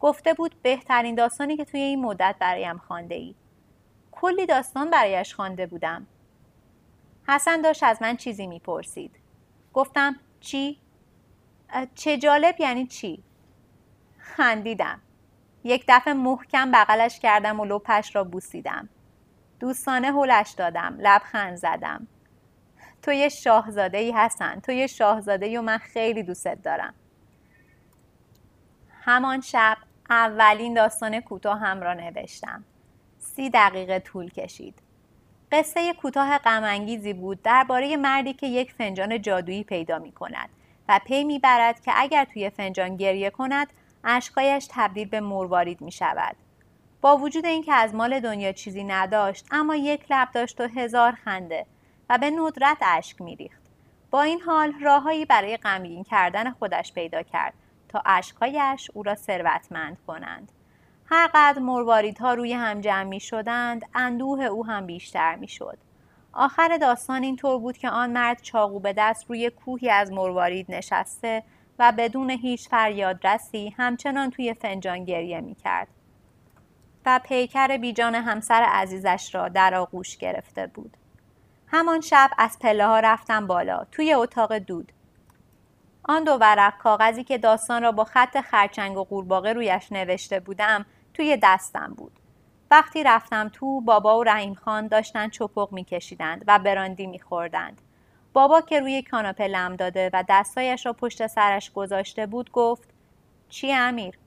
گفته 0.00 0.34
بود 0.34 0.62
بهترین 0.62 1.14
داستانی 1.14 1.56
که 1.56 1.64
توی 1.64 1.80
این 1.80 2.04
مدت 2.04 2.36
برایم 2.38 2.78
خانده 2.78 3.14
ای. 3.14 3.34
کلی 4.12 4.46
داستان 4.46 4.90
برایش 4.90 5.34
خوانده 5.34 5.66
بودم. 5.66 6.06
حسن 7.28 7.60
داشت 7.60 7.82
از 7.82 8.02
من 8.02 8.16
چیزی 8.16 8.46
می‌پرسید. 8.46 9.16
گفتم 9.72 10.16
چی؟ 10.40 10.80
چه 11.94 12.18
جالب 12.18 12.60
یعنی 12.60 12.86
چی؟ 12.86 13.22
خندیدم. 14.18 15.00
یک 15.64 15.84
دفعه 15.88 16.14
محکم 16.14 16.70
بغلش 16.70 17.20
کردم 17.20 17.60
و 17.60 17.64
لپش 17.64 18.16
را 18.16 18.24
بوسیدم. 18.24 18.88
دوستانه 19.60 20.12
هلش 20.12 20.50
دادم. 20.50 20.96
لبخند 20.98 21.56
زدم. 21.56 22.06
تو 23.02 23.12
یه 23.12 23.28
شاهزاده 23.28 23.98
ای 23.98 24.10
هستن. 24.10 24.60
تو 24.60 24.72
یه 24.72 24.86
شاهزاده 24.86 25.46
ای 25.46 25.56
و 25.56 25.62
من 25.62 25.78
خیلی 25.78 26.22
دوستت 26.22 26.62
دارم. 26.62 26.94
همان 29.00 29.40
شب 29.40 29.76
اولین 30.10 30.74
داستان 30.74 31.20
کوتاه 31.20 31.58
هم 31.58 31.80
را 31.80 31.94
نوشتم. 31.94 32.64
سی 33.18 33.50
دقیقه 33.50 33.98
طول 33.98 34.28
کشید. 34.28 34.74
قصه 35.52 35.94
کوتاه 35.94 36.38
غمانگیزی 36.38 37.12
بود 37.12 37.42
درباره 37.42 37.96
مردی 37.96 38.32
که 38.32 38.46
یک 38.46 38.72
فنجان 38.72 39.22
جادویی 39.22 39.64
پیدا 39.64 39.98
می 39.98 40.12
کند 40.12 40.48
و 40.88 41.00
پی 41.06 41.24
می‌برد 41.24 41.80
که 41.80 41.92
اگر 41.94 42.24
توی 42.24 42.50
فنجان 42.50 42.96
گریه 42.96 43.30
کند 43.30 43.66
اشکایش 44.04 44.68
تبدیل 44.70 45.08
به 45.08 45.20
مروارید 45.20 45.80
می 45.80 45.92
شود. 45.92 46.36
با 47.00 47.16
وجود 47.16 47.46
اینکه 47.46 47.72
از 47.72 47.94
مال 47.94 48.20
دنیا 48.20 48.52
چیزی 48.52 48.84
نداشت 48.84 49.46
اما 49.50 49.76
یک 49.76 50.04
لب 50.10 50.28
داشت 50.32 50.60
و 50.60 50.64
هزار 50.64 51.12
خنده 51.12 51.66
و 52.10 52.18
به 52.18 52.30
ندرت 52.30 52.78
اشک 52.82 53.20
میریخت 53.20 53.62
با 54.10 54.22
این 54.22 54.40
حال 54.40 54.72
راههایی 54.80 55.24
برای 55.24 55.56
غمگین 55.56 56.04
کردن 56.04 56.50
خودش 56.50 56.92
پیدا 56.92 57.22
کرد 57.22 57.54
تا 57.90 58.02
اشکایش 58.06 58.90
او 58.94 59.02
را 59.02 59.14
ثروتمند 59.14 59.96
کنند 60.06 60.52
هرقدر 61.06 61.58
مرواریدها 61.58 62.34
روی 62.34 62.52
هم 62.52 62.80
جمع 62.80 63.02
می 63.02 63.20
شدند 63.20 63.82
اندوه 63.94 64.44
او 64.44 64.66
هم 64.66 64.86
بیشتر 64.86 65.36
می 65.36 65.48
شد. 65.48 65.78
آخر 66.32 66.76
داستان 66.76 67.22
اینطور 67.22 67.58
بود 67.58 67.78
که 67.78 67.90
آن 67.90 68.10
مرد 68.10 68.42
چاقو 68.42 68.80
به 68.80 68.92
دست 68.92 69.24
روی 69.28 69.50
کوهی 69.50 69.90
از 69.90 70.12
مروارید 70.12 70.66
نشسته 70.68 71.42
و 71.78 71.92
بدون 71.98 72.30
هیچ 72.30 72.68
فریادرسی 72.68 73.74
همچنان 73.76 74.30
توی 74.30 74.54
فنجان 74.54 75.04
گریه 75.04 75.40
می 75.40 75.54
کرد. 75.54 75.88
و 77.06 77.20
پیکر 77.24 77.76
بیجان 77.76 78.14
همسر 78.14 78.62
عزیزش 78.62 79.34
را 79.34 79.48
در 79.48 79.74
آغوش 79.74 80.16
گرفته 80.16 80.66
بود. 80.66 80.96
همان 81.66 82.00
شب 82.00 82.30
از 82.38 82.58
پله 82.58 82.86
ها 82.86 83.00
رفتم 83.00 83.46
بالا 83.46 83.86
توی 83.92 84.14
اتاق 84.14 84.58
دود. 84.58 84.92
آن 86.02 86.24
دو 86.24 86.32
ورق 86.32 86.78
کاغذی 86.78 87.24
که 87.24 87.38
داستان 87.38 87.82
را 87.82 87.92
با 87.92 88.04
خط 88.04 88.40
خرچنگ 88.40 88.96
و 88.96 89.04
قورباغه 89.04 89.52
رویش 89.52 89.92
نوشته 89.92 90.40
بودم 90.40 90.86
توی 91.14 91.38
دستم 91.42 91.94
بود. 91.96 92.12
وقتی 92.70 93.04
رفتم 93.04 93.50
تو 93.52 93.80
بابا 93.80 94.18
و 94.18 94.24
رحیم 94.24 94.54
خان 94.54 94.86
داشتن 94.86 95.28
چپق 95.28 95.72
میکشیدند 95.72 96.44
و 96.46 96.58
براندی 96.58 97.06
میخوردند. 97.06 97.80
بابا 98.32 98.60
که 98.60 98.80
روی 98.80 99.02
کاناپه 99.02 99.46
لم 99.46 99.76
داده 99.76 100.10
و 100.12 100.24
دستایش 100.28 100.86
را 100.86 100.92
پشت 100.92 101.26
سرش 101.26 101.72
گذاشته 101.72 102.26
بود 102.26 102.52
گفت 102.52 102.88
چی 103.48 103.72
امیر؟ 103.72 104.18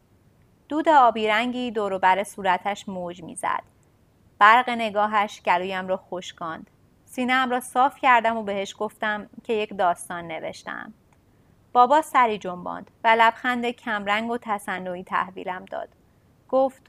دود 0.69 0.89
آبی 0.89 1.27
رنگی 1.27 1.71
دور 1.71 1.97
بر 1.97 2.23
صورتش 2.23 2.89
موج 2.89 3.23
می‌زد. 3.23 3.63
برق 4.39 4.69
نگاهش 4.69 5.41
گلویم 5.41 5.87
را 5.87 5.97
خشکاند. 5.97 6.69
سینهام 7.05 7.49
را 7.49 7.59
صاف 7.59 7.99
کردم 7.99 8.37
و 8.37 8.43
بهش 8.43 8.75
گفتم 8.79 9.29
که 9.43 9.53
یک 9.53 9.77
داستان 9.77 10.27
نوشتم. 10.27 10.93
بابا 11.73 12.01
سری 12.01 12.37
جنباند 12.37 12.91
و 13.03 13.15
لبخند 13.19 13.65
کمرنگ 13.69 14.31
و 14.31 14.37
تصنعی 14.41 15.03
تحویلم 15.03 15.65
داد. 15.65 15.89
گفت 16.49 16.81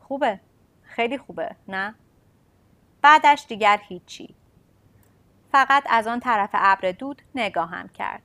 خوبه. 0.00 0.40
خیلی 0.82 1.18
خوبه. 1.18 1.56
نه؟ 1.68 1.94
بعدش 3.02 3.44
دیگر 3.48 3.80
هیچی. 3.88 4.34
فقط 5.52 5.84
از 5.90 6.06
آن 6.06 6.20
طرف 6.20 6.50
ابر 6.52 6.92
دود 6.92 7.22
نگاهم 7.34 7.88
کرد. 7.88 8.22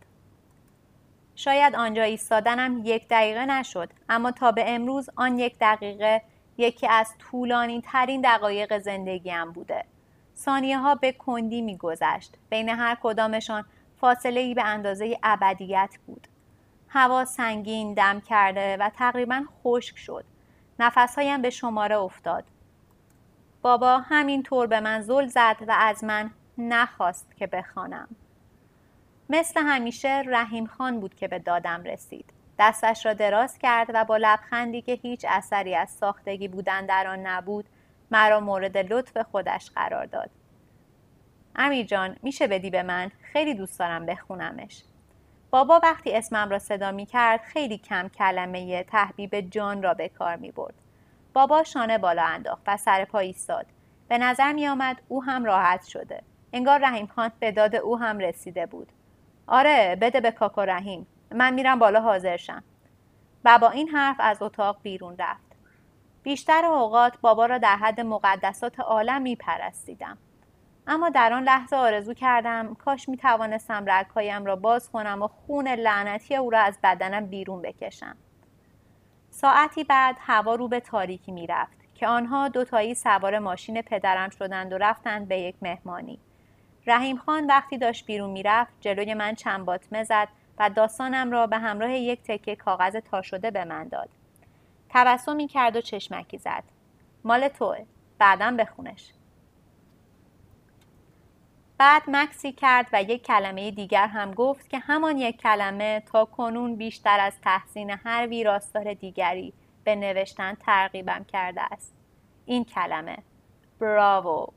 شاید 1.36 1.76
آنجا 1.76 2.04
ایستادنم 2.04 2.82
یک 2.84 3.08
دقیقه 3.08 3.46
نشد 3.46 3.90
اما 4.10 4.32
تا 4.32 4.52
به 4.52 4.64
امروز 4.68 5.10
آن 5.16 5.40
یک 5.40 5.56
دقیقه 5.62 6.22
یکی 6.58 6.88
از 6.88 7.14
طولانی 7.20 7.82
ترین 7.82 8.22
دقایق 8.22 8.78
زندگیم 8.78 9.52
بوده. 9.52 9.86
ثانیه 10.38 10.78
ها 10.78 10.96
به 10.96 11.12
کندی 11.12 11.62
میگذشت. 11.62 12.36
بین 12.50 12.70
هر 12.70 12.98
کدامشان 13.04 13.66
فاصله 14.02 14.40
ای 14.40 14.54
به 14.54 14.64
اندازه 14.64 15.20
ابدیت 15.24 15.90
بود. 16.06 16.28
هوا 16.90 17.26
سنگین 17.26 17.94
دم 17.94 18.20
کرده 18.20 18.78
و 18.78 18.90
تقریبا 18.90 19.44
خشک 19.64 19.98
شد. 19.98 20.26
نفسهایم 20.80 21.42
به 21.42 21.50
شماره 21.50 21.98
افتاد. 21.98 22.44
بابا 23.62 23.98
همین 23.98 24.44
طور 24.44 24.68
به 24.68 24.80
من 24.80 25.02
زل 25.02 25.28
زد 25.28 25.56
و 25.68 25.76
از 25.80 26.04
من 26.04 26.32
نخواست 26.58 27.36
که 27.38 27.48
بخوانم. 27.48 28.08
مثل 29.30 29.62
همیشه 29.64 30.24
رحیم 30.28 30.66
خان 30.66 31.00
بود 31.00 31.16
که 31.16 31.28
به 31.28 31.40
دادم 31.40 31.84
رسید. 31.84 32.34
دستش 32.60 33.06
را 33.06 33.14
دراز 33.14 33.58
کرد 33.58 33.92
و 33.94 34.06
با 34.06 34.18
لبخندی 34.18 34.82
که 34.82 34.92
هیچ 34.92 35.26
اثری 35.30 35.76
از 35.76 35.90
ساختگی 35.90 36.48
بودن 36.48 36.86
در 36.86 37.08
آن 37.08 37.28
نبود 37.28 37.66
مرا 38.12 38.40
مورد 38.40 38.78
لطف 38.78 39.18
خودش 39.18 39.72
قرار 39.76 40.06
داد. 40.06 40.30
امیر 41.58 41.86
جان 41.86 42.16
میشه 42.24 42.48
بدی 42.48 42.70
به 42.70 42.84
من 42.84 43.12
خیلی 43.22 43.54
دوست 43.54 43.80
دارم 43.80 44.06
بخونمش. 44.06 44.84
بابا 45.50 45.80
وقتی 45.84 46.14
اسمم 46.14 46.50
را 46.50 46.60
صدا 46.60 46.92
می 46.92 47.06
کرد 47.06 47.42
خیلی 47.42 47.78
کم 47.78 48.08
کلمه 48.08 48.84
تحبیب 48.84 49.40
جان 49.40 49.84
را 49.84 49.94
به 49.94 50.10
کار 50.10 50.36
می 50.36 50.52
برد. 50.52 50.74
بابا 51.34 51.64
شانه 51.64 51.98
بالا 51.98 52.24
انداخت 52.24 52.62
و 52.68 52.78
سر 52.78 53.06
پا 53.06 53.20
ایستاد. 53.20 53.66
به 54.08 54.18
نظر 54.18 54.54
می 54.54 54.68
آمد 54.68 55.02
او 55.08 55.24
هم 55.24 55.46
راحت 55.46 55.86
شده. 55.86 56.24
انگار 56.54 56.80
رحیم 56.80 57.08
خان 57.08 57.32
به 57.40 57.52
داد 57.52 57.76
او 57.76 58.00
هم 58.00 58.20
رسیده 58.20 58.66
بود. 58.66 58.92
آره 59.48 59.98
بده 60.02 60.22
به 60.22 60.32
کاکا 60.32 60.64
رحیم. 60.64 61.08
من 61.32 61.54
میرم 61.54 61.80
بالا 61.80 62.02
حاضر 62.02 62.38
شم. 62.38 62.64
و 63.46 63.60
با 63.60 63.70
این 63.70 63.90
حرف 63.90 64.16
از 64.20 64.42
اتاق 64.42 64.78
بیرون 64.82 65.16
رفت. 65.20 65.48
بیشتر 66.24 66.66
اوقات 66.66 67.14
بابا 67.22 67.46
را 67.46 67.58
در 67.58 67.76
حد 67.76 68.02
مقدسات 68.02 68.80
عالم 68.80 69.22
می 69.22 69.36
پرستیدم. 69.36 70.18
اما 70.88 71.10
در 71.10 71.34
آن 71.34 71.44
لحظه 71.44 71.76
آرزو 71.76 72.14
کردم 72.14 72.76
کاش 72.76 73.10
می 73.10 73.18
توانستم 73.18 73.84
رگهایم 73.88 74.46
را 74.46 74.56
باز 74.56 74.92
کنم 74.92 75.22
و 75.22 75.28
خون 75.28 75.68
لعنتی 75.68 76.36
او 76.36 76.50
را 76.50 76.60
از 76.60 76.78
بدنم 76.84 77.26
بیرون 77.26 77.62
بکشم. 77.62 78.16
ساعتی 79.30 79.84
بعد 79.84 80.16
هوا 80.20 80.56
رو 80.56 80.68
به 80.68 80.80
تاریکی 80.80 81.32
می 81.32 81.48
رفت 81.48 81.78
که 81.96 82.08
آنها 82.08 82.48
دوتایی 82.48 82.96
سوار 82.96 83.40
ماشین 83.40 83.82
پدرم 83.82 84.30
شدند 84.30 84.74
و 84.74 84.78
رفتند 84.78 85.28
به 85.28 85.40
یک 85.40 85.56
مهمانی. 85.62 86.20
رحیم 86.88 87.18
خان 87.18 87.46
وقتی 87.46 87.78
داشت 87.78 88.06
بیرون 88.06 88.30
می‌رفت 88.30 88.74
جلوی 88.82 89.14
من 89.14 89.36
چند 89.36 89.66
باطمه 89.66 90.04
زد 90.04 90.28
و 90.60 90.70
داستانم 90.70 91.32
را 91.32 91.48
به 91.48 91.58
همراه 91.58 91.92
یک 91.92 92.24
تکه 92.24 92.56
کاغذ 92.56 92.96
تا 92.96 93.22
شده 93.22 93.52
به 93.52 93.66
من 93.66 93.88
داد. 93.88 94.10
تبسمی 94.90 95.48
کرد 95.48 95.76
و 95.76 95.82
چشمکی 95.82 96.38
زد. 96.38 96.64
مال 97.24 97.48
توه. 97.48 97.86
بعدم 98.20 98.58
بخونش. 98.58 99.14
بعد 101.78 102.04
مکسی 102.08 102.52
کرد 102.52 102.88
و 102.94 103.04
یک 103.04 103.24
کلمه 103.24 103.72
دیگر 103.72 104.08
هم 104.08 104.34
گفت 104.34 104.70
که 104.70 104.80
همان 104.80 105.18
یک 105.18 105.38
کلمه 105.38 106.04
تا 106.12 106.26
کنون 106.26 106.76
بیشتر 106.76 107.20
از 107.20 107.42
تحسین 107.42 107.90
هر 107.90 108.28
ویراستار 108.28 108.94
دیگری 108.94 109.54
به 109.84 109.96
نوشتن 109.96 110.54
ترغیبم 110.54 111.24
کرده 111.24 111.62
است. 111.62 111.94
این 112.46 112.66
کلمه 112.66 113.18
براوو 113.80 114.48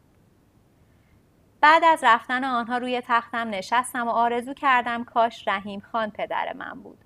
بعد 1.61 1.85
از 1.85 2.05
رفتن 2.05 2.45
آنها 2.45 2.79
روی 2.79 3.01
تختم 3.01 3.51
نشستم 3.51 4.09
و 4.09 4.11
آرزو 4.11 4.55
کردم 4.55 5.05
کاش 5.05 5.49
رحیم 5.49 5.81
خان 5.81 6.11
پدر 6.11 6.53
من 6.53 6.81
بود. 6.83 6.99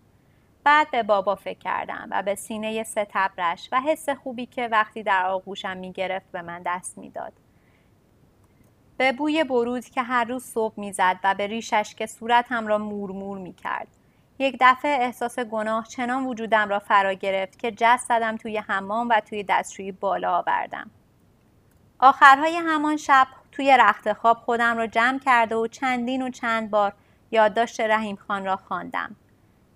بعد 0.65 0.91
به 0.91 1.03
بابا 1.03 1.35
فکر 1.35 1.59
کردم 1.59 2.09
و 2.11 2.23
به 2.23 2.35
سینه 2.35 2.83
ستبرش 2.83 3.69
و 3.73 3.81
حس 3.81 4.09
خوبی 4.09 4.47
که 4.47 4.69
وقتی 4.69 5.03
در 5.03 5.27
آغوشم 5.27 5.77
می 5.77 5.93
گرفت 5.93 6.33
به 6.33 6.43
من 6.43 6.63
دست 6.67 6.99
می‌داد. 6.99 7.33
به 8.97 9.13
بوی 9.13 9.45
برود 9.45 9.85
که 9.85 10.03
هر 10.03 10.25
روز 10.25 10.45
صبح 10.45 10.75
می‌زد 10.77 11.17
و 11.25 11.35
به 11.35 11.47
ریشش 11.47 11.95
که 11.95 12.07
صورتم 12.07 12.67
را 12.67 12.79
مورمور 12.79 13.39
می 13.39 13.53
کرد. 13.53 13.89
یک 14.39 14.57
دفعه 14.61 14.91
احساس 14.91 15.39
گناه 15.39 15.87
چنان 15.87 16.27
وجودم 16.27 16.69
را 16.69 16.79
فرا 16.79 17.13
گرفت 17.13 17.59
که 17.59 17.71
جست 17.71 18.09
زدم 18.09 18.37
توی 18.37 18.59
حمام 18.59 19.09
و 19.09 19.21
توی 19.21 19.43
دستشویی 19.43 19.93
بالا 19.93 20.39
آوردم. 20.39 20.91
آخرهای 21.99 22.57
همان 22.57 22.97
شب 22.97 23.27
توی 23.53 23.77
رخت 23.81 24.13
خواب 24.13 24.37
خودم 24.37 24.77
را 24.77 24.87
جمع 24.87 25.19
کرده 25.19 25.57
و 25.57 25.67
چندین 25.67 26.23
و 26.23 26.31
چند 26.31 26.71
بار 26.71 26.93
یادداشت 27.31 27.81
رحیم 27.81 28.17
خان 28.17 28.45
را 28.45 28.57
خواندم. 28.57 29.17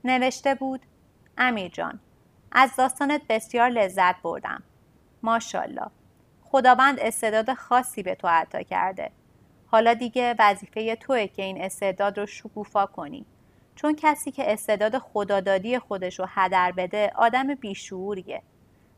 نوشته 0.05 0.55
بود 0.55 0.81
امیر 1.39 1.69
جان 1.69 2.01
از 2.53 2.77
داستانت 2.77 3.23
بسیار 3.29 3.69
لذت 3.69 4.23
بردم. 4.23 4.63
ماشالله. 5.23 5.87
خداوند 6.51 7.01
استعداد 7.01 7.55
خاصی 7.55 8.03
به 8.03 8.15
تو 8.15 8.29
عطا 8.29 8.63
کرده. 8.63 9.11
حالا 9.67 9.95
دیگه 9.95 10.35
وظیفه 10.39 10.97
توه 10.97 11.27
که 11.27 11.43
این 11.43 11.63
استعداد 11.63 12.19
رو 12.19 12.27
شکوفا 12.27 12.87
کنی. 12.87 13.27
چون 13.75 13.97
کسی 13.97 14.31
که 14.31 14.53
استعداد 14.53 14.99
خدادادی 14.99 15.79
خودش 15.79 16.19
رو 16.19 16.27
هدر 16.29 16.73
بده 16.73 17.13
آدم 17.17 17.55
بیشعوریه. 17.55 18.43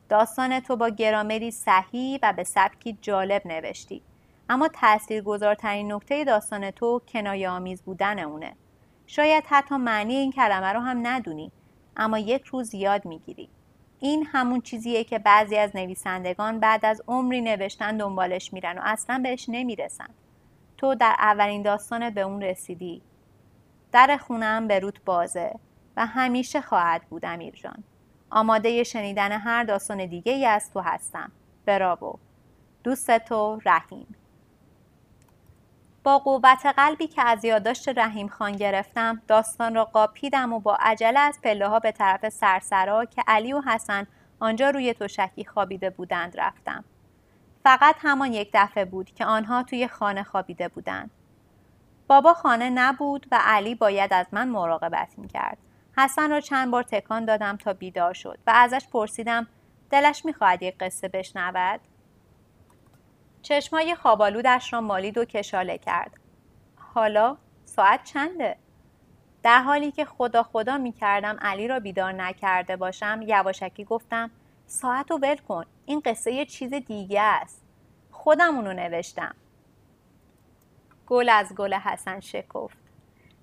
داستان 0.08 0.60
تو 0.60 0.76
با 0.76 0.88
گرامری 0.88 1.50
صحیح 1.50 2.18
و 2.22 2.32
به 2.32 2.44
سبکی 2.44 2.98
جالب 3.02 3.46
نوشتی. 3.46 4.02
اما 4.48 4.68
تاثیرگذارترین 4.68 5.92
نکته 5.92 6.24
داستان 6.24 6.70
تو 6.70 7.02
کنایه 7.08 7.50
آمیز 7.50 7.82
بودن 7.82 8.18
اونه. 8.18 8.56
شاید 9.06 9.44
حتی 9.48 9.76
معنی 9.76 10.14
این 10.14 10.32
کلمه 10.32 10.72
رو 10.72 10.80
هم 10.80 11.06
ندونی 11.06 11.52
اما 11.96 12.18
یک 12.18 12.44
روز 12.44 12.74
یاد 12.74 13.04
می‌گیری. 13.04 13.48
این 14.00 14.26
همون 14.26 14.60
چیزیه 14.60 15.04
که 15.04 15.18
بعضی 15.18 15.56
از 15.56 15.76
نویسندگان 15.76 16.60
بعد 16.60 16.84
از 16.84 17.02
عمری 17.08 17.40
نوشتن 17.40 17.96
دنبالش 17.96 18.52
میرن 18.52 18.78
و 18.78 18.80
اصلا 18.84 19.20
بهش 19.22 19.46
نمی‌رسن. 19.48 20.08
تو 20.76 20.94
در 20.94 21.16
اولین 21.18 21.62
داستان 21.62 22.10
به 22.10 22.20
اون 22.20 22.42
رسیدی. 22.42 23.02
در 23.92 24.16
خونم 24.16 24.68
به 24.68 24.78
روت 24.78 25.04
بازه 25.04 25.54
و 25.96 26.06
همیشه 26.06 26.60
خواهد 26.60 27.02
بود 27.10 27.24
امیر 27.24 27.54
جان. 27.54 27.84
آماده 28.30 28.84
شنیدن 28.84 29.32
هر 29.32 29.64
داستان 29.64 30.06
دیگه 30.06 30.32
ای 30.32 30.46
از 30.46 30.72
تو 30.72 30.80
هستم. 30.80 31.32
براو. 31.66 32.18
دوست 32.84 33.18
تو 33.18 33.60
رحیم. 33.64 34.14
با 36.02 36.18
قوت 36.18 36.66
قلبی 36.66 37.06
که 37.06 37.22
از 37.22 37.44
یادداشت 37.44 37.88
رحیم 37.88 38.28
خان 38.28 38.52
گرفتم 38.52 39.22
داستان 39.28 39.74
را 39.74 39.84
قاپیدم 39.84 40.52
و 40.52 40.60
با 40.60 40.76
عجله 40.80 41.20
از 41.20 41.38
پله 41.42 41.68
ها 41.68 41.78
به 41.78 41.92
طرف 41.92 42.28
سرسرا 42.28 43.04
که 43.04 43.22
علی 43.26 43.52
و 43.52 43.60
حسن 43.60 44.06
آنجا 44.40 44.70
روی 44.70 44.94
تشکی 44.94 45.44
خوابیده 45.44 45.90
بودند 45.90 46.40
رفتم. 46.40 46.84
فقط 47.64 47.96
همان 47.98 48.32
یک 48.32 48.50
دفعه 48.54 48.84
بود 48.84 49.10
که 49.10 49.24
آنها 49.24 49.62
توی 49.62 49.88
خانه 49.88 50.22
خوابیده 50.22 50.68
بودند. 50.68 51.10
بابا 52.06 52.34
خانه 52.34 52.70
نبود 52.70 53.26
و 53.32 53.38
علی 53.42 53.74
باید 53.74 54.12
از 54.12 54.26
من 54.32 54.48
مراقبت 54.48 55.08
می 55.16 55.28
کرد. 55.28 55.58
حسن 55.98 56.30
را 56.30 56.40
چند 56.40 56.70
بار 56.70 56.82
تکان 56.82 57.24
دادم 57.24 57.56
تا 57.56 57.72
بیدار 57.72 58.14
شد 58.14 58.38
و 58.46 58.50
ازش 58.54 58.88
پرسیدم 58.92 59.46
دلش 59.90 60.24
می‌خواهد 60.24 60.62
یک 60.62 60.78
قصه 60.78 61.08
بشنود 61.08 61.80
چشمای 63.42 63.94
خوابالودش 63.94 64.72
را 64.72 64.80
مالید 64.80 65.18
و 65.18 65.24
کشاله 65.24 65.78
کرد. 65.78 66.12
حالا 66.76 67.36
ساعت 67.64 68.04
چنده؟ 68.04 68.56
در 69.42 69.62
حالی 69.62 69.90
که 69.90 70.04
خدا 70.04 70.42
خدا 70.42 70.78
می 70.78 70.92
کردم 70.92 71.36
علی 71.40 71.68
را 71.68 71.80
بیدار 71.80 72.12
نکرده 72.12 72.76
باشم 72.76 73.20
یواشکی 73.26 73.84
گفتم 73.84 74.30
ساعت 74.66 75.10
رو 75.10 75.18
ول 75.18 75.36
کن 75.36 75.64
این 75.86 76.00
قصه 76.00 76.32
یه 76.32 76.44
چیز 76.44 76.74
دیگه 76.74 77.20
است 77.20 77.62
خودم 78.10 78.56
اونو 78.56 78.72
نوشتم 78.72 79.34
گل 81.06 81.28
از 81.28 81.54
گل 81.54 81.74
حسن 81.74 82.20
شکفت 82.20 82.78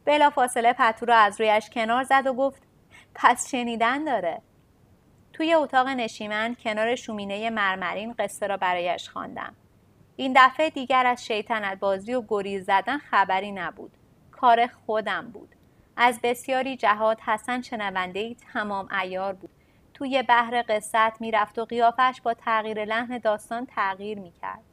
بلا 0.05 0.29
فاصله 0.29 0.73
پتو 0.73 1.05
رو 1.05 1.13
از 1.13 1.41
رویش 1.41 1.69
کنار 1.69 2.03
زد 2.03 2.27
و 2.27 2.33
گفت 2.33 2.61
پس 3.15 3.51
شنیدن 3.51 4.03
داره 4.03 4.41
توی 5.33 5.53
اتاق 5.53 5.87
نشیمن 5.87 6.55
کنار 6.55 6.95
شومینه 6.95 7.49
مرمرین 7.49 8.15
قصه 8.19 8.47
را 8.47 8.57
برایش 8.57 9.09
خواندم. 9.09 9.55
این 10.19 10.33
دفعه 10.35 10.69
دیگر 10.69 11.05
از 11.05 11.25
شیطنت 11.25 11.79
بازی 11.79 12.13
و 12.13 12.23
گریز 12.27 12.65
زدن 12.65 12.97
خبری 12.97 13.51
نبود. 13.51 13.91
کار 14.31 14.67
خودم 14.67 15.31
بود. 15.31 15.55
از 15.97 16.19
بسیاری 16.23 16.77
جهات 16.77 17.29
حسن 17.29 17.61
شنونده 17.61 18.19
ای 18.19 18.35
تمام 18.53 18.89
ایار 19.01 19.33
بود. 19.33 19.49
توی 19.93 20.23
بحر 20.23 20.63
قصت 20.69 21.21
می‌رفت 21.21 21.59
و 21.59 21.65
قیافش 21.65 22.21
با 22.23 22.33
تغییر 22.33 22.85
لحن 22.85 23.17
داستان 23.17 23.65
تغییر 23.65 24.19
می‌کرد. 24.19 24.63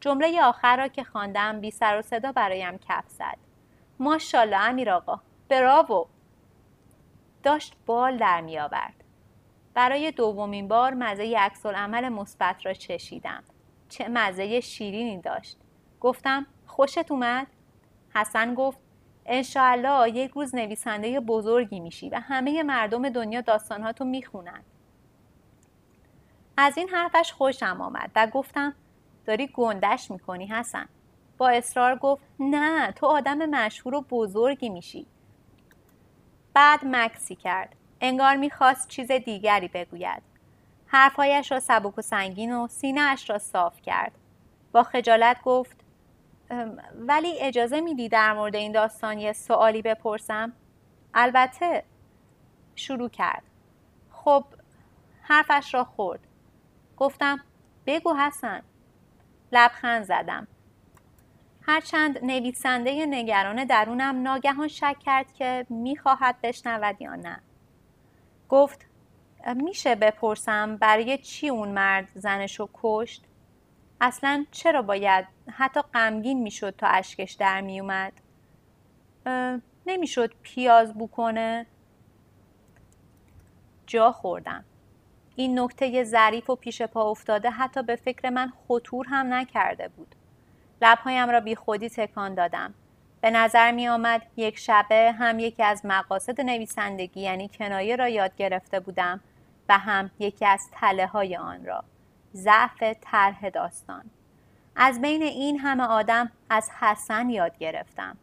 جمله 0.00 0.42
آخر 0.42 0.76
را 0.76 0.88
که 0.88 1.04
خواندم 1.04 1.60
بی 1.60 1.70
سر 1.70 1.98
و 1.98 2.02
صدا 2.02 2.32
برایم 2.32 2.78
کف 2.78 3.04
زد. 3.08 3.38
ماشاءالله 3.98 4.60
امیر 4.60 4.90
آقا 4.90 5.20
براوو 5.48 6.06
داشت 7.42 7.74
بال 7.86 8.16
در 8.16 8.40
می 8.40 8.58
آورد. 8.58 9.04
برای 9.74 10.10
دومین 10.10 10.68
بار 10.68 10.94
مزه 10.94 11.36
عکس 11.38 11.66
عمل 11.66 12.08
مثبت 12.08 12.66
را 12.66 12.74
چشیدم. 12.74 13.44
چه 13.92 14.08
مزه 14.08 14.60
شیرینی 14.60 15.20
داشت. 15.20 15.56
گفتم 16.00 16.46
خوشت 16.66 17.10
اومد؟ 17.10 17.46
حسن 18.14 18.54
گفت 18.54 18.78
انشاءالله 19.26 20.10
یک 20.10 20.30
روز 20.30 20.54
نویسنده 20.54 21.20
بزرگی 21.20 21.80
میشی 21.80 22.08
و 22.08 22.20
همه 22.20 22.62
مردم 22.62 23.08
دنیا 23.08 23.40
داستانهاتو 23.40 24.04
می‌خونن. 24.04 24.62
از 26.56 26.78
این 26.78 26.88
حرفش 26.88 27.32
خوشم 27.32 27.80
آمد 27.80 28.10
و 28.16 28.26
گفتم 28.26 28.74
داری 29.26 29.46
گندش 29.46 30.10
می‌کنی 30.10 30.46
حسن. 30.46 30.88
با 31.38 31.48
اصرار 31.48 31.96
گفت 31.96 32.22
نه 32.40 32.92
تو 32.92 33.06
آدم 33.06 33.46
مشهور 33.46 33.94
و 33.94 34.00
بزرگی 34.00 34.68
میشی. 34.68 35.06
بعد 36.54 36.80
مکسی 36.84 37.34
کرد. 37.34 37.76
انگار 38.00 38.36
می‌خواست 38.36 38.88
چیز 38.88 39.10
دیگری 39.10 39.68
بگوید. 39.68 40.22
حرفهایش 40.92 41.52
را 41.52 41.60
سبک 41.60 41.98
و 41.98 42.02
سنگین 42.02 42.52
و 42.52 42.68
سینه 42.68 43.00
اش 43.00 43.30
را 43.30 43.38
صاف 43.38 43.82
کرد. 43.82 44.12
با 44.72 44.82
خجالت 44.82 45.42
گفت 45.42 45.76
ولی 46.98 47.38
اجازه 47.40 47.80
میدی 47.80 48.08
در 48.08 48.32
مورد 48.32 48.56
این 48.56 48.72
داستان 48.72 49.18
یه 49.18 49.32
سوالی 49.32 49.82
بپرسم؟ 49.82 50.52
البته. 51.14 51.84
شروع 52.74 53.08
کرد. 53.08 53.42
خب 54.10 54.44
حرفش 55.22 55.74
را 55.74 55.84
خورد. 55.84 56.20
گفتم 56.96 57.40
بگو 57.86 58.14
حسن. 58.14 58.62
لبخند 59.52 60.04
زدم. 60.04 60.46
هرچند 61.62 62.24
نویسنده 62.24 63.06
نگران 63.06 63.64
درونم 63.64 64.22
ناگهان 64.22 64.68
شک 64.68 64.96
کرد 64.98 65.32
که 65.32 65.66
می‌خواهد 65.68 66.36
بشنود 66.42 67.02
یا 67.02 67.14
نه. 67.14 67.40
گفت 68.48 68.91
میشه 69.46 69.94
بپرسم 69.94 70.76
برای 70.76 71.18
چی 71.18 71.48
اون 71.48 71.68
مرد 71.68 72.08
زنشو 72.14 72.68
کشت؟ 72.74 73.24
اصلا 74.00 74.44
چرا 74.50 74.82
باید؟ 74.82 75.26
حتی 75.50 75.80
غمگین 75.94 76.42
می‌شد 76.42 76.74
تا 76.78 76.86
اشکش 76.86 77.32
در 77.32 77.60
میومد. 77.60 78.12
نمی‌شد 79.86 80.34
پیاز 80.42 80.94
بو 80.94 81.06
کنه 81.06 81.66
جا 83.86 84.12
خوردم. 84.12 84.64
این 85.36 85.58
نکته 85.58 86.04
ظریف 86.04 86.50
و 86.50 86.56
پیش 86.56 86.82
پا 86.82 87.10
افتاده 87.10 87.50
حتی 87.50 87.82
به 87.82 87.96
فکر 87.96 88.30
من 88.30 88.52
خطور 88.68 89.06
هم 89.08 89.34
نکرده 89.34 89.88
بود. 89.88 90.14
لبهایم 90.82 91.30
را 91.30 91.40
بی 91.40 91.54
خودی 91.54 91.88
تکان 91.88 92.34
دادم. 92.34 92.74
به 93.20 93.30
نظر 93.30 93.72
می 93.72 93.88
آمد 93.88 94.22
یک 94.36 94.58
شبه 94.58 95.12
هم 95.18 95.38
یکی 95.38 95.62
از 95.62 95.80
مقاصد 95.84 96.40
نویسندگی 96.40 97.20
یعنی 97.20 97.48
کنایه 97.48 97.96
را 97.96 98.08
یاد 98.08 98.36
گرفته 98.36 98.80
بودم. 98.80 99.20
و 99.68 99.78
هم 99.78 100.10
یکی 100.18 100.46
از 100.46 100.68
تله 100.72 101.06
های 101.06 101.36
آن 101.36 101.64
را. 101.64 101.84
ضعف 102.34 102.82
طرح 103.00 103.48
داستان. 103.48 104.04
از 104.76 105.00
بین 105.00 105.22
این 105.22 105.58
همه 105.58 105.84
آدم 105.84 106.30
از 106.50 106.70
حسن 106.80 107.30
یاد 107.30 107.58
گرفتم. 107.58 108.16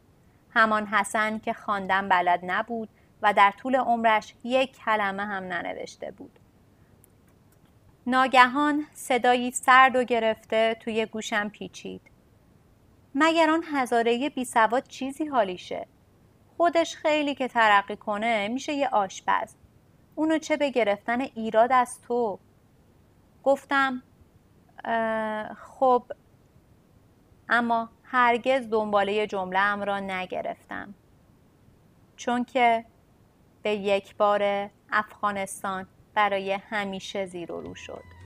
همان 0.54 0.86
حسن 0.86 1.40
که 1.40 1.54
خواندن 1.54 2.10
بلد 2.10 2.40
نبود 2.44 2.90
و 3.22 3.34
در 3.34 3.52
طول 3.52 3.76
عمرش 3.76 4.34
یک 4.44 4.78
کلمه 4.78 5.26
هم 5.26 5.44
ننوشته 5.44 6.12
بود. 6.12 6.40
ناگهان 8.08 8.86
صدایی 8.94 9.52
سرد 9.52 9.96
و 9.96 10.04
گرفته 10.04 10.78
توی 10.80 11.06
گوشم 11.06 11.50
پیچید. 11.50 12.02
مگر 13.16 13.50
آن 13.50 13.64
هزاره 13.74 14.30
بی 14.30 14.46
سواد 14.46 14.88
چیزی 14.88 15.26
حالیشه؟ 15.26 15.88
خودش 16.58 16.96
خیلی 16.96 17.36
که 17.36 17.48
ترقی 17.48 17.96
کنه 17.96 18.48
میشه 18.48 18.74
یه 18.74 18.88
آشپز. 18.88 19.56
اونو 20.20 20.38
چه 20.38 20.57
به 20.57 20.70
گرفتن 20.70 21.22
ایراد 21.22 21.72
از 21.72 22.01
تو؟ 22.01 22.39
گفتم 23.43 24.03
خب 25.57 26.03
اما 27.49 27.89
هرگز 28.03 28.70
دنباله 28.70 29.28
جمله 29.28 29.59
ام 29.59 29.82
را 29.82 29.99
نگرفتم. 29.99 30.93
چون 32.15 32.43
که 32.43 32.86
به 33.63 33.70
یک 33.76 34.15
بار 34.15 34.70
افغانستان 34.91 35.88
برای 36.13 36.51
همیشه 36.51 37.26
زیر 37.26 37.51
و 37.51 37.61
رو 37.61 37.76
شد. 37.76 38.18